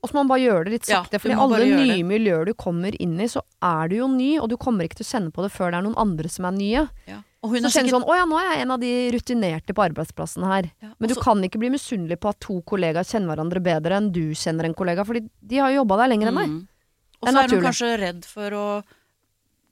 Og 0.00 0.08
så 0.08 0.14
må 0.14 0.24
man 0.24 0.32
bare 0.32 0.46
gjøre 0.46 0.64
det 0.64 0.72
litt 0.72 0.88
sakte, 0.88 1.18
Ja, 1.18 1.18
for 1.18 1.28
i 1.28 1.34
alle 1.34 1.64
nye 1.76 2.04
miljøer 2.04 2.46
du 2.46 2.54
kommer 2.54 2.96
inn 3.02 3.20
i, 3.20 3.28
så 3.28 3.42
er 3.62 3.88
du 3.88 3.96
jo 3.96 4.08
ny, 4.08 4.38
og 4.40 4.48
du 4.48 4.56
kommer 4.56 4.88
ikke 4.88 5.02
til 5.02 5.06
å 5.06 5.12
kjenne 5.12 5.30
på 5.30 5.44
det 5.44 5.52
før 5.52 5.70
det 5.70 5.78
er 5.78 5.82
noen 5.82 5.98
andre 5.98 6.28
som 6.28 6.46
er 6.48 6.56
nye. 6.56 6.88
Ja. 7.06 7.22
Og 7.42 7.52
hun 7.52 7.62
Så 7.62 7.68
er 7.68 7.70
kjenner 7.70 7.88
sikkert 7.88 7.94
sånn 8.02 8.08
'Å 8.08 8.16
ja, 8.18 8.24
nå 8.26 8.38
er 8.40 8.48
jeg 8.50 8.62
en 8.62 8.70
av 8.74 8.80
de 8.80 8.92
rutinerte 9.14 9.74
på 9.74 9.84
arbeidsplassen 9.86 10.42
her'. 10.42 10.70
ja, 10.82 10.92
Men 10.98 11.08
du 11.08 11.14
så... 11.14 11.22
kan 11.22 11.38
ikke 11.42 11.58
bli 11.62 11.70
misunnelig 11.70 12.18
på 12.18 12.28
at 12.30 12.40
to 12.40 12.60
kollegaer 12.62 13.06
kjenner 13.06 13.30
hverandre 13.36 13.62
bedre 13.62 13.94
enn 13.96 14.10
du 14.12 14.34
kjenner 14.34 14.64
en 14.64 14.74
kollega, 14.74 15.04
fordi 15.06 15.28
de 15.46 15.56
har 15.58 15.70
jo 15.70 15.84
jobba 15.84 15.96
der 16.02 16.08
lenger 16.10 16.28
enn 16.32 16.34
deg. 16.40 16.48
Mm. 16.48 16.68
Og 17.20 17.26
Det 17.26 17.28
er 17.28 17.32
så 17.32 17.44
er 17.44 17.54
hun 17.54 17.64
kanskje 17.68 17.98
redd 17.98 18.24
for 18.24 18.50
å 18.50 18.84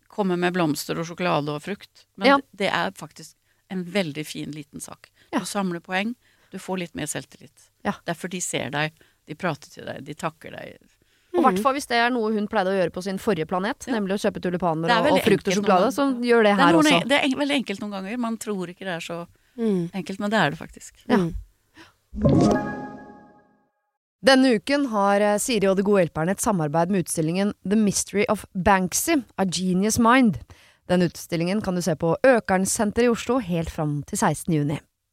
komme 0.09 0.39
med 0.39 0.55
blomster 0.55 0.99
og 0.99 1.07
sjokolade 1.07 1.49
og 1.51 1.63
frukt. 1.63 2.07
Men 2.17 2.27
Ja. 2.27 2.37
det- 2.37 2.57
det 2.57 2.71
er 2.73 2.91
faktisk 2.93 3.35
en 3.69 3.85
veldig 3.85 4.25
fin 4.27 4.51
liten 4.53 4.81
sak. 4.81 5.11
Ja. 5.33 5.41
Du 5.41 5.45
samler 5.45 5.81
poeng, 5.81 6.15
du 6.53 6.59
får 6.59 6.79
litt 6.79 6.95
mer 6.95 7.07
selvtillit. 7.07 7.71
Ja. 7.85 7.95
Derfor 8.07 8.29
de 8.31 8.41
ser 8.41 8.71
deg, 8.71 8.93
de 9.27 9.35
prater 9.35 9.69
til 9.71 9.85
deg, 9.85 10.05
de 10.05 10.15
takker 10.15 10.51
deg. 10.53 10.79
Hvert 11.47 11.63
fall 11.63 11.75
hvis 11.79 11.87
det 11.91 11.97
er 12.03 12.11
noe 12.11 12.33
hun 12.35 12.47
pleide 12.49 12.73
å 12.73 12.77
gjøre 12.77 12.93
på 12.93 13.03
sin 13.03 13.19
forrige 13.19 13.47
planet, 13.49 13.87
Ja. 13.87 13.95
nemlig 13.99 14.17
å 14.19 14.21
kjøpe 14.27 14.41
tulipaner 14.43 14.89
er 14.91 15.11
og, 15.13 15.21
frukt 15.25 15.49
og 15.49 15.55
sjokolade, 15.55 15.93
så 15.95 16.07
gjør 16.21 16.43
det 16.45 16.53
Det 16.57 16.59
er, 16.59 16.65
her 16.67 16.73
noen, 16.73 16.93
også. 16.93 17.09
det 17.09 17.19
er 17.23 17.37
veldig 17.43 17.57
enkelt 17.61 17.81
noen 17.81 17.91
ganger. 17.97 18.19
Man 18.19 18.37
tror 18.39 18.67
ikke 18.69 18.85
det 18.87 18.95
er 18.97 19.05
så 19.05 19.27
Mm. 19.59 19.91
enkelt, 19.95 20.19
men 20.21 20.31
det 20.31 20.39
er 20.39 20.51
det 20.51 20.59
faktisk. 20.59 20.93
Ja. 21.09 21.17
Mm. 21.17 21.35
Denne 24.27 24.57
uken 24.59 24.87
har 24.91 25.21
eh, 25.23 25.37
Siri 25.39 25.69
og 25.71 25.77
De 25.79 25.85
gode 25.87 26.03
hjelperne 26.09 26.31
et 26.35 26.43
samarbeid 26.43 26.91
med 26.91 27.05
utstillingen 27.05 27.53
The 27.69 27.77
Mystery 27.79 28.25
of 28.33 28.45
Banksy, 28.55 29.21
A 29.39 29.45
Genius 29.45 29.99
Mind. 30.03 30.41
Den 30.89 31.03
utstillingen 31.07 31.63
kan 31.63 31.75
du 31.75 31.83
se 31.83 31.95
på 31.99 32.15
Økernsenteret 32.27 33.07
i 33.07 33.13
Oslo 33.13 33.39
helt 33.43 33.71
fram 33.71 34.03
til 34.07 34.19
16. 34.19 34.55
juni. 34.55 34.81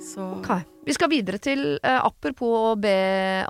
Så 0.00 0.22
okay. 0.38 0.62
Vi 0.86 0.94
skal 0.96 1.10
videre 1.10 1.40
til 1.42 1.62
uh, 1.82 2.00
apropos 2.06 2.52
å 2.70 2.76
be 2.80 2.94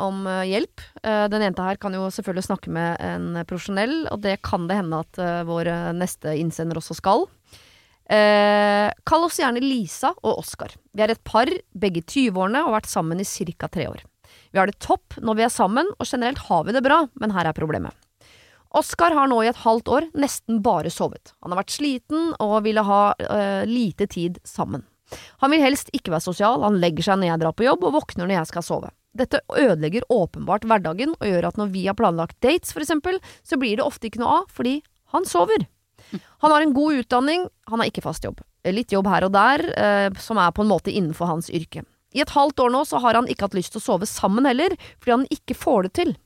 om 0.02 0.24
uh, 0.26 0.42
hjelp. 0.48 0.80
Uh, 1.04 1.28
den 1.30 1.44
jenta 1.44 1.68
her 1.68 1.78
kan 1.80 1.94
jo 1.94 2.08
selvfølgelig 2.12 2.46
snakke 2.48 2.72
med 2.74 2.96
en 3.04 3.40
profesjonell, 3.44 4.00
og 4.12 4.22
det 4.24 4.38
kan 4.46 4.66
det 4.70 4.80
hende 4.80 5.02
at 5.04 5.20
vår 5.48 5.70
neste 5.96 6.34
innsender 6.40 6.80
også 6.80 6.96
skal. 6.98 7.28
Kall 8.08 9.24
oss 9.26 9.36
gjerne 9.36 9.60
Lisa 9.60 10.14
og 10.16 10.40
Oskar. 10.40 10.72
Vi 10.96 11.04
er 11.04 11.12
et 11.12 11.20
par, 11.28 11.50
begge 11.76 12.00
20-årene, 12.00 12.62
og 12.64 12.70
har 12.70 12.78
vært 12.78 12.88
sammen 12.88 13.20
i 13.20 13.26
ca. 13.28 13.68
tre 13.68 13.84
år. 13.90 14.00
Vi 14.48 14.56
har 14.56 14.70
det 14.70 14.80
topp 14.80 15.18
når 15.20 15.36
vi 15.36 15.44
er 15.44 15.52
sammen, 15.52 15.90
og 16.00 16.08
generelt 16.08 16.40
har 16.48 16.64
vi 16.64 16.72
det 16.72 16.84
bra, 16.86 17.02
men 17.20 17.36
her 17.36 17.50
er 17.50 17.56
problemet. 17.56 17.92
Oskar 18.80 19.12
har 19.16 19.28
nå 19.28 19.42
i 19.44 19.50
et 19.50 19.60
halvt 19.60 19.92
år 19.92 20.08
nesten 20.16 20.62
bare 20.64 20.88
sovet. 20.92 21.34
Han 21.44 21.52
har 21.52 21.60
vært 21.60 21.76
sliten 21.76 22.32
og 22.40 22.62
ville 22.64 22.84
ha 22.88 23.02
lite 23.68 24.08
tid 24.08 24.40
sammen. 24.48 24.88
Han 25.42 25.52
vil 25.54 25.64
helst 25.64 25.90
ikke 25.96 26.12
være 26.14 26.26
sosial, 26.26 26.62
han 26.66 26.78
legger 26.82 27.06
seg 27.06 27.20
når 27.20 27.32
jeg 27.32 27.42
drar 27.42 27.56
på 27.56 27.66
jobb 27.66 27.86
og 27.88 27.96
våkner 27.96 28.26
når 28.26 28.40
jeg 28.40 28.50
skal 28.52 28.66
sove. 28.66 28.92
Dette 29.18 29.40
ødelegger 29.48 30.06
åpenbart 30.12 30.66
hverdagen 30.68 31.14
og 31.16 31.26
gjør 31.26 31.48
at 31.48 31.58
når 31.58 31.72
vi 31.72 31.86
har 31.88 31.96
planlagt 31.98 32.38
dates, 32.44 32.74
for 32.74 32.84
eksempel, 32.84 33.18
så 33.42 33.58
blir 33.60 33.78
det 33.78 33.86
ofte 33.86 34.10
ikke 34.10 34.22
noe 34.22 34.42
av 34.42 34.52
fordi 34.54 34.78
han 35.14 35.26
sover. 35.28 35.66
Han 36.44 36.52
har 36.52 36.62
en 36.62 36.74
god 36.76 37.02
utdanning, 37.02 37.48
han 37.68 37.80
har 37.80 37.90
ikke 37.90 38.04
fast 38.04 38.24
jobb. 38.24 38.40
Litt 38.68 38.92
jobb 38.92 39.08
her 39.10 39.26
og 39.26 39.32
der, 39.34 39.64
eh, 39.80 40.08
som 40.20 40.38
er 40.38 40.52
på 40.52 40.62
en 40.64 40.70
måte 40.70 40.92
innenfor 40.92 41.30
hans 41.30 41.48
yrke. 41.50 41.84
I 42.16 42.22
et 42.24 42.32
halvt 42.32 42.60
år 42.64 42.72
nå 42.72 42.84
så 42.88 43.00
har 43.04 43.18
han 43.18 43.28
ikke 43.28 43.48
hatt 43.48 43.56
lyst 43.56 43.74
til 43.74 43.82
å 43.82 43.84
sove 43.84 44.08
sammen 44.08 44.48
heller, 44.48 44.74
fordi 45.00 45.14
han 45.14 45.28
ikke 45.34 45.56
får 45.56 45.88
det 45.88 45.92
til. 46.00 46.16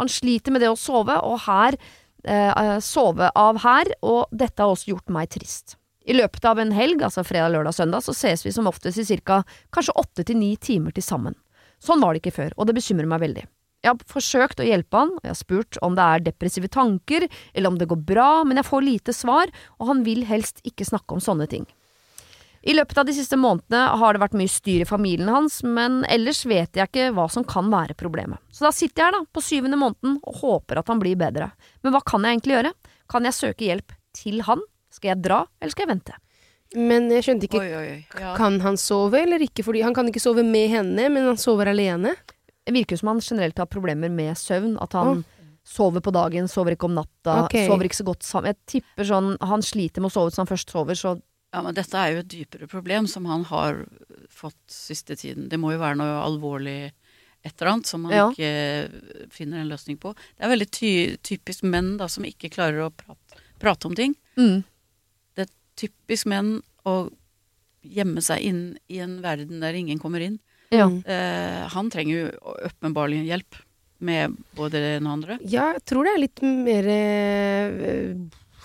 Han 0.00 0.08
sliter 0.08 0.52
med 0.52 0.64
det 0.64 0.72
å 0.72 0.78
sove, 0.78 1.16
og 1.16 1.44
her 1.46 1.76
eh, 2.24 2.78
sove 2.84 3.30
av 3.36 3.60
her, 3.64 3.92
og 4.02 4.28
dette 4.32 4.60
har 4.60 4.72
også 4.72 4.92
gjort 4.92 5.12
meg 5.12 5.30
trist. 5.32 5.76
I 6.08 6.16
løpet 6.16 6.44
av 6.48 6.58
en 6.58 6.72
helg, 6.72 7.02
altså 7.04 7.24
fredag, 7.26 7.52
lørdag, 7.54 7.76
søndag, 7.76 8.04
så 8.04 8.14
ses 8.16 8.44
vi 8.46 8.52
som 8.54 8.68
oftest 8.70 8.98
i 8.98 9.06
cirka 9.06 9.42
kanskje 9.74 9.96
åtte 10.00 10.24
til 10.24 10.38
ni 10.40 10.54
timer 10.56 10.94
til 10.96 11.04
sammen. 11.04 11.36
Sånn 11.80 12.00
var 12.00 12.14
det 12.14 12.22
ikke 12.22 12.36
før, 12.38 12.54
og 12.56 12.68
det 12.68 12.76
bekymrer 12.78 13.08
meg 13.08 13.22
veldig. 13.24 13.44
Jeg 13.80 13.94
har 13.94 14.00
forsøkt 14.12 14.60
å 14.60 14.66
hjelpe 14.66 14.96
han, 15.00 15.12
og 15.16 15.24
jeg 15.24 15.32
har 15.32 15.38
spurt 15.38 15.78
om 15.84 15.94
det 15.96 16.04
er 16.04 16.24
depressive 16.24 16.68
tanker, 16.72 17.24
eller 17.54 17.72
om 17.72 17.78
det 17.80 17.88
går 17.88 18.00
bra, 18.10 18.30
men 18.44 18.60
jeg 18.60 18.68
får 18.68 18.84
lite 18.84 19.14
svar, 19.16 19.52
og 19.78 19.92
han 19.92 20.02
vil 20.04 20.26
helst 20.28 20.60
ikke 20.68 20.88
snakke 20.88 21.16
om 21.16 21.22
sånne 21.24 21.48
ting. 21.48 21.64
I 22.60 22.74
løpet 22.76 22.98
av 23.00 23.06
de 23.08 23.14
siste 23.16 23.38
månedene 23.40 23.86
har 24.02 24.12
det 24.12 24.20
vært 24.20 24.36
mye 24.36 24.52
styr 24.52 24.84
i 24.84 24.88
familien 24.88 25.30
hans, 25.32 25.62
men 25.64 26.02
ellers 26.12 26.42
vet 26.44 26.76
jeg 26.76 26.90
ikke 26.90 27.06
hva 27.16 27.24
som 27.32 27.46
kan 27.48 27.70
være 27.72 27.96
problemet. 27.96 28.36
Så 28.52 28.66
da 28.66 28.72
sitter 28.76 29.06
jeg 29.06 29.16
da, 29.16 29.22
på 29.32 29.44
syvende 29.44 29.80
måneden, 29.80 30.18
og 30.20 30.42
håper 30.42 30.82
at 30.82 30.92
han 30.92 31.00
blir 31.00 31.16
bedre. 31.20 31.48
Men 31.80 31.96
hva 31.96 32.04
kan 32.04 32.26
jeg 32.26 32.36
egentlig 32.36 32.58
gjøre? 32.58 32.74
Kan 33.08 33.24
jeg 33.24 33.38
søke 33.38 33.64
hjelp 33.64 33.96
til 34.20 34.44
han? 34.44 34.60
Skal 34.90 35.14
jeg 35.14 35.22
dra, 35.24 35.44
eller 35.60 35.74
skal 35.74 35.86
jeg 35.86 35.92
vente? 35.94 36.18
Men 36.78 37.08
jeg 37.10 37.26
skjønte 37.26 37.48
ikke 37.48 37.60
Oi, 37.64 37.70
oi, 37.74 37.86
oi. 37.96 38.20
Ja. 38.22 38.34
Kan 38.38 38.60
han 38.62 38.76
sove 38.78 39.18
eller 39.24 39.42
ikke? 39.42 39.64
Fordi 39.66 39.82
han 39.82 39.94
kan 39.96 40.06
ikke 40.10 40.22
sove 40.22 40.44
med 40.46 40.70
henne, 40.70 41.08
men 41.10 41.26
han 41.26 41.40
sover 41.40 41.72
alene. 41.72 42.14
Det 42.62 42.74
virker 42.76 43.00
som 43.00 43.10
han 43.10 43.22
generelt 43.24 43.58
har 43.58 43.66
problemer 43.70 44.12
med 44.12 44.38
søvn. 44.38 44.76
At 44.82 44.94
han 44.94 45.24
sover 45.66 46.02
på 46.04 46.12
dagen, 46.14 46.46
sover 46.50 46.76
ikke 46.76 46.86
om 46.86 46.94
natta, 46.98 47.44
okay. 47.46 47.66
sover 47.66 47.88
ikke 47.88 47.98
så 47.98 48.06
godt 48.06 48.26
sammen. 48.26 48.54
Jeg 48.54 48.80
tipper 48.80 49.08
sånn 49.08 49.34
Han 49.50 49.62
sliter 49.66 50.02
med 50.02 50.10
å 50.10 50.14
sove 50.14 50.30
hvis 50.30 50.40
han 50.42 50.50
først 50.50 50.72
sover, 50.72 50.98
så 50.98 51.16
ja, 51.50 51.64
men 51.66 51.74
dette 51.74 51.98
er 51.98 52.12
jo 52.14 52.20
et 52.22 52.30
dypere 52.30 52.68
problem 52.70 53.08
som 53.10 53.24
han 53.26 53.42
har 53.48 53.80
fått 54.30 54.58
siste 54.70 55.16
tiden. 55.18 55.48
Det 55.50 55.58
må 55.58 55.72
jo 55.74 55.80
være 55.80 55.98
noe 55.98 56.20
alvorlig 56.22 56.92
et 57.42 57.54
eller 57.56 57.72
annet 57.72 57.90
som 57.90 58.04
han 58.06 58.14
Ja. 58.14 58.26
ikke 58.30 59.32
finner 59.34 59.58
en 59.58 59.72
løsning 59.72 59.98
på. 59.98 60.14
Det 60.14 60.46
er 60.46 60.52
veldig 60.52 60.70
ty 60.70 60.92
typisk 61.26 61.64
menn 61.66 61.96
da 61.98 62.06
som 62.06 62.22
ikke 62.24 62.52
klarer 62.54 62.86
å 62.86 62.92
prate, 62.94 63.40
prate 63.58 63.86
om 63.90 63.96
ting. 63.98 64.14
mm. 64.36 64.62
Typisk 65.80 66.28
menn 66.30 66.58
å 66.88 66.96
gjemme 67.80 68.22
seg 68.24 68.44
inn 68.44 68.62
i 68.92 69.00
en 69.00 69.18
verden 69.24 69.62
der 69.62 69.76
ingen 69.76 70.00
kommer 70.00 70.22
inn. 70.24 70.38
Ja. 70.70 70.86
Eh, 70.86 71.62
han 71.72 71.90
trenger 71.90 72.14
jo 72.14 72.54
åpenbarlig 72.68 73.24
hjelp 73.26 73.58
med 74.00 74.36
både 74.56 74.80
det 74.80 74.92
ene 74.98 75.08
og 75.08 75.16
andre. 75.18 75.38
Ja, 75.44 75.70
jeg 75.76 75.84
tror 75.88 76.06
det 76.06 76.12
er 76.14 76.22
litt 76.22 76.42
mer 76.44 76.90
eh, 76.92 78.12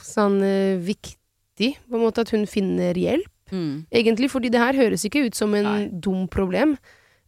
sånn 0.05 0.37
eh, 0.45 0.75
viktig, 0.83 1.71
på 1.87 1.97
en 1.97 2.03
måte, 2.03 2.23
at 2.23 2.35
hun 2.35 2.45
finner 2.49 2.97
hjelp. 2.99 3.31
Mm. 3.51 3.85
Egentlig, 3.93 4.29
fordi 4.33 4.51
det 4.53 4.61
her 4.61 4.77
høres 4.77 5.05
ikke 5.07 5.25
ut 5.27 5.37
som 5.37 5.53
en 5.57 5.67
Nei. 5.67 5.81
dum 5.91 6.25
problem. 6.31 6.75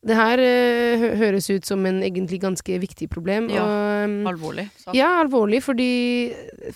Det 0.07 0.15
her 0.15 0.39
uh, 0.39 1.01
hø 1.01 1.07
høres 1.19 1.49
ut 1.49 1.65
som 1.67 1.81
en 1.89 1.99
egentlig 2.05 2.39
ganske 2.41 2.77
viktig 2.79 3.09
problem. 3.11 3.49
Ja, 3.51 3.65
og, 3.65 4.09
um, 4.09 4.27
Alvorlig. 4.29 4.67
Så. 4.79 4.93
ja, 4.95 5.09
alvorlig, 5.21 5.61
fordi 5.65 5.89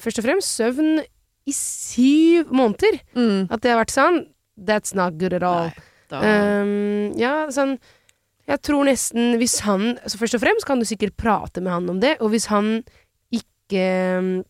først 0.02 0.22
og 0.22 0.26
fremst 0.26 0.58
søvn 0.58 1.02
i 1.48 1.54
syv 1.56 2.52
måneder. 2.54 3.00
Mm. 3.18 3.48
At 3.50 3.64
det 3.64 3.74
har 3.74 3.82
vært 3.82 3.96
sånn, 3.96 4.22
that's 4.58 4.96
not 4.98 5.18
good 5.22 5.34
at 5.38 5.46
all. 5.48 5.72
Nei, 5.72 5.88
Um, 6.12 7.14
ja, 7.16 7.46
sånn 7.56 7.78
Jeg 8.44 8.60
tror 8.68 8.84
nesten 8.84 9.38
hvis 9.40 9.62
han 9.64 9.94
altså 10.02 10.18
Først 10.20 10.36
og 10.36 10.42
fremst 10.42 10.68
kan 10.68 10.82
du 10.82 10.84
sikkert 10.84 11.16
prate 11.16 11.64
med 11.64 11.72
han 11.72 11.88
om 11.88 12.02
det, 12.04 12.18
og 12.20 12.34
hvis 12.34 12.50
han 12.52 12.82
ikke 13.32 14.44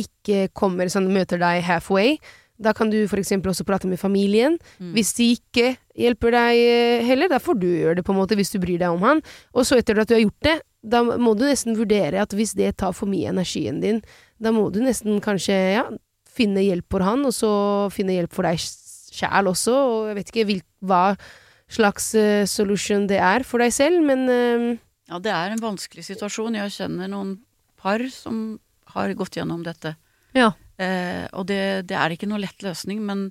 ikke 0.00 0.48
kommer 0.56 0.90
sånn 0.90 1.06
møter 1.14 1.38
deg 1.40 1.62
halfway, 1.64 2.16
da 2.60 2.74
kan 2.76 2.90
du 2.92 2.98
eksempel 3.06 3.52
også 3.52 3.64
prate 3.64 3.88
med 3.88 4.00
familien. 4.00 4.58
mm. 4.82 4.90
Hvis 4.96 5.14
de 5.16 5.30
ikke 5.38 5.70
hjelper 5.96 6.34
deg 6.34 6.58
eh, 6.60 7.06
heller, 7.06 7.30
da 7.32 7.38
får 7.40 7.56
du 7.62 7.68
gjøre 7.70 8.00
det 8.00 8.04
på 8.04 8.12
en 8.12 8.18
måte 8.20 8.36
hvis 8.36 8.52
du 8.52 8.58
bryr 8.60 8.82
deg 8.82 8.92
om 8.92 9.06
han. 9.06 9.22
Og 9.54 9.64
så 9.64 9.78
etter 9.80 9.96
at 10.02 10.10
du 10.10 10.18
har 10.18 10.24
gjort 10.26 10.44
det, 10.44 10.58
da 10.82 11.00
må 11.04 11.32
du 11.36 11.46
nesten 11.46 11.78
vurdere 11.78 12.20
at 12.20 12.34
hvis 12.36 12.52
det 12.58 12.74
tar 12.82 12.92
for 12.96 13.08
mye 13.08 13.32
energien 13.32 13.80
din, 13.80 14.02
da 14.40 14.52
må 14.52 14.68
du 14.74 14.80
nesten 14.84 15.20
kanskje 15.24 15.56
ja, 15.78 15.86
finne 16.40 16.64
hjelp 16.64 16.88
for 16.92 17.04
han, 17.04 17.26
og 17.28 17.34
så 17.36 17.52
finne 17.94 18.16
hjelp 18.16 18.34
for 18.34 18.48
deg 18.48 18.60
sjæl 18.60 19.50
også. 19.50 19.74
Og 19.74 20.10
jeg 20.10 20.18
vet 20.18 20.32
ikke 20.32 20.46
hvil, 20.48 20.62
hva 20.86 21.04
slags 21.70 22.12
uh, 22.18 22.46
solution 22.50 23.06
det 23.10 23.20
er 23.22 23.46
for 23.46 23.62
deg 23.62 23.74
selv, 23.74 24.02
men 24.06 24.26
uh, 24.30 24.70
Ja, 25.10 25.18
det 25.22 25.32
er 25.34 25.54
en 25.54 25.62
vanskelig 25.62 26.06
situasjon. 26.06 26.58
Jeg 26.58 26.74
kjenner 26.76 27.10
noen 27.10 27.36
par 27.80 28.02
som 28.14 28.60
har 28.94 29.12
gått 29.18 29.38
gjennom 29.38 29.62
dette. 29.66 29.94
Ja. 30.36 30.52
Uh, 30.80 31.26
og 31.36 31.48
det, 31.50 31.88
det 31.90 31.98
er 31.98 32.14
ikke 32.14 32.28
noe 32.30 32.42
lett 32.42 32.62
løsning, 32.64 33.02
men 33.06 33.28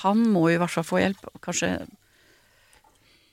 han 0.00 0.20
må 0.30 0.46
jo 0.50 0.58
i 0.58 0.60
hvert 0.60 0.76
fall 0.76 0.86
få 0.86 1.00
hjelp. 1.02 1.24
og 1.32 1.40
Kanskje 1.42 1.72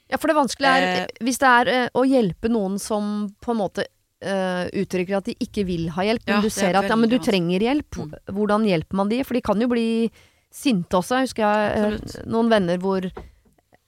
Ja, 0.08 0.18
for 0.18 0.32
det 0.32 0.38
vanskelige 0.40 0.88
er 0.88 1.12
hvis 1.22 1.40
det 1.44 1.52
er 1.52 1.92
å 1.94 2.06
hjelpe 2.08 2.50
noen 2.50 2.80
som 2.82 3.28
på 3.44 3.54
en 3.54 3.62
måte 3.62 3.86
eh, 4.24 4.66
uttrykker 4.82 5.20
at 5.20 5.30
de 5.30 5.36
ikke 5.44 5.66
vil 5.68 5.88
ha 5.96 6.06
hjelp, 6.08 6.26
men 6.26 6.36
Ja, 6.38 6.42
du 6.44 6.50
er 6.50 6.56
ser 6.56 6.80
at 6.80 6.90
ja, 6.90 6.98
men 7.00 7.12
du 7.12 7.18
trenger 7.24 7.64
hjelp. 7.64 8.00
Mm. 8.00 8.18
Hvordan 8.38 8.68
hjelper 8.68 9.00
man 9.02 9.12
de? 9.14 9.22
For 9.28 9.38
de 9.38 9.44
kan 9.46 9.62
jo 9.62 9.70
bli 9.72 9.88
sinte 10.54 11.00
også. 11.00 11.22
Jeg 11.22 11.30
husker 11.30 11.46
jeg 11.46 11.98
uh, 11.98 12.20
noen 12.30 12.52
venner 12.52 12.82
hvor 12.82 13.08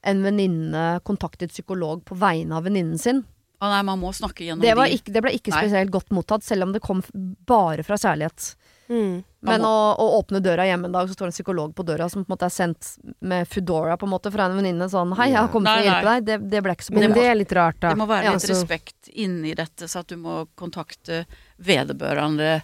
en 0.09 0.23
venninne 0.23 0.85
kontaktet 1.07 1.51
psykolog 1.51 2.03
på 2.07 2.15
vegne 2.19 2.55
av 2.55 2.67
venninnen 2.67 2.99
sin. 3.01 3.23
Å 3.59 3.67
nei, 3.67 3.81
man 3.83 3.99
må 3.99 4.13
snakke 4.15 4.45
gjennom 4.45 4.63
Det, 4.63 4.71
ikke, 4.95 5.11
det 5.11 5.23
ble 5.23 5.33
ikke 5.35 5.51
Nei. 5.51 5.63
spesielt 5.65 5.91
godt 5.91 6.13
mottatt, 6.15 6.45
selv 6.47 6.67
om 6.67 6.75
det 6.75 6.79
kom 6.83 7.01
bare 7.49 7.83
fra 7.83 7.97
kjærlighet. 7.99 8.53
Mm. 8.89 9.23
Men 9.41 9.61
å, 9.63 9.95
å 9.95 10.05
åpne 10.19 10.41
døra 10.43 10.65
hjemme 10.67 10.89
en 10.89 10.91
dag, 10.97 11.07
så 11.07 11.13
står 11.15 11.29
det 11.29 11.31
en 11.31 11.37
psykolog 11.37 11.71
på 11.75 11.83
døra 11.87 12.09
som 12.11 12.25
på 12.25 12.27
en 12.27 12.33
måte 12.35 12.47
er 12.49 12.51
sendt 12.51 12.89
med 13.23 13.47
Foodora 13.47 13.95
på 13.97 14.05
en 14.05 14.11
måte 14.11 14.31
fra 14.33 14.49
en 14.49 14.57
venninne 14.57 14.89
sånn 14.91 15.13
'Hei, 15.15 15.29
jeg 15.31 15.39
har 15.39 15.47
kommet 15.53 15.71
for 15.71 15.79
å 15.79 15.85
Nei, 15.85 15.87
hjelpe 15.87 16.09
deg'. 16.09 16.25
Det, 16.27 16.49
det 16.51 16.61
ble 16.65 16.73
ikke 16.75 16.83
så 16.89 16.91
bra. 16.93 16.99
Men 17.05 17.13
det 17.15 17.23
er 17.29 17.35
litt 17.39 17.53
rart, 17.55 17.79
da. 17.79 17.89
Det 17.93 17.97
må 18.01 18.07
være 18.09 18.23
Ja, 18.27 18.33
litt 18.33 18.41
altså- 18.43 18.57
respekt 18.57 19.07
inni 19.13 19.53
dette, 19.55 19.87
så 19.87 19.99
at 20.03 20.07
du 20.11 20.17
må 20.17 20.47
kontakte 20.59 21.25
vedbørende 21.57 22.61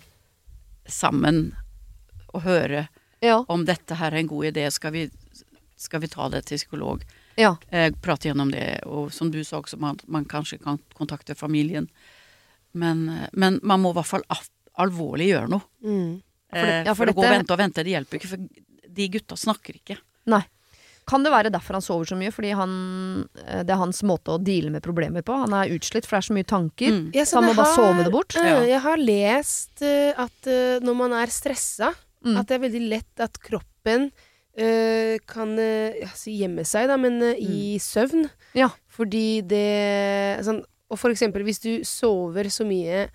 sammen 0.88 1.54
og 2.34 2.42
høre 2.44 2.88
Ja, 3.24 3.40
om 3.48 3.64
dette 3.66 3.96
her 3.96 4.12
er 4.12 4.18
en 4.20 4.28
god 4.28 4.46
idé. 4.52 4.68
Skal 4.72 4.92
vi, 4.92 5.10
skal 5.78 6.02
vi 6.04 6.08
ta 6.12 6.28
det 6.30 6.46
til 6.46 6.58
psykolog? 6.58 7.04
ja. 7.38 7.56
Eh, 7.72 7.92
prate 8.02 8.30
gjennom 8.30 8.52
det, 8.52 8.82
og 8.86 9.12
som 9.12 9.32
du 9.32 9.42
sa 9.44 9.60
også, 9.62 9.78
man, 9.80 9.98
man 10.08 10.26
kanskje 10.26 10.62
kan 10.62 10.80
kontakte 10.96 11.36
familien. 11.36 11.90
Men, 12.74 13.10
eh, 13.10 13.28
men 13.34 13.60
man 13.64 13.82
må 13.82 13.90
i 13.92 13.94
hvert 13.98 14.06
fall 14.08 14.24
al- 14.30 14.52
alvorlig 14.80 15.30
gjøre 15.34 15.50
noe. 15.50 15.62
Mm. 15.84 16.22
For 16.50 16.62
det- 16.62 16.74
Eh, 16.82 16.84
ja, 16.86 16.94
for 16.94 17.06
for 17.06 17.12
å 17.12 17.16
gå 17.16 17.24
og 17.26 17.32
vente 17.32 17.52
og 17.52 17.60
vente, 17.60 17.84
det 17.84 17.92
hjelper 17.94 18.20
ikke, 18.20 18.28
for 18.28 18.38
de 18.96 19.08
gutta 19.10 19.36
snakker 19.36 19.76
ikke. 19.82 19.98
Nei. 20.28 20.44
Kan 21.06 21.22
det 21.22 21.32
være 21.32 21.52
derfor 21.52 21.74
han 21.78 21.82
sover 21.86 22.06
så 22.10 22.16
mye? 22.18 22.32
Fordi 22.34 22.52
han, 22.56 23.30
eh, 23.46 23.62
det 23.64 23.70
er 23.70 23.78
hans 23.78 24.02
måte 24.02 24.34
å 24.34 24.44
deale 24.44 24.72
med 24.72 24.82
problemer 24.82 25.22
på? 25.22 25.36
Han 25.38 25.54
er 25.54 25.70
utslitt, 25.70 26.06
for 26.06 26.18
det 26.18 26.24
er 26.26 26.34
så 26.34 26.38
mye 26.38 26.48
tanker. 26.50 26.90
Mm. 26.90 27.12
Ja, 27.14 27.24
Så 27.24 27.36
han 27.36 27.44
må 27.44 27.54
har, 27.54 27.64
bare 27.64 27.76
sove 27.76 28.04
det 28.04 28.12
bort? 28.12 28.34
Ja. 28.34 28.62
Jeg 28.64 28.82
har 28.82 28.98
lest 28.98 29.82
eh, 29.84 30.14
at 30.18 30.82
når 30.82 30.96
man 30.96 31.14
er 31.14 31.28
stressa, 31.28 31.94
Mm. 32.26 32.40
at 32.40 32.48
det 32.48 32.56
er 32.56 32.70
veldig 32.70 32.90
lett 32.90 33.20
at 33.20 33.38
kroppen 33.40 34.12
uh, 34.58 35.18
kan 35.28 35.58
ja, 35.60 36.08
gjemme 36.08 36.66
seg, 36.66 36.88
da, 36.88 36.96
men 36.98 37.22
uh, 37.22 37.36
i 37.38 37.78
søvn. 37.78 38.30
Ja. 38.56 38.70
Fordi 38.90 39.46
det 39.46 40.40
sånn, 40.44 40.64
Og 40.90 40.98
for 40.98 41.12
eksempel 41.12 41.44
hvis 41.44 41.60
du 41.62 41.84
sover 41.84 42.46
så 42.50 42.66
mye 42.66 43.10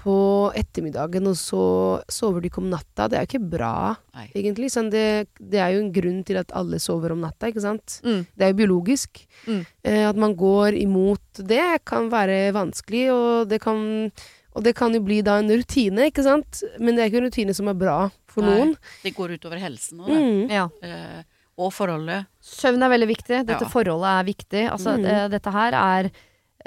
på 0.00 0.14
ettermiddagen, 0.56 1.26
og 1.28 1.36
så 1.36 1.62
sover 2.10 2.40
du 2.40 2.48
ikke 2.48 2.62
om 2.62 2.70
natta, 2.72 3.06
det 3.10 3.18
er 3.18 3.26
jo 3.26 3.30
ikke 3.30 3.50
bra, 3.52 3.72
Nei. 4.16 4.26
egentlig. 4.34 4.70
Sånn, 4.72 4.88
det, 4.92 5.28
det 5.38 5.60
er 5.60 5.74
jo 5.76 5.82
en 5.84 5.92
grunn 5.92 6.22
til 6.24 6.40
at 6.40 6.52
alle 6.56 6.80
sover 6.80 7.12
om 7.12 7.20
natta, 7.20 7.50
ikke 7.52 7.60
sant. 7.64 7.98
Mm. 8.06 8.22
Det 8.34 8.46
er 8.46 8.52
jo 8.54 8.58
biologisk. 8.62 9.22
Mm. 9.46 9.62
Eh, 9.84 10.04
at 10.08 10.16
man 10.16 10.34
går 10.40 10.78
imot 10.80 11.42
det, 11.44 11.62
kan 11.84 12.08
være 12.12 12.50
vanskelig, 12.56 13.06
og 13.14 13.48
det 13.52 13.60
kan 13.64 14.10
og 14.50 14.64
det 14.66 14.72
kan 14.74 14.90
jo 14.90 14.98
bli 15.06 15.20
da 15.22 15.36
en 15.38 15.46
rutine, 15.54 16.08
ikke 16.10 16.24
sant? 16.26 16.64
Men 16.82 16.96
det 16.96 17.04
er 17.04 17.10
ikke 17.12 17.20
en 17.20 17.26
rutine 17.28 17.52
som 17.54 17.68
er 17.70 17.76
bra 17.78 17.98
for 18.26 18.42
Nei. 18.42 18.56
noen. 18.58 18.72
Det 19.04 19.12
går 19.14 19.36
utover 19.38 19.60
helsen 19.62 20.00
òg, 20.02 20.08
det. 20.10 20.16
Mm. 20.24 20.40
Ja. 20.50 20.64
Eh, 20.82 21.20
og 21.60 21.70
forholdet. 21.76 22.26
Søvn 22.42 22.82
er 22.82 22.90
veldig 22.90 23.08
viktig. 23.12 23.38
Dette 23.46 23.62
Ja. 23.62 23.68
forholdet 23.70 24.10
er 24.10 24.26
viktig. 24.26 24.64
Altså, 24.72 24.96
Mm. 24.98 25.04
eh, 25.06 25.28
dette 25.28 25.52
her 25.54 25.72
er 25.78 26.10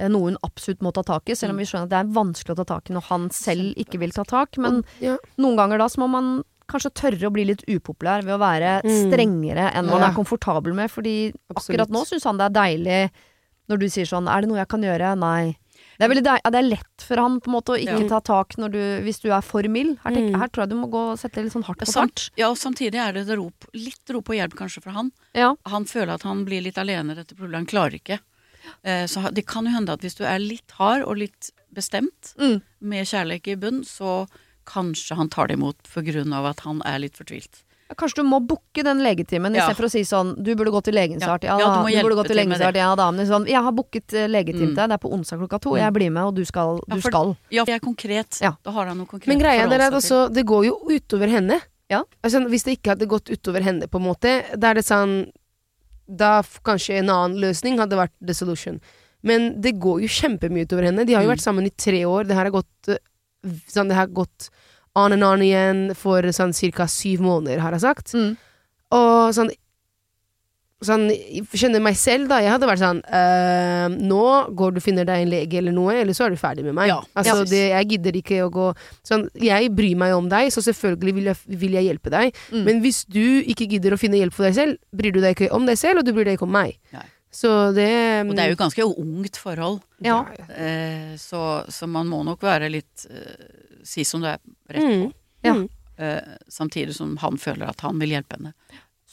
noe 0.09 0.31
hun 0.31 0.37
absolutt 0.43 0.81
må 0.81 0.91
ta 0.93 1.03
tak 1.03 1.29
i, 1.29 1.35
selv 1.35 1.51
om 1.51 1.57
vi 1.57 1.65
skjønner 1.65 1.83
at 1.83 1.89
det 1.89 1.99
er 2.01 2.13
vanskelig 2.15 2.55
å 2.55 2.59
ta 2.61 2.65
tak 2.75 2.89
i 2.89 2.93
når 2.93 3.03
han 3.09 3.29
selv 3.29 3.73
ikke 3.77 3.99
vil 3.99 4.11
ta 4.11 4.23
tak. 4.23 4.57
Men 4.57 4.83
ja. 4.99 5.17
noen 5.37 5.55
ganger 5.57 5.77
da 5.77 5.85
så 5.87 5.99
må 6.03 6.09
man 6.09 6.43
kanskje 6.67 6.93
tørre 6.95 7.27
å 7.27 7.33
bli 7.33 7.45
litt 7.45 7.63
upopulær 7.67 8.23
ved 8.23 8.33
å 8.35 8.39
være 8.41 8.81
Mm. 8.83 9.11
strengere 9.11 9.71
enn 9.75 9.85
man 9.85 10.01
Ja. 10.01 10.07
er 10.09 10.13
komfortabel 10.15 10.73
med. 10.73 10.89
Fordi 10.89 11.33
Absolutt. 11.51 11.81
akkurat 11.81 11.89
nå 11.89 12.05
syns 12.07 12.23
han 12.23 12.37
det 12.37 12.45
er 12.45 12.59
deilig 12.61 13.11
når 13.69 13.77
du 13.79 13.85
sier 13.89 14.05
sånn 14.05 14.27
Er 14.27 14.41
det 14.41 14.49
noe 14.49 14.57
jeg 14.57 14.67
kan 14.69 14.81
gjøre? 14.81 15.17
Nei. 15.19 15.57
Det 15.99 16.09
er, 16.09 16.21
deil- 16.21 16.39
ja, 16.43 16.49
det 16.49 16.55
er 16.59 16.69
lett 16.69 17.01
for 17.05 17.15
han 17.17 17.39
på 17.39 17.47
en 17.47 17.53
måte 17.53 17.75
å 17.75 17.77
ikke 17.77 18.01
Ja. 18.01 18.07
ta 18.09 18.19
tak 18.19 18.55
når 18.57 18.71
du, 18.71 18.79
hvis 19.03 19.19
du 19.21 19.29
er 19.31 19.41
for 19.41 19.61
mild. 19.63 19.99
Her, 20.03 20.11
tenk, 20.11 20.31
Mm. 20.33 20.39
her 20.39 20.47
tror 20.47 20.63
jeg 20.63 20.69
du 20.69 20.75
må 20.75 20.89
gå 20.89 21.11
og 21.11 21.19
sette 21.19 21.43
litt 21.43 21.53
sånn 21.53 21.63
hardt 21.65 21.79
på 21.79 21.93
fart. 21.93 22.29
Ja, 22.35 22.49
og 22.49 22.57
samtidig 22.57 22.95
er 22.95 23.11
det 23.13 23.29
et 23.29 23.37
rop, 23.37 23.53
litt 23.73 24.09
rop 24.09 24.25
på 24.25 24.33
hjelp 24.35 24.53
kanskje 24.55 24.81
fra 24.81 24.91
han. 24.93 25.11
Ja. 25.35 25.55
Han 25.67 25.85
føler 25.85 26.13
at 26.15 26.23
han 26.23 26.45
blir 26.45 26.63
litt 26.63 26.75
alene 26.77 27.11
i 27.11 27.15
dette 27.15 27.35
problemet. 27.35 27.53
Han 27.53 27.65
klarer 27.67 27.99
ikke. 28.01 28.19
Eh, 28.83 29.05
så 29.07 29.31
det 29.33 29.45
kan 29.47 29.65
jo 29.65 29.71
hende 29.71 29.89
at 29.93 30.01
hvis 30.01 30.15
du 30.15 30.23
er 30.25 30.39
litt 30.39 30.71
hard 30.79 31.03
og 31.03 31.17
litt 31.17 31.51
bestemt, 31.73 32.33
Mm. 32.39 32.61
med 32.81 33.05
kjærlighet 33.05 33.47
i 33.47 33.55
bunn, 33.55 33.83
så 33.83 34.27
kanskje 34.65 35.15
han 35.15 35.29
tar 35.29 35.47
det 35.47 35.57
imot 35.57 35.75
for 35.87 36.01
grunn 36.01 36.31
av 36.33 36.45
at 36.45 36.59
han 36.61 36.81
er 36.85 36.99
litt 36.99 37.17
fortvilt. 37.17 37.63
Kanskje 37.93 38.23
du 38.23 38.23
må 38.23 38.39
booke 38.41 38.81
den 38.83 38.99
legetimen 39.03 39.53
Ja. 39.53 39.67
istedenfor 39.69 39.85
å 39.85 39.91
si 39.91 40.01
sånn 40.01 40.41
Du 40.43 40.55
burde 40.55 40.71
gå 40.71 40.81
til 40.83 40.95
legen 40.95 41.19
snart. 41.19 41.43
Ja, 41.43 41.59
Ja, 41.59 41.65
du 41.75 41.83
må 41.83 41.91
du, 41.91 42.01
burde 42.01 42.15
gå 42.23 42.25
til 42.25 42.35
legen 42.37 42.55
snart. 42.57 42.75
Ja 42.75 42.95
da. 42.95 43.11
Men 43.11 43.27
sånn, 43.27 43.45
jeg 43.45 43.61
har 43.61 43.71
booket 43.71 44.13
eh, 44.15 44.25
legetime 44.27 44.71
Mm. 44.71 44.73
til 44.73 44.75
deg. 44.75 44.89
Det 44.89 44.93
er 44.93 44.97
på 44.97 45.11
onsdag 45.13 45.37
klokka 45.39 45.59
to. 45.61 45.69
Mm. 45.71 45.77
Jeg 45.77 45.93
blir 45.93 46.11
med, 46.11 46.23
og 46.23 46.33
du 46.35 46.43
skal. 46.45 46.79
Ja, 46.87 46.95
for- 46.95 47.11
skal. 47.11 47.37
Ja, 47.51 47.65
det 47.65 47.75
er 47.75 47.79
konkret. 47.79 48.41
Ja. 48.41 48.55
Da 48.63 48.71
har 48.71 48.85
han 48.87 48.97
noe 48.97 49.05
konkret 49.05 49.27
Men 49.27 49.37
greia 49.39 49.69
er 49.69 49.81
at 49.81 49.93
også, 49.93 50.33
det 50.33 50.45
går 50.45 50.65
jo 50.65 50.79
utover 50.89 51.29
henne. 51.29 51.61
Ja. 51.89 52.03
Altså, 52.23 52.41
hvis 52.49 52.63
det 52.63 52.79
ikke 52.81 52.95
hadde 52.97 53.05
gått 53.07 53.25
utover 53.29 53.61
henne, 53.61 53.83
på 53.87 53.99
en 54.01 54.07
måte, 54.07 54.57
da 54.57 54.71
er 54.71 54.73
det 54.75 54.85
sånn 54.85 55.29
Da 56.07 56.41
kanskje 56.63 56.97
en 56.99 57.09
annen 57.09 57.39
løsning 57.39 57.77
hadde 57.79 57.95
vært 57.97 58.11
the 58.21 58.33
solution. 58.33 58.81
Men 59.23 59.61
det 59.61 59.79
går 59.79 60.01
jo 60.03 60.07
kjempemye 60.07 60.65
utover 60.67 60.83
henne. 60.89 61.05
De 61.05 61.13
har 61.13 61.23
jo 61.23 61.29
Mm. 61.29 61.35
vært 61.37 61.45
sammen 61.45 61.65
i 61.65 61.69
tre 61.77 62.03
år. 62.03 62.27
Det 62.27 62.35
her 62.35 62.45
har 62.49 62.51
gått 62.51 62.89
eh, 62.89 62.97
sånn, 63.69 63.87
Det 63.87 63.95
har 63.95 64.07
gått 64.07 64.49
on 64.95 65.13
and 65.13 65.23
on 65.23 65.39
igjen 65.39 65.95
for 65.95 66.21
sånn 66.23 66.53
ca. 66.73 66.85
syv 66.87 67.19
måneder, 67.21 67.59
har 67.59 67.71
jeg 67.71 67.81
sagt. 67.81 68.13
Mm. 68.13 68.37
Og 68.91 69.33
sånn 69.33 69.49
Sånn, 70.83 71.05
kjenner 71.55 71.81
meg 71.83 71.95
selv, 71.99 72.27
da. 72.31 72.39
Jeg 72.43 72.51
hadde 72.53 72.67
vært 72.69 72.81
sånn 72.81 72.99
øh, 73.03 73.95
Nå 74.03 74.23
går 74.59 74.73
du 74.75 74.79
og 74.81 74.85
finner 74.85 75.05
deg 75.07 75.23
en 75.23 75.31
lege 75.31 75.57
eller 75.61 75.71
noe, 75.75 75.95
eller 76.01 76.13
så 76.17 76.25
er 76.27 76.35
du 76.35 76.39
ferdig 76.41 76.65
med 76.67 76.75
meg. 76.77 76.91
Ja, 76.91 76.99
altså, 77.15 77.37
ja. 77.41 77.47
det, 77.49 77.61
jeg 77.71 77.89
gidder 77.93 78.19
ikke 78.19 78.39
å 78.45 78.51
gå 78.53 78.67
Sånn, 79.07 79.25
jeg 79.39 79.71
bryr 79.75 79.95
meg 80.03 80.13
om 80.17 80.27
deg, 80.31 80.51
så 80.53 80.63
selvfølgelig 80.65 81.13
vil 81.19 81.29
jeg, 81.31 81.41
vil 81.63 81.77
jeg 81.79 81.87
hjelpe 81.89 82.13
deg. 82.13 82.35
Mm. 82.53 82.63
Men 82.67 82.81
hvis 82.85 83.03
du 83.07 83.21
ikke 83.41 83.67
gidder 83.71 83.95
å 83.95 83.99
finne 84.01 84.19
hjelp 84.21 84.35
for 84.35 84.47
deg 84.47 84.55
selv, 84.57 84.79
bryr 84.95 85.15
du 85.15 85.21
deg 85.23 85.35
ikke 85.37 85.51
om 85.55 85.65
deg 85.69 85.79
selv, 85.79 86.01
og 86.03 86.07
du 86.07 86.13
bryr 86.15 86.27
deg 86.31 86.37
ikke 86.39 86.47
om 86.49 86.55
meg. 86.59 86.77
Nei. 86.95 87.05
Så 87.33 87.49
det 87.73 87.89
Og 88.27 88.35
det 88.37 88.43
er 88.43 88.51
jo 88.51 88.59
ganske 88.59 88.85
ungt 88.91 89.39
forhold, 89.41 89.79
Ja. 90.05 90.19
eh, 90.53 91.15
så, 91.17 91.63
så 91.73 91.87
man 91.89 92.05
må 92.11 92.19
nok 92.27 92.43
være 92.45 92.69
litt 92.69 93.07
eh, 93.09 93.47
Si 93.83 94.03
som 94.05 94.21
du 94.21 94.27
er 94.29 94.37
rett 94.69 94.83
Mm. 94.83 95.07
på. 95.07 95.13
Ja. 95.43 95.53
Mm. 95.57 95.63
Eh, 95.97 96.37
samtidig 96.49 96.93
som 96.95 97.17
han 97.21 97.35
føler 97.37 97.69
at 97.69 97.81
han 97.81 97.97
vil 97.99 98.13
hjelpe 98.15 98.37
henne. 98.37 98.53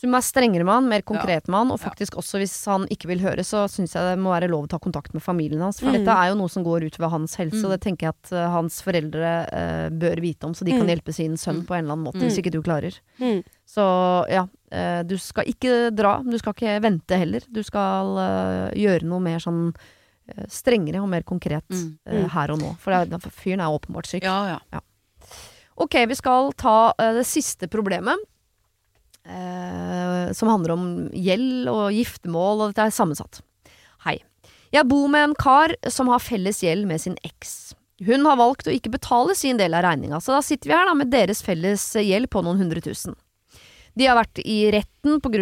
Så 0.00 0.06
du 0.06 0.08
må 0.08 0.16
være 0.16 0.24
strengere 0.32 0.64
med 0.64 0.72
han, 0.72 0.86
mer 0.88 1.02
konkret 1.04 1.44
med 1.46 1.58
han. 1.58 1.70
Og 1.74 1.78
Ja. 1.78 1.90
faktisk 1.90 2.14
også 2.16 2.38
hvis 2.40 2.54
han 2.64 2.86
ikke 2.88 3.06
vil 3.10 3.18
høre, 3.20 3.44
så 3.44 3.66
syns 3.68 3.92
jeg 3.92 4.00
det 4.00 4.18
må 4.18 4.30
være 4.32 4.48
lov 4.48 4.64
å 4.64 4.68
ta 4.72 4.78
kontakt 4.80 5.12
med 5.12 5.20
familien 5.22 5.60
hans. 5.60 5.78
For 5.78 5.90
Mm. 5.92 5.98
dette 5.98 6.08
er 6.16 6.30
jo 6.30 6.38
noe 6.40 6.48
som 6.48 6.64
går 6.64 6.86
utover 6.88 7.10
hans 7.10 7.36
helse, 7.36 7.60
Mm. 7.60 7.64
og 7.66 7.70
det 7.76 7.80
tenker 7.82 8.06
jeg 8.08 8.14
at 8.16 8.32
uh, 8.32 8.48
hans 8.50 8.80
foreldre 8.80 9.32
uh, 9.52 9.88
bør 9.92 10.16
vite 10.24 10.44
om, 10.44 10.54
så 10.54 10.64
de 10.64 10.72
kan 10.72 10.86
Mm. 10.86 10.96
hjelpe 10.96 11.12
sin 11.12 11.36
sønn 11.36 11.60
Mm. 11.60 11.66
på 11.66 11.74
en 11.76 11.84
eller 11.84 11.92
annen 11.92 12.06
måte, 12.06 12.16
Mm. 12.16 12.28
hvis 12.30 12.38
ikke 12.40 12.50
du 12.50 12.62
klarer. 12.62 12.98
Mm. 13.20 13.44
Så 13.68 13.84
ja, 14.30 14.48
uh, 14.72 15.02
du 15.02 15.18
skal 15.18 15.44
ikke 15.44 15.94
dra, 15.94 16.22
du 16.24 16.38
skal 16.38 16.54
ikke 16.54 16.80
vente 16.80 17.18
heller. 17.18 17.40
Du 17.52 17.62
skal 17.62 18.72
gjøre 18.74 19.02
noe 19.04 19.20
mer 19.20 19.36
sånn 19.38 19.74
strengere 20.48 21.02
og 21.02 21.08
mer 21.10 21.22
konkret 21.22 21.68
Mm. 21.68 21.98
Mm. 22.08 22.28
her 22.30 22.50
og 22.52 22.58
nå. 22.60 22.76
For 22.78 22.92
er, 22.92 23.04
fyren 23.06 23.60
er 23.60 23.68
åpenbart 23.68 24.06
syk. 24.06 24.22
Ja, 24.22 24.58
ja. 24.72 24.80
Ok, 25.76 25.94
vi 26.06 26.14
skal 26.14 26.52
ta 26.52 26.92
uh, 26.98 27.12
det 27.14 27.26
siste 27.26 27.68
problemet. 27.68 28.16
Eh, 29.28 30.32
som 30.36 30.50
handler 30.52 30.74
om 30.74 30.84
gjeld 31.12 31.70
og 31.72 31.90
giftermål, 31.96 32.64
og 32.64 32.72
dette 32.72 32.88
er 32.88 32.94
sammensatt. 32.94 33.42
Hei. 34.06 34.20
Jeg 34.70 34.86
bor 34.86 35.08
med 35.10 35.30
en 35.30 35.34
kar 35.34 35.74
som 35.90 36.08
har 36.12 36.22
felles 36.22 36.62
gjeld 36.62 36.86
med 36.86 37.02
sin 37.02 37.16
eks. 37.26 37.74
Hun 38.06 38.24
har 38.24 38.38
valgt 38.40 38.68
å 38.70 38.72
ikke 38.72 38.92
betale 38.94 39.34
sin 39.36 39.58
del 39.60 39.74
av 39.76 39.82
regninga, 39.84 40.20
så 40.22 40.36
da 40.36 40.44
sitter 40.44 40.70
vi 40.70 40.76
her 40.76 40.86
da 40.88 40.94
med 40.96 41.10
deres 41.12 41.42
felles 41.44 41.82
gjeld 41.98 42.30
på 42.32 42.42
noen 42.46 42.62
hundre 42.62 42.80
tusen. 42.84 43.18
De 43.98 44.06
har 44.06 44.16
vært 44.16 44.38
i 44.46 44.70
retten 44.72 45.18
pga. 45.20 45.40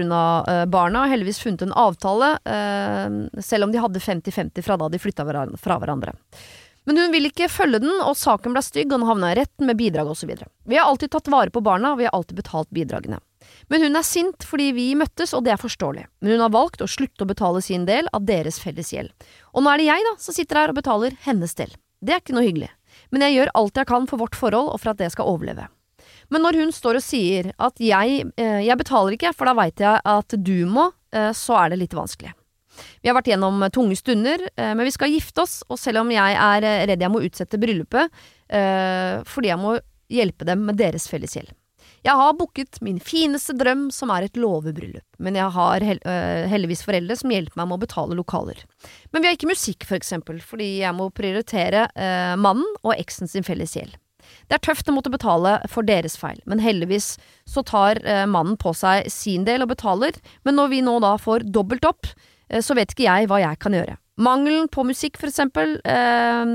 Uh, 0.49 0.65
barna 0.71 1.05
og 1.05 1.13
heldigvis 1.13 1.43
funnet 1.43 1.67
en 1.67 1.75
avtale, 1.77 2.33
eh, 2.49 3.43
selv 3.45 3.69
om 3.69 3.75
de 3.75 3.83
hadde 3.83 4.01
50-50 4.01 4.65
fra 4.65 4.79
da 4.81 4.89
de 4.89 4.99
flytta 4.99 5.27
fra 5.61 5.77
hverandre. 5.79 6.17
Men 6.89 6.97
hun 6.97 7.13
vil 7.13 7.29
ikke 7.29 7.51
følge 7.53 7.83
den, 7.85 8.01
og 8.01 8.17
saken 8.17 8.55
ble 8.57 8.63
stygg, 8.65 8.89
og 8.89 9.03
den 9.03 9.09
havna 9.11 9.33
i 9.35 9.37
retten 9.37 9.69
med 9.69 9.77
bidrag 9.77 10.09
osv. 10.09 10.33
Vi 10.65 10.79
har 10.79 10.89
alltid 10.89 11.13
tatt 11.13 11.29
vare 11.29 11.53
på 11.53 11.61
barna, 11.61 11.93
og 11.93 12.01
vi 12.01 12.09
har 12.09 12.17
alltid 12.17 12.39
betalt 12.41 12.71
bidragene. 12.73 13.21
Men 13.69 13.85
hun 13.85 13.99
er 14.01 14.07
sint 14.07 14.45
fordi 14.49 14.71
vi 14.77 14.87
møttes, 14.99 15.35
og 15.37 15.45
det 15.45 15.53
er 15.55 15.61
forståelig. 15.61 16.07
Men 16.23 16.35
hun 16.35 16.45
har 16.47 16.55
valgt 16.55 16.85
å 16.85 16.89
slutte 16.89 17.25
å 17.25 17.29
betale 17.29 17.63
sin 17.65 17.85
del 17.89 18.09
av 18.17 18.25
deres 18.29 18.61
felles 18.63 18.93
gjeld. 18.95 19.13
Og 19.53 19.65
nå 19.65 19.73
er 19.73 19.83
det 19.83 19.91
jeg 19.91 20.07
da, 20.09 20.15
som 20.25 20.37
sitter 20.37 20.63
her 20.63 20.73
og 20.73 20.79
betaler 20.81 21.19
hennes 21.27 21.55
del. 21.59 21.75
Det 22.01 22.15
er 22.15 22.23
ikke 22.23 22.37
noe 22.37 22.47
hyggelig. 22.47 22.71
Men 23.13 23.27
jeg 23.27 23.37
gjør 23.37 23.53
alt 23.61 23.81
jeg 23.81 23.91
kan 23.91 24.09
for 24.09 24.23
vårt 24.23 24.39
forhold, 24.39 24.73
og 24.73 24.81
for 24.81 24.93
at 24.93 25.01
det 25.01 25.13
skal 25.15 25.29
overleve. 25.31 25.69
Men 26.33 26.45
når 26.45 26.59
hun 26.61 26.75
står 26.75 26.99
og 26.99 27.05
sier 27.05 27.53
at 27.57 27.81
jeg, 27.81 28.25
eh, 28.37 28.61
jeg 28.67 28.81
betaler 28.81 29.17
ikke, 29.17 29.33
for 29.37 29.49
da 29.49 29.57
veit 29.57 29.81
jeg 29.81 30.01
at 30.05 30.37
du 30.37 30.59
må, 30.69 30.91
eh, 31.13 31.33
så 31.37 31.57
er 31.63 31.73
det 31.73 31.83
litt 31.85 31.97
vanskelig. 31.97 32.35
Vi 33.03 33.11
har 33.11 33.17
vært 33.17 33.31
gjennom 33.33 33.63
tunge 33.75 33.97
stunder, 33.99 34.43
eh, 34.55 34.75
men 34.75 34.87
vi 34.87 34.95
skal 34.95 35.13
gifte 35.13 35.45
oss, 35.45 35.61
og 35.69 35.81
selv 35.81 36.03
om 36.05 36.13
jeg 36.13 36.37
er 36.39 36.67
eh, 36.67 36.85
redd 36.91 37.03
jeg 37.03 37.13
må 37.13 37.23
utsette 37.25 37.61
bryllupet, 37.61 38.13
eh, 38.49 39.19
fordi 39.29 39.53
jeg 39.53 39.61
må 39.63 39.79
hjelpe 40.13 40.47
dem 40.49 40.67
med 40.69 40.79
deres 40.81 41.09
felles 41.11 41.35
gjeld. 41.37 41.51
Jeg 42.07 42.15
har 42.15 42.35
booket 42.39 42.79
min 42.85 43.01
fineste 43.03 43.55
drøm, 43.59 43.89
som 43.95 44.13
er 44.15 44.27
et 44.27 44.39
låvebryllup, 44.39 45.05
men 45.23 45.39
jeg 45.39 45.51
har 45.55 45.85
hel 45.85 46.01
uh, 46.07 46.47
heldigvis 46.51 46.85
foreldre 46.87 47.17
som 47.19 47.33
hjelper 47.35 47.59
meg 47.59 47.71
med 47.71 47.79
å 47.79 47.85
betale 47.85 48.19
lokaler. 48.19 48.61
Men 49.13 49.23
vi 49.23 49.31
har 49.31 49.39
ikke 49.39 49.51
musikk, 49.51 49.87
for 49.89 49.99
eksempel, 49.99 50.39
fordi 50.45 50.71
jeg 50.85 50.95
må 50.97 51.11
prioritere 51.15 51.89
uh, 51.93 52.35
mannen 52.39 52.69
og 52.85 52.95
eksen 52.97 53.31
sin 53.31 53.47
felles 53.47 53.75
gjeld. 53.77 53.99
Det 54.49 54.59
er 54.59 54.65
tøft 54.65 54.91
å 54.91 54.95
måtte 54.95 55.13
betale 55.13 55.57
for 55.73 55.87
deres 55.89 56.19
feil, 56.21 56.39
men 56.49 56.63
heldigvis 56.63 57.17
så 57.49 57.65
tar 57.67 58.01
uh, 58.07 58.27
mannen 58.31 58.59
på 58.61 58.75
seg 58.77 59.11
sin 59.13 59.49
del 59.49 59.67
og 59.67 59.73
betaler, 59.75 60.17
men 60.47 60.59
når 60.61 60.75
vi 60.75 60.85
nå 60.87 60.99
da 61.05 61.17
får 61.21 61.49
dobbelt 61.51 61.89
opp, 61.89 62.13
så 62.65 62.73
vet 62.73 62.95
ikke 62.95 63.05
jeg 63.05 63.27
hva 63.29 63.43
jeg 63.43 63.59
kan 63.61 63.75
gjøre. 63.77 63.99
Mangelen 64.19 64.67
på 64.73 64.83
musikk, 64.87 65.19
for 65.21 65.31
eksempel, 65.31 65.77
øh, 65.87 66.55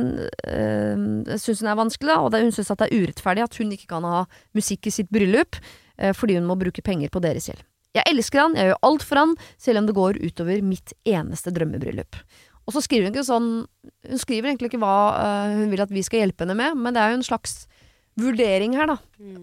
øh, 0.51 1.38
syns 1.39 1.61
hun 1.64 1.72
er 1.72 1.80
vanskelig, 1.80 2.09
da, 2.11 2.18
og 2.20 2.34
det, 2.34 2.41
hun 2.43 2.55
syns 2.55 2.72
det 2.74 2.89
er 2.89 2.95
urettferdig 3.03 3.45
at 3.45 3.59
hun 3.61 3.72
ikke 3.72 3.88
kan 3.93 4.07
ha 4.07 4.26
musikk 4.57 4.89
i 4.89 4.95
sitt 4.95 5.11
bryllup, 5.14 5.59
øh, 6.01 6.11
fordi 6.18 6.36
hun 6.39 6.49
må 6.49 6.57
bruke 6.59 6.84
penger 6.84 7.14
på 7.14 7.24
deres 7.24 7.47
gjeld. 7.47 7.64
Jeg 7.93 8.09
elsker 8.09 8.41
han, 8.41 8.57
jeg 8.57 8.72
gjør 8.72 8.82
alt 8.89 9.05
for 9.05 9.22
han, 9.22 9.36
selv 9.61 9.80
om 9.80 9.88
det 9.88 9.95
går 9.95 10.20
utover 10.26 10.64
mitt 10.66 10.95
eneste 11.07 11.53
drømmebryllup. 11.53 12.18
Og 12.64 12.76
så 12.76 12.82
skriver 12.84 13.09
hun 13.09 13.11
ikke 13.11 13.28
sånn 13.28 13.47
Hun 14.07 14.20
skriver 14.22 14.47
egentlig 14.47 14.70
ikke 14.72 14.80
hva 14.80 14.95
øh, 15.20 15.55
hun 15.59 15.72
vil 15.74 15.84
at 15.84 15.91
vi 15.91 16.03
skal 16.05 16.24
hjelpe 16.24 16.45
henne 16.45 16.55
med, 16.57 16.80
men 16.80 16.95
det 16.95 17.03
er 17.03 17.14
jo 17.14 17.20
en 17.20 17.28
slags 17.28 17.66
vurdering 18.20 18.76
her, 18.78 18.91
da. 18.91 18.97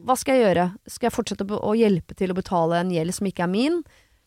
Hva 0.07 0.17
skal 0.19 0.37
jeg 0.37 0.45
gjøre? 0.47 0.67
Skal 0.89 1.09
jeg 1.09 1.17
fortsette 1.17 1.47
å 1.59 1.73
hjelpe 1.75 2.17
til 2.19 2.33
å 2.33 2.37
betale 2.39 2.81
en 2.81 2.93
gjeld 2.95 3.17
som 3.17 3.29
ikke 3.29 3.45
er 3.47 3.53
min? 3.53 3.81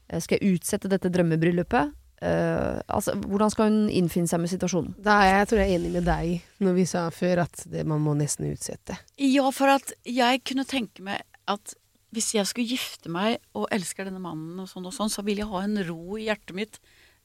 Eh, 0.10 0.20
Skal 0.24 0.40
jeg 0.40 0.58
utsette 0.58 0.92
dette 0.92 1.12
drømmebryllupet? 1.14 1.94
Eh, 2.24 2.80
altså, 2.88 3.18
hvordan 3.20 3.52
skal 3.52 3.70
hun 3.70 3.92
innfinne 3.92 4.30
seg 4.32 4.40
med 4.40 4.52
situasjonen? 4.52 4.96
Da 5.04 5.20
er 5.26 5.34
jeg, 5.34 5.50
tror 5.50 5.62
jeg 5.64 5.72
er 5.74 5.80
enig 5.80 5.94
med 5.98 6.06
deg 6.08 6.64
når 6.64 6.76
vi 6.78 6.86
sa 6.88 7.06
før 7.12 7.44
at 7.44 7.64
det, 7.68 7.84
man 7.90 8.04
må 8.06 8.16
nesten 8.16 8.48
utsette. 8.48 8.96
Ja, 9.20 9.50
for 9.56 9.74
at 9.74 9.92
jeg 10.08 10.44
kunne 10.48 10.68
tenke 10.70 11.04
meg 11.04 11.26
at 11.52 11.76
hvis 12.14 12.32
jeg 12.38 12.48
skulle 12.48 12.78
gifte 12.78 13.12
meg 13.12 13.42
og 13.58 13.68
elsker 13.74 14.08
denne 14.08 14.22
mannen 14.24 14.62
og 14.62 14.70
sånn 14.70 14.86
og 14.88 14.96
sånn, 14.96 15.12
så 15.12 15.26
vil 15.26 15.42
jeg 15.42 15.50
ha 15.50 15.64
en 15.66 15.82
ro 15.88 16.16
i 16.16 16.28
hjertet 16.30 16.56
mitt 16.56 16.80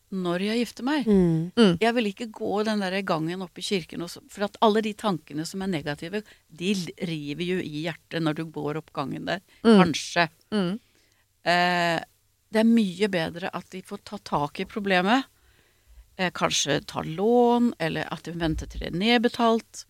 når 0.09 0.47
jeg 0.47 0.63
gifter 0.63 0.87
meg. 0.89 1.05
Mm. 1.07 1.75
Jeg 1.83 1.95
vil 1.99 2.09
ikke 2.09 2.31
gå 2.33 2.63
den 2.65 2.81
der 2.81 2.97
gangen 3.07 3.45
opp 3.45 3.61
i 3.61 3.65
kirken, 3.65 4.07
og 4.07 4.09
så, 4.09 4.23
for 4.33 4.47
at 4.47 4.57
alle 4.65 4.81
de 4.87 4.95
tankene 4.97 5.45
som 5.47 5.63
er 5.63 5.71
negative, 5.71 6.23
de 6.49 6.71
river 7.11 7.45
jo 7.45 7.59
i 7.61 7.85
hjertet 7.85 8.25
når 8.25 8.39
du 8.39 8.47
går 8.55 8.81
opp 8.81 8.89
gangen 8.97 9.29
der. 9.29 9.45
Mm. 9.61 9.75
Kanskje. 9.83 10.31
Mm. 10.55 10.73
Eh, 11.53 11.99
det 12.53 12.63
er 12.63 12.69
mye 12.69 13.09
bedre 13.13 13.51
at 13.53 13.69
de 13.75 13.83
får 13.85 14.01
ta 14.09 14.19
tak 14.25 14.61
i 14.61 14.67
problemet. 14.69 15.27
Eh, 16.17 16.31
kanskje 16.35 16.81
ta 16.89 17.03
lån, 17.05 17.73
eller 17.79 18.09
at 18.13 18.25
de 18.27 18.33
venter 18.33 18.67
til 18.67 18.81
det 18.83 18.89
er 18.93 18.99
nedbetalt. 18.99 19.85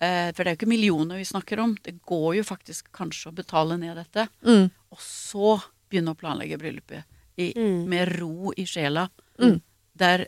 Eh, 0.00 0.30
for 0.32 0.44
det 0.44 0.50
er 0.50 0.54
jo 0.54 0.60
ikke 0.60 0.70
millioner 0.70 1.18
vi 1.20 1.26
snakker 1.28 1.60
om. 1.60 1.74
Det 1.82 1.98
går 2.06 2.38
jo 2.38 2.44
faktisk 2.46 2.88
kanskje 2.96 3.32
å 3.32 3.36
betale 3.36 3.76
ned 3.80 3.96
dette. 3.98 4.28
Mm. 4.46 4.70
Og 4.92 5.02
så 5.02 5.56
begynne 5.90 6.14
å 6.14 6.18
planlegge 6.18 6.58
bryllupet 6.60 7.04
i, 7.36 7.52
Mm. 7.56 7.86
med 7.88 8.14
ro 8.20 8.52
i 8.56 8.64
sjela. 8.64 9.08
Mm. 9.38 9.60
Der 9.96 10.26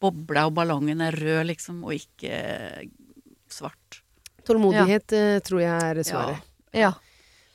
bobla 0.00 0.46
og 0.46 0.54
ballongen 0.54 1.00
er 1.00 1.12
rød, 1.12 1.46
liksom, 1.46 1.82
og 1.84 1.94
ikke 1.96 2.30
eh, 2.30 2.88
svart. 3.48 4.02
Tålmodighet 4.44 5.12
ja. 5.12 5.40
tror 5.40 5.60
jeg 5.60 5.82
er 5.82 6.02
svaret. 6.04 6.42
Ja. 6.72 6.80
Ja. 6.80 6.92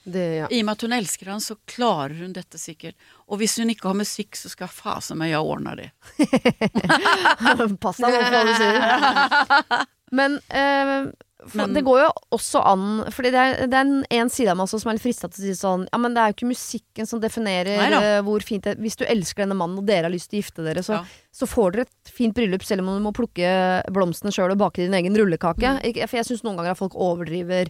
Det, 0.04 0.24
ja. 0.42 0.48
I 0.52 0.60
og 0.60 0.66
med 0.68 0.74
at 0.76 0.82
hun 0.84 0.96
elsker 0.98 1.30
han, 1.32 1.40
så 1.44 1.56
klarer 1.70 2.18
hun 2.26 2.34
dette 2.36 2.60
sikkert. 2.60 2.96
Og 3.32 3.40
hvis 3.40 3.56
hun 3.62 3.70
ikke 3.72 3.88
har 3.88 3.96
musikk, 3.96 4.36
så 4.36 4.50
skal 4.52 4.68
fasen 4.68 5.16
meg 5.22 5.32
jeg 5.32 5.40
ordne 5.48 5.78
det. 5.80 5.90
Pass 7.84 8.02
deg 8.02 8.12
nå 8.12 8.24
for 8.24 8.34
hva 8.34 8.42
du 8.48 8.56
sier. 8.58 9.86
Men, 10.14 10.36
eh, 10.50 11.08
Men- 11.56 11.74
det 11.74 11.82
går 11.84 12.04
jo 12.04 12.10
også 12.38 12.62
an 12.64 12.84
Fordi 13.12 13.32
det 13.34 13.40
er, 13.42 13.68
det 13.68 13.74
er 13.76 13.82
en, 13.84 14.06
en 14.16 14.30
side 14.30 14.48
av 14.54 14.56
meg 14.60 14.70
som 14.70 14.80
er 14.88 14.94
litt 14.96 15.04
frista 15.04 15.28
til 15.28 15.42
å 15.42 15.48
si 15.50 15.56
sånn 15.60 15.88
Ja, 15.92 15.98
men 16.00 16.14
det 16.14 16.22
er 16.22 16.30
jo 16.32 16.36
ikke 16.38 16.48
musikken 16.54 17.10
som 17.10 17.20
definerer 17.20 17.96
eh, 17.98 18.20
hvor 18.24 18.40
fint 18.46 18.64
det 18.64 18.76
er. 18.76 18.80
Hvis 18.84 18.96
du 18.96 19.04
elsker 19.10 19.44
denne 19.44 19.58
mannen, 19.58 19.82
og 19.82 19.88
dere 19.90 20.06
har 20.08 20.14
lyst 20.14 20.30
til 20.32 20.40
å 20.40 20.44
gifte 20.44 20.64
dere, 20.64 20.84
så, 20.86 21.00
Ja. 21.02 21.04
så 21.34 21.50
får 21.50 21.72
dere 21.76 21.88
et 21.90 22.14
fint 22.14 22.36
bryllup 22.38 22.64
selv 22.64 22.86
om 22.86 22.94
du 22.96 23.04
må 23.04 23.12
plukke 23.16 23.50
blomstene 23.92 24.32
sjøl 24.32 24.54
og 24.54 24.62
bake 24.62 24.86
din 24.86 24.94
egen 24.96 25.18
rullekake. 25.18 25.74
Mm. 25.82 26.00
For 26.08 26.20
jeg 26.22 26.30
syns 26.30 26.46
noen 26.46 26.56
ganger 26.62 26.78
at 26.78 26.80
folk 26.84 26.96
overdriver 26.96 27.68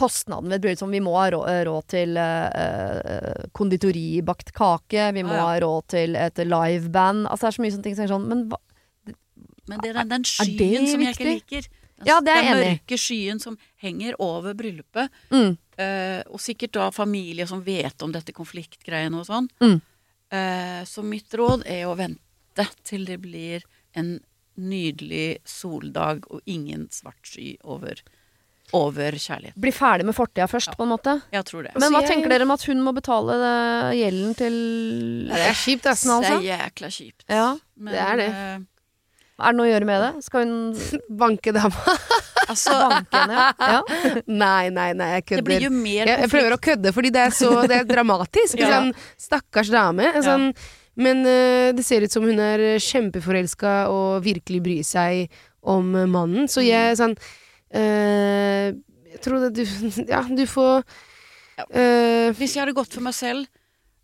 kostnaden 0.00 0.50
ved 0.50 0.58
et 0.58 0.64
bryllup. 0.64 0.80
Som 0.80 0.94
vi 0.94 1.02
må 1.04 1.14
ha 1.18 1.28
råd, 1.34 1.48
rå 1.68 1.76
til 1.90 2.16
eh, 2.20 2.62
eh, 2.64 3.48
konditoribakt 3.56 4.54
kake, 4.56 5.10
vi 5.16 5.24
må 5.26 5.34
ah, 5.36 5.40
ja. 5.40 5.48
ha 5.50 5.58
råd 5.66 5.90
til 5.96 6.16
et 6.18 6.40
liveband. 6.46 7.26
Altså 7.28 7.46
det 7.46 7.52
er 7.52 7.58
så 7.58 7.66
mye 7.66 7.74
sånne 7.76 7.88
ting 7.88 7.98
som 7.98 8.06
er 8.06 8.14
sånn 8.14 8.28
Men 8.30 8.46
hva, 8.50 8.60
Men 9.70 9.84
det 9.84 9.92
er 9.92 10.00
den, 10.00 10.14
den 10.16 10.28
skyen 10.28 10.88
som 10.88 11.04
jeg 11.06 11.18
ikke 11.18 11.30
liker. 11.30 11.68
Den, 11.68 11.76
Ja, 12.08 12.16
det 12.24 12.32
er 12.32 12.38
jeg 12.40 12.46
den 12.48 12.54
enig 12.56 12.66
i. 12.66 12.76
mørke 12.78 12.96
skyen 12.96 13.42
som 13.42 13.58
henger 13.82 14.16
over 14.24 14.56
bryllupet. 14.56 15.20
mm, 15.34 15.58
Uh, 15.80 16.20
og 16.28 16.40
sikkert 16.42 16.74
da 16.76 16.90
familie 16.92 17.46
som 17.48 17.62
vet 17.64 18.02
om 18.04 18.10
dette 18.12 18.34
konfliktgreiene 18.36 19.16
og 19.16 19.24
sånn. 19.24 19.46
Mm. 19.62 19.78
Uh, 20.28 20.82
så 20.84 21.00
mitt 21.06 21.32
råd 21.32 21.64
er 21.64 21.86
å 21.88 21.94
vente 21.96 22.66
til 22.84 23.06
det 23.08 23.16
blir 23.22 23.64
en 23.96 24.18
nydelig 24.60 25.40
soldag 25.48 26.26
og 26.28 26.42
ingen 26.44 26.88
svart 26.92 27.24
sky 27.24 27.54
over, 27.64 28.02
over 28.76 29.16
kjærlighet. 29.18 29.56
Bli 29.60 29.72
ferdig 29.74 30.06
med 30.08 30.14
fortida 30.16 30.46
først, 30.50 30.72
Ja. 30.72 30.76
på 30.78 30.86
en 30.86 30.92
måte. 30.92 31.22
Jeg 31.32 31.44
tror 31.44 31.62
det. 31.64 31.72
Men 31.74 31.82
Altså, 31.82 31.92
hva 31.94 32.00
jeg- 32.02 32.10
tenker 32.10 32.28
dere 32.28 32.42
om 32.42 32.50
at 32.50 32.62
hun 32.64 32.82
må 32.82 32.94
betale 32.94 33.32
gjelden 33.96 34.36
til 34.36 35.28
det 35.28 35.38
er 35.38 35.54
kjipt. 35.54 35.86
Altså? 35.86 36.20
Det 36.20 36.30
er 36.30 36.58
jækla 36.58 36.88
kjipt. 36.90 37.24
Ja, 37.28 37.56
Men, 37.78 37.94
det 37.94 38.00
er 38.00 38.16
det. 38.16 38.28
Uh... 38.30 38.66
Er 39.40 39.52
det 39.52 39.56
noe 39.56 39.66
å 39.66 39.72
gjøre 39.72 39.86
med 39.88 40.00
det? 40.04 40.24
Skal 40.24 40.44
hun 40.44 40.76
Banke 41.22 41.52
dama. 41.56 41.94
altså, 42.50 42.74
banke 42.90 43.22
henne? 43.22 43.54
Ja. 43.58 43.82
ja. 44.04 44.22
nei, 44.26 44.68
nei, 44.68 44.92
nei, 44.92 45.08
jeg 45.14 45.26
det 45.38 45.44
blir 45.46 45.64
jo 45.64 45.70
mer 45.70 46.06
jeg, 46.06 46.18
jeg 46.26 46.30
prøver 46.30 46.52
å 46.52 46.60
kødde, 46.60 46.92
fordi 46.92 47.10
det 47.14 47.22
er 47.24 47.30
så 47.30 47.66
det 47.66 47.78
er 47.78 47.88
dramatisk. 47.88 48.58
Ja. 48.60 48.68
Sånn, 48.74 48.92
stakkars 49.16 49.70
dame. 49.72 50.12
Sånn, 50.22 50.50
Men 51.00 51.24
uh, 51.24 51.72
det 51.72 51.84
ser 51.86 52.04
ut 52.04 52.12
som 52.12 52.22
hun 52.22 52.38
er 52.38 52.76
kjempeforelska 52.84 53.88
og 53.88 54.22
virkelig 54.26 54.60
bryr 54.62 54.84
seg 54.84 55.30
om 55.62 55.94
eh, 55.94 56.06
mannen. 56.08 56.48
Så 56.48 56.62
jeg 56.64 56.96
sånn 56.96 57.16
eh, 57.74 58.70
Jeg 59.10 59.22
tror 59.24 59.46
det 59.46 59.52
du 59.58 59.64
Ja, 60.12 60.22
du 60.24 60.44
får 60.48 60.82
eh, 61.68 62.30
Hvis 62.38 62.56
jeg 62.56 62.64
hadde 62.64 62.76
gått 62.76 62.94
for 62.94 63.04
meg 63.04 63.16
selv, 63.16 63.46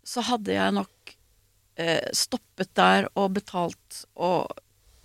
så 0.07 0.23
hadde 0.23 0.55
jeg 0.55 0.75
nok 0.77 1.17
eh, 1.81 2.07
stoppet 2.15 2.71
der 2.77 3.09
og 3.15 3.35
betalt 3.37 4.05
og 4.15 4.47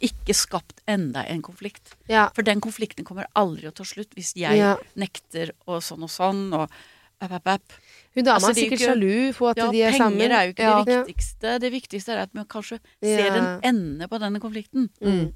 ikke 0.02 0.34
skapt 0.34 0.80
enda 0.90 1.22
en 1.30 1.42
konflikt. 1.46 1.94
Ja. 2.10 2.26
For 2.34 2.46
den 2.46 2.62
konflikten 2.62 3.06
kommer 3.06 3.28
aldri 3.38 3.68
å 3.70 3.74
ta 3.74 3.86
slutt 3.86 4.16
hvis 4.18 4.34
jeg 4.38 4.58
ja. 4.58 4.74
nekter 4.98 5.54
og 5.70 5.82
sånn 5.84 6.02
og 6.02 6.10
sånn 6.10 6.48
og 6.58 6.66
app, 7.22 7.36
app, 7.38 7.50
app. 7.54 7.76
Hun 8.16 8.26
dama 8.26 8.40
Altså, 8.40 8.50
er 8.50 8.56
er 8.56 8.60
sikkert 8.64 8.82
sjalu 8.82 9.32
på 9.36 9.48
at 9.52 9.60
Ja, 9.60 9.68
de 9.70 9.82
er 9.82 9.94
sammen. 9.96 10.18
penger 10.18 10.34
er 10.36 10.48
jo 10.48 10.54
ikke 10.56 10.72
det 10.72 10.96
viktigste. 10.98 11.54
Det 11.62 11.72
viktigste 11.72 12.16
er 12.16 12.24
at 12.26 12.34
man 12.34 12.48
kanskje 12.50 12.80
ser 13.00 13.38
en 13.38 13.48
ende 13.62 14.08
på 14.10 14.18
denne 14.18 14.42
konflikten. 14.42 14.90
Mm. 15.00 15.30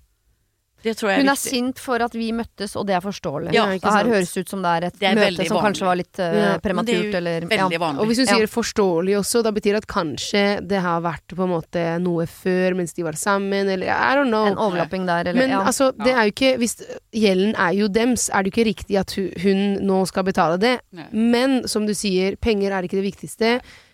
Det 0.84 0.92
tror 0.98 1.10
jeg 1.10 1.22
Hun 1.22 1.30
er 1.30 1.32
er 1.32 1.40
sint 1.40 1.80
for 1.82 2.02
at 2.04 2.14
vi 2.14 2.28
møttes, 2.36 2.74
og 2.76 2.86
det 2.86 2.94
er 2.96 3.02
forståelig. 3.04 3.52
Ja, 3.56 3.64
det 3.72 3.82
her 3.82 4.10
høres 4.10 4.32
ut 4.36 4.50
som 4.52 4.62
det 4.62 4.72
er 4.72 4.86
et 4.88 4.98
Det 5.00 5.08
er 5.08 5.18
møte 5.18 5.46
som 5.48 5.60
kanskje 5.64 5.86
var 5.88 5.98
litt 5.98 6.20
uh, 6.20 6.26
Ja, 6.26 6.50
er 6.54 6.62
prematurt, 6.62 7.14
eller 7.20 7.46
ja. 7.50 7.66
Og 7.96 8.04
hvis 8.06 8.20
hun 8.22 8.26
Ja. 8.26 8.36
sier 8.36 8.50
forståelig 8.50 9.16
også, 9.20 9.42
da 9.46 9.52
betyr 9.56 9.76
det 9.76 9.82
at 9.84 9.88
kanskje 9.90 10.44
det 10.68 10.82
har 10.84 11.00
vært 11.04 11.34
på 11.34 11.42
en 11.46 11.52
måte 11.54 11.84
noe 12.02 12.26
før 12.26 12.76
mens 12.78 12.94
de 12.94 13.06
var 13.06 13.18
sammen, 13.18 13.68
eller 13.72 13.86
I 13.88 14.12
don't 14.18 14.30
know. 14.30 14.46
En 14.46 14.58
overlapping 14.58 15.06
der, 15.06 15.32
eller 15.32 15.40
Men 15.40 15.50
ja. 15.50 15.62
altså, 15.64 15.92
det 15.96 16.12
er 16.12 16.28
jo 16.28 16.34
ikke 16.34 16.52
Hvis 16.60 16.76
gjelden 17.12 17.54
er 17.56 17.72
jo 17.72 17.88
dems, 17.88 18.28
er 18.28 18.42
det 18.42 18.52
jo 18.52 18.60
ikke 18.60 18.68
riktig 18.70 18.98
at 19.00 19.16
hun, 19.16 19.30
hun 19.42 19.64
nå 19.86 20.04
skal 20.06 20.24
betale 20.24 20.58
det. 20.60 20.76
Nei. 20.92 21.08
Men 21.12 21.68
som 21.68 21.86
du 21.86 21.94
sier, 21.94 22.36
penger 22.36 22.72
er 22.72 22.86
ikke 22.86 23.00
det 23.00 23.08
viktigste. 23.10 23.56
Eh, 23.56 23.84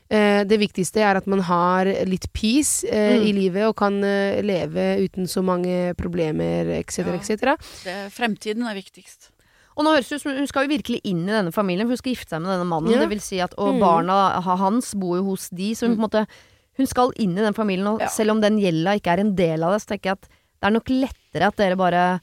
det 0.45 0.59
viktigste 0.61 1.01
er 1.01 1.17
at 1.17 1.27
man 1.31 1.41
har 1.49 1.89
litt 2.09 2.27
peace 2.37 2.85
eh, 2.85 3.17
Mm. 3.19 3.27
i 3.29 3.33
livet 3.33 3.65
og 3.69 3.77
kan 3.81 3.95
eh, 4.05 4.43
leve 4.45 4.85
uten 5.07 5.25
så 5.31 5.41
mange 5.43 5.95
problemer 5.97 6.69
etc. 6.79 6.99
Ja. 7.07 7.15
etc. 7.17 7.57
Fremtiden 8.13 8.67
er 8.69 8.75
viktigst. 8.77 9.31
Og 9.73 9.87
nå 9.87 9.95
høres 9.95 10.11
det 10.11 10.19
ut 10.19 10.23
som 10.27 10.35
hun 10.37 10.47
skal 10.51 10.67
jo 10.69 10.75
virkelig 10.75 11.01
inn 11.09 11.23
i 11.25 11.33
denne 11.33 11.53
familien, 11.53 11.87
for 11.89 11.95
hun 11.97 12.03
skal 12.03 12.13
gifte 12.13 12.35
seg 12.35 12.43
med 12.45 12.53
denne 12.53 12.69
mannen. 12.69 12.93
Ja. 12.93 13.01
Det 13.01 13.09
vil 13.15 13.21
si 13.25 13.39
at, 13.41 13.55
og 13.57 13.75
Mm. 13.75 13.81
barna 13.81 14.17
hans 14.45 14.93
bor 14.95 15.17
jo 15.17 15.25
hos 15.31 15.49
de, 15.49 15.71
så 15.75 15.87
hun 15.89 15.97
på 15.97 16.03
en 16.03 16.09
måte 16.11 16.27
Hun 16.79 16.87
skal 16.87 17.11
inn 17.21 17.33
i 17.37 17.43
den 17.45 17.53
familien, 17.53 17.87
og 17.87 18.01
Ja. 18.01 18.09
selv 18.09 18.31
om 18.31 18.41
den 18.41 18.57
gjelda 18.59 18.95
ikke 18.97 19.13
er 19.13 19.21
en 19.21 19.35
del 19.37 19.63
av 19.63 19.73
det, 19.73 19.83
så 19.83 19.89
tenker 19.93 20.03
jeg 20.09 20.13
at 20.13 20.23
det 20.23 20.65
er 20.65 20.71
nok 20.71 20.89
lettere 20.89 21.47
at 21.49 21.57
dere 21.57 21.77
bare 21.77 22.21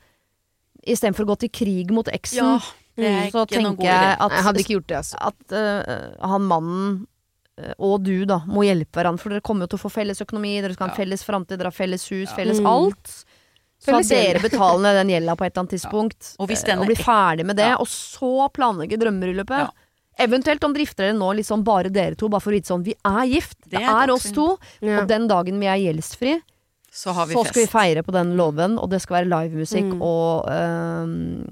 Istedenfor 0.87 1.25
å 1.25 1.29
gå 1.35 1.39
til 1.39 1.49
krig 1.49 1.91
mot 1.91 2.07
eksen, 2.07 2.61
Mm. 2.97 3.31
så 3.31 3.45
tenker 3.47 3.83
jeg 3.83 4.17
at, 4.19 4.31
Jeg 4.31 4.43
hadde 4.43 4.59
ikke 4.59 4.73
gjort 4.75 4.87
det, 4.87 4.97
altså. 4.97 5.15
at 5.21 5.51
uh, 5.53 6.27
han 6.27 6.41
mannen 6.41 7.07
eh, 7.07 7.08
og 7.79 8.03
du 8.03 8.25
da 8.25 8.39
må 8.47 8.63
hjelpe 8.65 8.91
hverandre, 8.99 9.19
for 9.19 9.29
dere 9.29 9.41
kommer 9.41 9.67
jo 9.67 9.73
til 9.75 9.79
å 9.79 9.83
få 9.89 9.91
felles 9.91 10.21
økonomi, 10.21 10.61
dere 10.61 10.73
skal 10.73 10.87
ha 10.87 10.93
en 10.93 10.97
Ja. 10.97 11.03
felles 11.05 11.23
framtid, 11.23 11.57
dere 11.57 11.71
har 11.71 11.71
felles 11.71 12.07
hus, 12.09 12.29
Ja. 12.29 12.35
felles 12.35 12.59
Mm. 12.59 12.67
alt. 12.67 13.25
Så 13.81 13.95
at 13.97 14.07
dere 14.09 14.39
betaler 14.39 14.81
ned 14.81 14.95
den 15.07 15.09
gjelda 15.15 15.37
på 15.37 15.45
et 15.45 15.53
eller 15.55 15.63
annet 15.63 15.71
tidspunkt, 15.79 16.35
Og 16.39 16.47
hvis 16.49 16.63
eh, 16.67 16.75
og 16.77 16.83
er 16.83 16.87
blir 16.87 16.97
ferdig 17.03 17.45
med 17.45 17.55
det, 17.55 17.65
Ja. 17.69 17.75
og 17.79 17.87
så 17.87 18.49
planlegge 18.51 18.97
drømmebryllupet. 18.99 19.59
Ja. 19.59 19.69
Eventuelt 20.19 20.63
om 20.65 20.73
drifter 20.73 21.07
dere 21.07 21.13
nå 21.13 21.33
liksom 21.37 21.63
bare 21.63 21.89
dere 21.89 22.15
to, 22.15 22.27
bare 22.27 22.41
for 22.41 22.51
å 22.51 22.55
vite 22.59 22.67
sånn 22.67 22.83
Vi 22.83 22.93
er 23.05 23.25
gift, 23.25 23.55
det, 23.69 23.79
Det 23.79 23.81
er 23.87 24.03
er 24.03 24.11
oss 24.11 24.31
to, 24.31 24.57
Ja. 24.81 24.99
og 25.01 25.07
den 25.07 25.27
dagen 25.29 25.59
vi 25.59 25.65
er 25.67 25.77
gjeldsfri, 25.93 26.41
Så 26.91 27.13
har 27.13 27.25
vi 27.27 27.33
så 27.35 27.43
fest. 27.45 27.53
skal 27.53 27.61
vi 27.65 27.67
feire 27.95 28.03
på 28.03 28.11
den 28.11 28.35
låven, 28.35 28.77
og 28.81 28.89
det 28.89 29.01
skal 29.01 29.23
være 29.23 29.29
livemusikk 29.29 29.93
Mm. 29.93 30.01
og 30.01 30.45
øhm, 30.49 31.45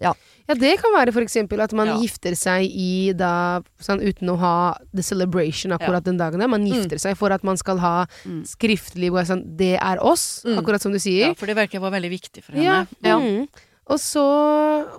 Ja, 0.00 0.12
det 0.46 0.78
kan 0.80 0.92
være 0.92 1.12
eksempel 1.24 1.60
at 1.64 1.72
man 1.72 1.86
Ja. 1.88 1.96
gifter 1.96 2.34
seg 2.36 2.68
i 2.68 3.12
da 3.16 3.60
sånn 3.80 4.02
uten 4.04 4.28
å 4.28 4.36
ha 4.38 4.76
the 4.92 5.02
celebration 5.02 5.72
akkurat 5.72 6.04
den 6.04 6.18
dagen 6.18 6.38
der. 6.38 6.48
Man 6.48 6.66
gifter 6.66 6.98
seg 7.00 7.16
for 7.16 7.32
at 7.32 7.42
man 7.42 7.56
skal 7.56 7.78
ha 7.78 8.06
Mm. 8.26 8.42
skriftlig 8.44 9.10
hvor 9.10 9.24
sånn 9.24 9.56
Det 9.56 9.78
er 9.80 9.96
oss, 10.04 10.42
Mm. 10.44 10.58
akkurat 10.58 10.80
som 10.82 10.92
du 10.92 10.98
sier. 10.98 11.28
Ja, 11.28 11.34
for 11.34 11.46
det 11.46 11.56
virker 11.56 11.80
var 11.80 11.90
veldig 11.92 12.10
viktig 12.10 12.44
for 12.44 12.52
henne. 12.52 12.86
Ja. 13.02 13.18
Mm. 13.18 13.48
Og 13.86 13.98
så, 13.98 14.20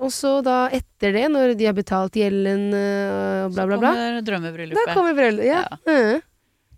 og 0.02 0.10
så 0.12 0.44
da 0.44 0.70
etter 0.70 1.12
det, 1.14 1.30
når 1.32 1.58
de 1.58 1.66
har 1.66 1.74
betalt 1.74 2.12
gjelden 2.14 2.72
øh, 2.74 3.46
og 3.46 3.54
bla, 3.54 3.66
bla, 3.66 3.76
Så 3.76 3.82
kommer 3.82 3.82
kommer 3.82 4.22
da 4.26 4.32
drømmebryllupet. 4.32 4.94
kommer 4.94 5.14
bryllupet, 5.16 5.46
Ja. 5.46 5.64
Mm. 5.88 6.22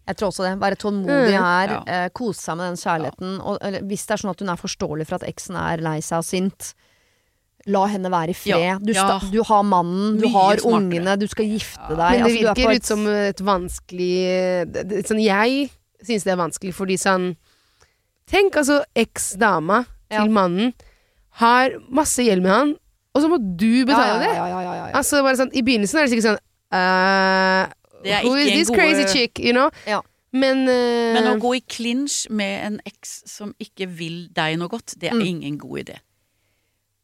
Jeg 0.08 0.16
tror 0.16 0.30
også 0.32 0.44
det. 0.48 0.60
Være 0.62 0.76
tålmodig 0.78 1.36
Mm. 1.36 1.44
her, 1.44 1.68
Ja. 1.68 1.84
eh, 2.06 2.10
kose 2.16 2.40
seg 2.40 2.56
med 2.58 2.70
den 2.70 2.78
kjærligheten. 2.78 3.42
Og, 3.46 3.58
eller, 3.62 3.82
hvis 3.82 4.06
det 4.08 4.12
er 4.12 4.18
sånn 4.24 4.30
at 4.32 4.40
hun 4.40 4.50
er 4.50 4.56
forståelig 4.56 5.06
for 5.08 5.16
at 5.16 5.24
eksen 5.28 5.56
er 5.58 5.78
lei 5.82 6.00
seg 6.00 6.18
og 6.20 6.24
sint, 6.24 6.74
la 7.68 7.86
henne 7.92 8.10
være 8.10 8.30
i 8.32 8.34
fred. 8.34 8.62
Ja. 8.64 8.78
Du, 8.80 8.94
Ja. 8.94 9.20
du 9.32 9.42
har 9.44 9.64
mannen, 9.64 10.18
du 10.18 10.26
Mye 10.28 10.32
har 10.34 10.58
smartere. 10.58 10.78
ungene, 10.80 11.18
du 11.20 11.28
skal 11.28 11.46
gifte 11.46 11.90
Ja. 11.90 11.96
deg. 11.96 11.98
Men 11.98 12.24
det 12.24 12.24
Altså, 12.24 12.38
er 12.38 12.56
virker 12.56 12.72
et- 12.72 12.76
ut 12.78 12.86
som 12.86 13.08
et 13.08 13.42
vanskelig 13.44 14.72
det, 14.72 15.06
sånn, 15.08 15.22
Jeg 15.24 15.70
syns 16.04 16.24
det 16.24 16.32
er 16.34 16.38
vanskelig, 16.38 16.74
fordi 16.74 16.98
sånn 16.98 17.36
Tenk 18.28 18.54
altså 18.56 18.84
eks-dama 18.96 19.86
Ja. 20.12 20.24
til 20.24 20.32
mannen 20.32 20.74
har 21.40 21.70
masse 21.90 22.18
gjeld 22.24 22.42
med 22.42 22.52
han, 22.52 22.76
og 23.16 23.22
så 23.24 23.30
må 23.30 23.38
du 23.58 23.86
betale 23.86 24.20
det! 24.20 24.36
Ja, 24.36 24.48
ja, 24.48 24.62
ja, 24.62 24.74
ja, 24.74 24.88
ja. 24.88 24.94
Altså 24.94 25.22
sånn, 25.36 25.52
I 25.54 25.62
begynnelsen 25.62 25.96
er 26.00 26.08
det 26.08 26.12
sikkert 26.12 26.36
sånn 26.36 26.40
uh, 26.74 27.68
Det 28.04 28.24
Who 28.24 28.36
is 28.36 28.52
this 28.52 28.70
gode- 28.70 28.78
crazy 28.80 29.06
chick? 29.08 29.40
You 29.40 29.54
know? 29.54 29.70
Ja. 29.88 30.02
Men, 30.34 30.68
uh... 30.68 31.14
Men 31.16 31.24
å 31.24 31.40
gå 31.42 31.56
i 31.56 31.62
clinch 31.62 32.30
med 32.30 32.66
en 32.66 32.82
eks 32.86 33.24
som 33.26 33.54
ikke 33.60 33.88
vil 33.88 34.28
deg 34.36 34.58
noe 34.60 34.68
godt, 34.70 34.94
det 35.00 35.10
er 35.12 35.16
Mm. 35.16 35.26
ingen 35.26 35.58
god 35.58 35.80
idé. 35.86 35.98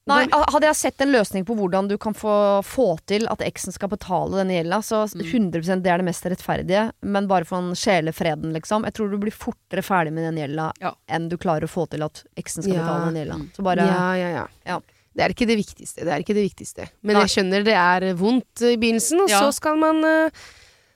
Nei, 0.05 0.25
hadde 0.27 0.67
jeg 0.67 0.75
sett 0.75 0.99
en 1.05 1.13
løsning 1.13 1.45
på 1.47 1.55
hvordan 1.55 1.87
du 1.87 1.93
kan 1.97 2.11
få, 2.13 2.59
få 2.67 2.87
til 3.07 3.23
at 3.31 3.39
eksen 3.39 3.71
skal 3.71 3.87
betale 3.93 4.41
denne 4.41 4.57
gjelda, 4.57 4.81
så 4.83 5.05
Mm. 5.15 5.51
100% 5.53 5.81
det 5.85 5.91
er 5.93 5.97
det 6.01 6.05
mest 6.09 6.25
rettferdige, 6.27 6.91
men 7.03 7.27
bare 7.27 7.45
for 7.47 7.57
en 7.63 7.71
sjelefreden, 7.73 8.51
liksom. 8.51 8.83
Jeg 8.83 8.93
tror 8.97 9.11
du 9.11 9.17
blir 9.17 9.31
fortere 9.31 9.81
ferdig 9.81 10.11
med 10.11 10.25
den 10.27 10.41
gjelda 10.43 10.71
Ja. 10.81 10.91
enn 11.07 11.29
du 11.29 11.37
klarer 11.37 11.63
å 11.63 11.71
få 11.71 11.87
til 11.89 12.03
at 12.03 12.23
eksen 12.35 12.63
skal 12.63 12.73
Ja. 12.75 12.81
betale 12.83 13.13
den 13.13 13.21
gjelda. 13.23 13.37
Mm. 13.39 13.49
Så 13.55 13.63
bare 13.63 13.77
ja, 13.87 14.13
ja, 14.15 14.29
ja, 14.29 14.47
Ja. 14.65 14.79
Det 15.15 15.21
er 15.23 15.29
ikke 15.29 15.45
det 15.47 15.57
viktigste. 15.61 16.03
Det 16.03 16.09
er 16.11 16.19
ikke 16.23 16.33
det 16.33 16.49
viktigste. 16.51 16.89
Men 17.03 17.13
Nei. 17.15 17.21
jeg 17.27 17.29
skjønner 17.45 17.63
det 17.63 17.75
er 17.77 18.13
vondt 18.15 18.61
i 18.65 18.75
begynnelsen, 18.75 19.21
og 19.21 19.29
så 19.29 19.53
skal 19.53 19.77
man 19.77 20.03
eh, 20.03 20.29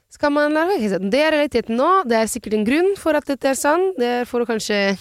skal 0.10 0.32
man 0.32 0.52
lære. 0.52 1.10
Det 1.12 1.20
er 1.22 1.32
realiteten 1.32 1.78
nå. 1.78 2.04
Det 2.04 2.18
er 2.18 2.26
sikkert 2.26 2.54
en 2.56 2.66
grunn 2.66 2.96
for 2.98 3.14
at 3.16 3.26
dette 3.26 3.46
er 3.46 3.54
sann. 3.54 3.94
Det 3.96 4.04
er 4.22 4.26
for 4.26 4.42
å 4.42 4.48
kanskje 4.48 4.98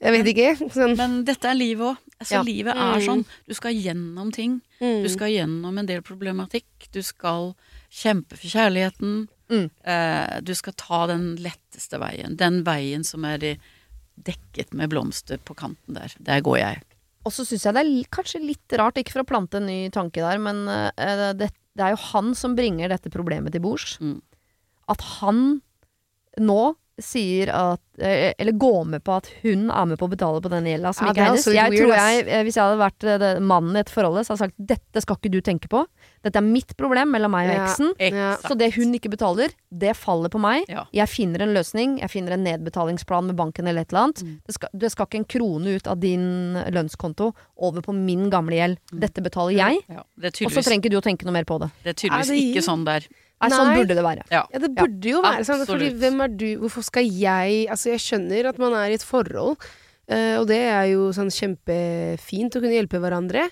Jeg 0.00 0.14
vet 0.14 0.28
ikke. 0.30 0.50
Sånn. 0.76 0.94
Men 0.98 1.16
dette 1.26 1.48
er 1.50 1.58
livet 1.58 1.86
òg. 1.92 2.04
Altså, 2.18 2.34
Ja. 2.34 2.42
Livet 2.46 2.74
er 2.74 2.98
Mm. 2.98 3.04
sånn. 3.06 3.24
Du 3.46 3.54
skal 3.54 3.72
gjennom 3.74 4.32
ting. 4.34 4.60
Mm. 4.80 5.02
Du 5.04 5.08
skal 5.08 5.28
gjennom 5.30 5.78
en 5.78 5.86
del 5.86 6.00
problematikk. 6.02 6.66
Du 6.92 7.00
skal 7.02 7.52
kjempe 7.90 8.36
for 8.36 8.48
kjærligheten. 8.50 9.28
Mm. 9.48 9.70
Eh, 9.84 10.40
du 10.42 10.52
skal 10.54 10.72
ta 10.76 11.06
den 11.06 11.36
letteste 11.36 11.98
veien. 12.02 12.36
Den 12.36 12.64
veien 12.66 13.04
som 13.06 13.24
er 13.24 13.38
dekket 14.18 14.74
med 14.74 14.90
blomster 14.90 15.38
på 15.38 15.54
kanten 15.54 15.94
der. 15.94 16.12
Der 16.20 16.40
går 16.42 16.58
jeg. 16.58 16.82
Og 17.24 17.32
så 17.32 17.44
syns 17.46 17.64
jeg 17.66 17.74
det 17.74 17.84
er 17.86 18.10
kanskje 18.10 18.42
litt 18.44 18.74
rart, 18.78 18.98
ikke 18.98 19.12
for 19.14 19.22
å 19.22 19.28
plante 19.30 19.58
en 19.60 19.66
ny 19.66 19.90
tanke 19.94 20.22
der, 20.22 20.38
men 20.42 20.66
eh, 20.68 21.32
det, 21.38 21.50
det 21.76 21.84
er 21.86 21.94
jo 21.94 22.02
han 22.12 22.34
som 22.34 22.54
bringer 22.58 22.88
dette 22.90 23.10
problemet 23.14 23.52
til 23.54 23.60
bords. 23.62 23.98
Mm. 24.02 24.20
At 24.88 25.00
han 25.20 25.60
nå 26.38 26.60
sier 27.02 27.50
at 27.54 27.80
eh, 28.02 28.32
Eller 28.38 28.52
går 28.58 28.84
med 28.86 29.02
på 29.06 29.16
at 29.18 29.28
hun 29.42 29.68
er 29.70 29.86
med 29.90 29.98
på 30.00 30.06
å 30.08 30.10
betale 30.12 30.40
på 30.42 30.50
den 30.52 30.66
gjelda 30.66 30.92
som 30.94 31.06
Ja, 31.06 31.12
ikke 31.12 31.22
er 31.22 31.28
hennes. 31.30 31.46
Jeg 31.54 31.74
tror 31.74 31.92
jeg, 31.94 32.24
eh, 32.26 32.42
Hvis 32.46 32.58
jeg 32.58 32.64
hadde 32.64 32.80
vært 32.82 33.06
eh, 33.06 33.18
det- 33.22 33.42
mannen 33.42 33.76
i 33.76 33.82
et 33.84 33.92
forhold, 33.92 34.18
så 34.26 34.34
hadde 34.34 34.38
jeg 34.38 34.50
sagt 34.50 34.66
dette 34.72 35.02
skal 35.04 35.16
ikke 35.18 35.30
du 35.30 35.40
tenke 35.40 35.70
på. 35.70 35.84
Dette 36.26 36.40
er 36.40 36.46
mitt 36.46 36.74
problem 36.76 37.12
mellom 37.14 37.30
meg 37.30 37.50
og 37.50 37.60
eksen. 37.62 37.92
Ja. 38.02 38.32
Så 38.42 38.56
det 38.58 38.72
hun 38.74 38.92
ikke 38.94 39.10
betaler, 39.12 39.54
det 39.70 39.94
faller 39.96 40.28
på 40.28 40.40
meg. 40.42 40.64
Ja. 40.68 40.84
Jeg 40.92 41.08
finner 41.08 41.42
en 41.46 41.54
løsning. 41.54 41.98
Jeg 42.02 42.10
finner 42.10 42.34
en 42.34 42.44
nedbetalingsplan 42.44 43.30
med 43.30 43.36
banken 43.38 43.68
eller 43.70 43.86
et 43.86 43.92
eller 43.92 44.08
annet. 44.08 44.24
Mm. 44.26 44.34
Det, 44.46 44.54
skal, 44.58 44.68
det 44.74 44.90
skal 44.92 45.06
ikke 45.06 45.20
en 45.22 45.28
krone 45.36 45.76
ut 45.78 45.86
av 45.86 46.00
din 46.02 46.58
lønnskonto 46.74 47.32
over 47.56 47.80
på 47.82 47.94
min 47.94 48.28
gamle 48.30 48.58
gjeld. 48.58 48.78
Dette 48.90 49.22
betaler 49.22 49.54
jeg. 49.54 49.80
Ja, 49.88 50.02
det 50.18 50.34
Og 50.42 50.50
så 50.52 50.62
trenger 50.66 50.82
ikke 50.86 50.94
du 50.96 50.98
å 50.98 51.06
tenke 51.06 51.24
noe 51.28 51.38
mer 51.38 51.46
på 51.48 51.60
det. 51.62 51.70
det 51.84 51.94
er 51.94 52.00
tydeligvis 52.02 52.34
ikke 52.50 52.66
sånn 52.66 52.84
der. 52.88 53.06
Nei, 53.40 53.48
sånn 53.54 53.74
burde 53.76 53.94
det 53.94 54.02
være. 54.04 54.22
Ja. 54.32 54.42
Ja, 54.52 54.58
det 54.58 54.70
burde 54.74 55.10
jo 55.12 55.20
være 55.22 55.44
sånn. 55.46 55.64
Fordi 55.68 55.90
hvem 56.00 56.20
er 56.24 56.28
du? 56.28 56.46
Hvorfor 56.58 56.82
skal 56.82 57.04
jeg 57.06 57.68
Altså, 57.70 57.92
jeg 57.94 58.00
skjønner 58.02 58.48
at 58.48 58.58
man 58.58 58.72
er 58.74 58.90
i 58.90 58.94
et 58.98 59.04
forhold, 59.06 59.56
eh, 60.08 60.36
og 60.40 60.46
det 60.50 60.58
er 60.72 60.86
jo 60.92 61.10
sånn 61.14 61.30
kjempefint 61.30 62.56
å 62.56 62.60
kunne 62.62 62.74
hjelpe 62.74 62.98
hverandre. 63.02 63.48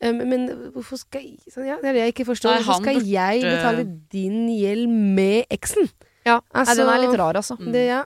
Eh, 0.00 0.12
men 0.12 0.48
hvorfor 0.74 0.98
skal 0.98 1.22
jeg 1.22 1.38
sånn, 1.52 1.66
Ja, 1.68 1.76
det 1.80 1.88
er 1.90 1.92
det 1.92 2.04
jeg 2.06 2.14
ikke 2.14 2.28
forstår. 2.34 2.54
Nei, 2.56 2.62
Hvorfor 2.62 2.82
skal 2.82 2.94
burde- 2.94 3.10
jeg 3.10 3.42
betale 3.42 3.84
din 4.10 4.48
gjeld 4.48 4.88
med 4.88 5.46
eksen? 5.50 5.90
Ja, 6.26 6.40
Nei, 6.54 6.64
den 6.64 6.86
er 6.86 6.92
Altså, 6.92 7.08
litt 7.10 7.18
rar, 7.18 7.34
altså. 7.34 7.56
Mm. 7.58 7.72
Det, 7.72 7.86
ja. 7.86 8.04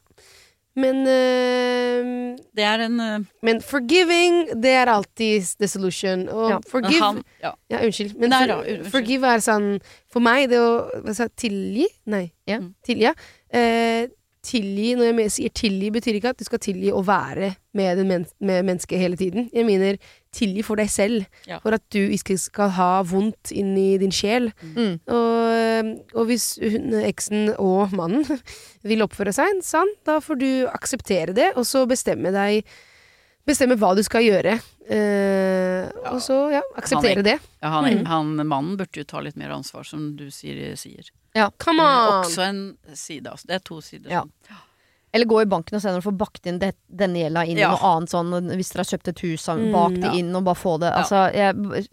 Men 0.77 1.05
uh, 1.07 2.37
Det 2.57 2.65
er 2.67 2.83
en 2.87 3.01
uh, 3.01 3.27
Men 3.47 3.61
forgiving, 3.63 4.41
det 4.63 4.73
er 4.75 4.91
alltid 4.91 5.47
the 5.61 5.69
solution. 5.71 6.29
Og 6.29 6.51
Ja. 6.51 6.59
forgive 6.71 7.03
han, 7.03 7.23
ja. 7.43 7.53
Ja, 7.71 7.85
unnskyld. 7.87 8.17
Men 8.19 8.31
Nei 8.35 8.41
for, 8.43 8.47
da, 8.55 8.59
unnskyld. 8.63 8.91
forgive 8.91 9.31
er 9.37 9.45
sånn 9.45 9.69
For 10.13 10.21
meg, 10.25 10.49
det 10.51 10.59
å 10.59 10.75
hva 11.05 11.15
sa 11.15 11.29
tilgi 11.29 11.87
Nei. 12.07 12.27
Ja. 12.47 12.59
Mm. 12.59 12.75
Tilgi, 12.87 13.07
ja. 13.09 13.15
Uh, 13.55 14.11
tilgi, 14.45 14.91
når 14.99 15.23
jeg 15.23 15.31
sier 15.33 15.53
tilgi, 15.57 15.89
betyr 15.95 16.19
ikke 16.19 16.35
at 16.35 16.41
du 16.43 16.45
skal 16.45 16.61
tilgi 16.61 16.91
å 16.93 17.01
være 17.07 17.55
med, 17.73 18.03
men 18.05 18.27
med 18.45 18.67
mennesket 18.69 19.01
hele 19.01 19.17
tiden. 19.17 19.47
Jeg 19.57 19.65
mener 19.65 19.97
tilgi 20.37 20.61
for 20.67 20.77
deg 20.77 20.91
selv. 20.93 21.25
Ja. 21.49 21.57
For 21.63 21.73
at 21.73 21.81
du 21.95 22.03
ikke 22.13 22.37
skal 22.37 22.69
ha 22.77 22.91
vondt 23.09 23.55
inni 23.57 23.95
din 24.03 24.13
sjel. 24.13 24.51
Mm. 24.75 24.99
Og, 25.09 25.44
og 26.15 26.27
hvis 26.29 26.47
hun, 26.63 26.93
eksen 27.05 27.55
og 27.59 27.93
mannen 27.97 28.25
vil 28.89 29.05
oppføre 29.07 29.33
seg 29.35 29.61
sånn, 29.65 29.91
da 30.07 30.19
får 30.25 30.39
du 30.41 30.49
akseptere 30.71 31.35
det, 31.37 31.53
og 31.57 31.65
så 31.69 31.87
bestemme 31.91 32.33
deg 32.35 32.65
Bestemme 33.45 33.75
hva 33.77 33.91
du 33.93 34.01
skal 34.01 34.23
gjøre. 34.25 34.55
Eh, 34.89 35.91
Og 36.09 36.17
så, 36.25 36.37
ja, 36.55 36.63
akseptere 36.81 37.21
det. 37.27 37.35
Ja, 37.61 37.69
han, 37.75 37.85
Mm. 37.85 38.07
han 38.09 38.31
mannen 38.49 38.77
burde 38.81 38.97
jo 38.97 39.05
ta 39.05 39.21
litt 39.21 39.37
mer 39.37 39.51
ansvar, 39.53 39.85
som 39.85 40.17
du 40.17 40.31
sier. 40.31 40.75
sier. 40.81 41.11
Come 41.59 41.83
Eh, 41.83 41.85
on! 41.85 42.25
Også 42.25 42.41
en 42.41 42.79
side, 42.95 43.27
altså. 43.29 43.45
Det 43.47 43.55
er 43.57 43.59
to 43.59 43.81
sider. 43.83 44.11
Ja. 44.11 44.23
sånn. 44.23 44.57
Eller 45.13 45.27
gå 45.27 45.43
i 45.43 45.45
banken 45.45 45.77
og 45.77 45.83
se 45.83 45.89
når 45.93 46.01
du 46.03 46.09
får 46.11 46.17
bakt 46.19 46.47
inn 46.47 46.59
det, 46.59 46.73
denne 46.89 47.21
gjelda 47.21 47.45
inn 47.47 47.59
i 47.59 47.61
Ja. 47.61 47.71
noe 47.77 47.85
annet 47.99 48.09
sånn. 48.11 48.33
Hvis 48.57 48.73
dere 48.73 48.81
har 48.83 48.99
kjøpt 48.99 49.09
et 49.09 49.21
hus, 49.21 49.45
Mm, 49.61 49.73
bak 49.73 49.93
det 49.93 50.03
ja. 50.09 50.13
inn 50.13 50.35
og 50.37 50.45
bare 50.45 50.55
få 50.57 50.81
det. 50.81 50.89
Ja. 50.91 51.03
Altså, 51.03 51.35
jeg, 51.35 51.89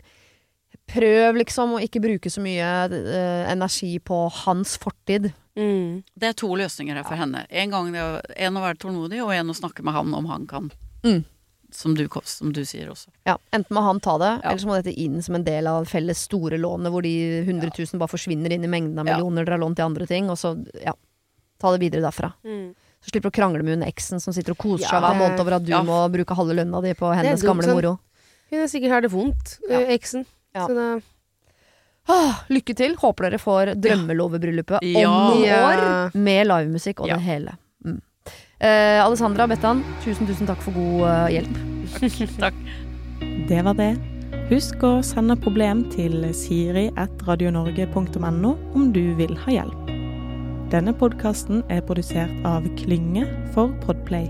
prøv 0.91 1.37
liksom 1.39 1.77
å 1.77 1.81
ikke 1.83 2.01
bruke 2.03 2.29
så 2.31 2.43
mye 2.43 2.67
uh, 2.91 3.43
energi 3.51 3.95
på 4.03 4.23
hans 4.43 4.77
fortid. 4.81 5.31
Mm. 5.57 6.01
Det 6.15 6.31
er 6.31 6.37
to 6.39 6.47
løsninger 6.55 6.95
her 6.99 7.07
for 7.07 7.19
henne. 7.19 7.45
En, 7.49 7.71
gang 7.73 7.91
er, 7.95 8.21
en 8.47 8.57
å 8.59 8.63
være 8.63 8.79
tålmodig, 8.83 9.19
og 9.23 9.33
en 9.35 9.51
å 9.51 9.57
snakke 9.57 9.83
med 9.83 9.95
han 9.97 10.13
om 10.15 10.27
han 10.31 10.47
kan. 10.47 10.71
Mm. 11.03 11.23
Som, 11.71 11.93
du, 11.95 12.03
som 12.27 12.51
du 12.51 12.65
sier 12.67 12.89
også. 12.91 13.13
Ja, 13.27 13.37
Enten 13.55 13.75
må 13.77 13.79
han 13.85 14.01
ta 14.03 14.17
det, 14.19 14.31
Ja. 14.43 14.49
eller 14.51 14.59
så 14.59 14.67
må 14.67 14.75
dette 14.75 14.91
inn 14.99 15.21
som 15.23 15.37
en 15.39 15.45
del 15.47 15.67
av 15.71 15.85
felles 15.87 16.19
store 16.27 16.57
lånet, 16.59 16.91
hvor 16.91 17.03
de 17.05 17.13
100 17.45 17.71
000 17.71 17.99
bare 18.01 18.11
forsvinner 18.11 18.51
inn 18.51 18.67
i 18.67 18.71
mengden 18.71 18.99
av 18.99 19.07
Ja. 19.07 19.15
millioner 19.15 19.45
dere 19.47 19.55
har 19.55 19.63
lånt 19.63 19.79
til 19.79 19.87
andre 19.87 20.07
ting, 20.09 20.27
og 20.29 20.35
så 20.39 20.51
ja, 20.83 20.91
ta 21.63 21.71
det 21.71 21.79
videre 21.85 22.03
derfra. 22.03 22.33
Mm. 22.43 22.73
Så 23.01 23.09
slipper 23.13 23.31
du 23.31 23.31
å 23.31 23.37
krangle 23.39 23.63
med 23.63 23.79
hun 23.79 23.87
eksen 23.87 24.19
som 24.21 24.35
sitter 24.35 24.51
og 24.53 24.59
koser 24.61 24.83
Ja, 24.83 24.91
seg 24.91 25.01
hver 25.07 25.15
måned 25.17 25.39
over 25.41 25.55
at 25.57 25.63
du 25.65 25.71
ja. 25.71 25.79
må 25.81 26.03
bruke 26.11 26.35
halve 26.37 26.53
lønna 26.59 26.83
di 26.83 26.91
på 26.99 27.09
hennes 27.15 27.41
gamle 27.47 27.71
moro. 27.71 27.95
Hun 28.51 28.59
er 28.59 28.67
sikkert 28.69 28.91
har 28.97 29.01
det 29.07 29.11
vondt, 29.15 29.55
Ja. 29.69 29.79
eh, 29.79 29.95
eksen. 29.95 30.25
Ja. 30.55 30.67
Så 30.67 30.73
det 30.75 31.01
Åh, 32.09 32.33
lykke 32.49 32.73
til. 32.75 32.95
Håper 32.97 33.23
dere 33.29 33.37
får 33.39 33.65
drømmelovebryllupet 33.79 34.79
Ja. 34.81 35.07
om 35.07 35.13
noen 35.37 35.45
Ja. 35.45 35.69
år 35.69 36.09
med 36.17 36.47
livemusikk 36.47 36.99
og 37.01 37.07
Ja. 37.07 37.13
det 37.15 37.23
hele. 37.23 37.51
Mm. 37.85 38.01
Eh, 38.59 39.05
Alessandra 39.05 39.47
Bettan, 39.47 39.83
tusen, 40.03 40.27
tusen 40.27 40.47
takk 40.47 40.57
for 40.61 40.71
god 40.73 41.01
uh, 41.07 41.27
hjelp. 41.29 41.55
Takk. 42.39 42.53
Det 43.47 43.63
var 43.63 43.73
det. 43.77 43.97
Husk 44.49 44.75
å 44.83 45.01
sende 45.05 45.35
problem 45.39 45.83
til 45.91 46.33
siri.radionorge.no 46.33 48.57
om 48.75 48.91
du 48.91 49.13
vil 49.15 49.35
ha 49.45 49.51
hjelp. 49.51 49.87
Denne 50.71 50.93
podkasten 50.97 51.63
er 51.69 51.81
produsert 51.81 52.31
av 52.47 52.63
Klynge 52.79 53.25
for 53.53 53.67
Podplay. 53.85 54.29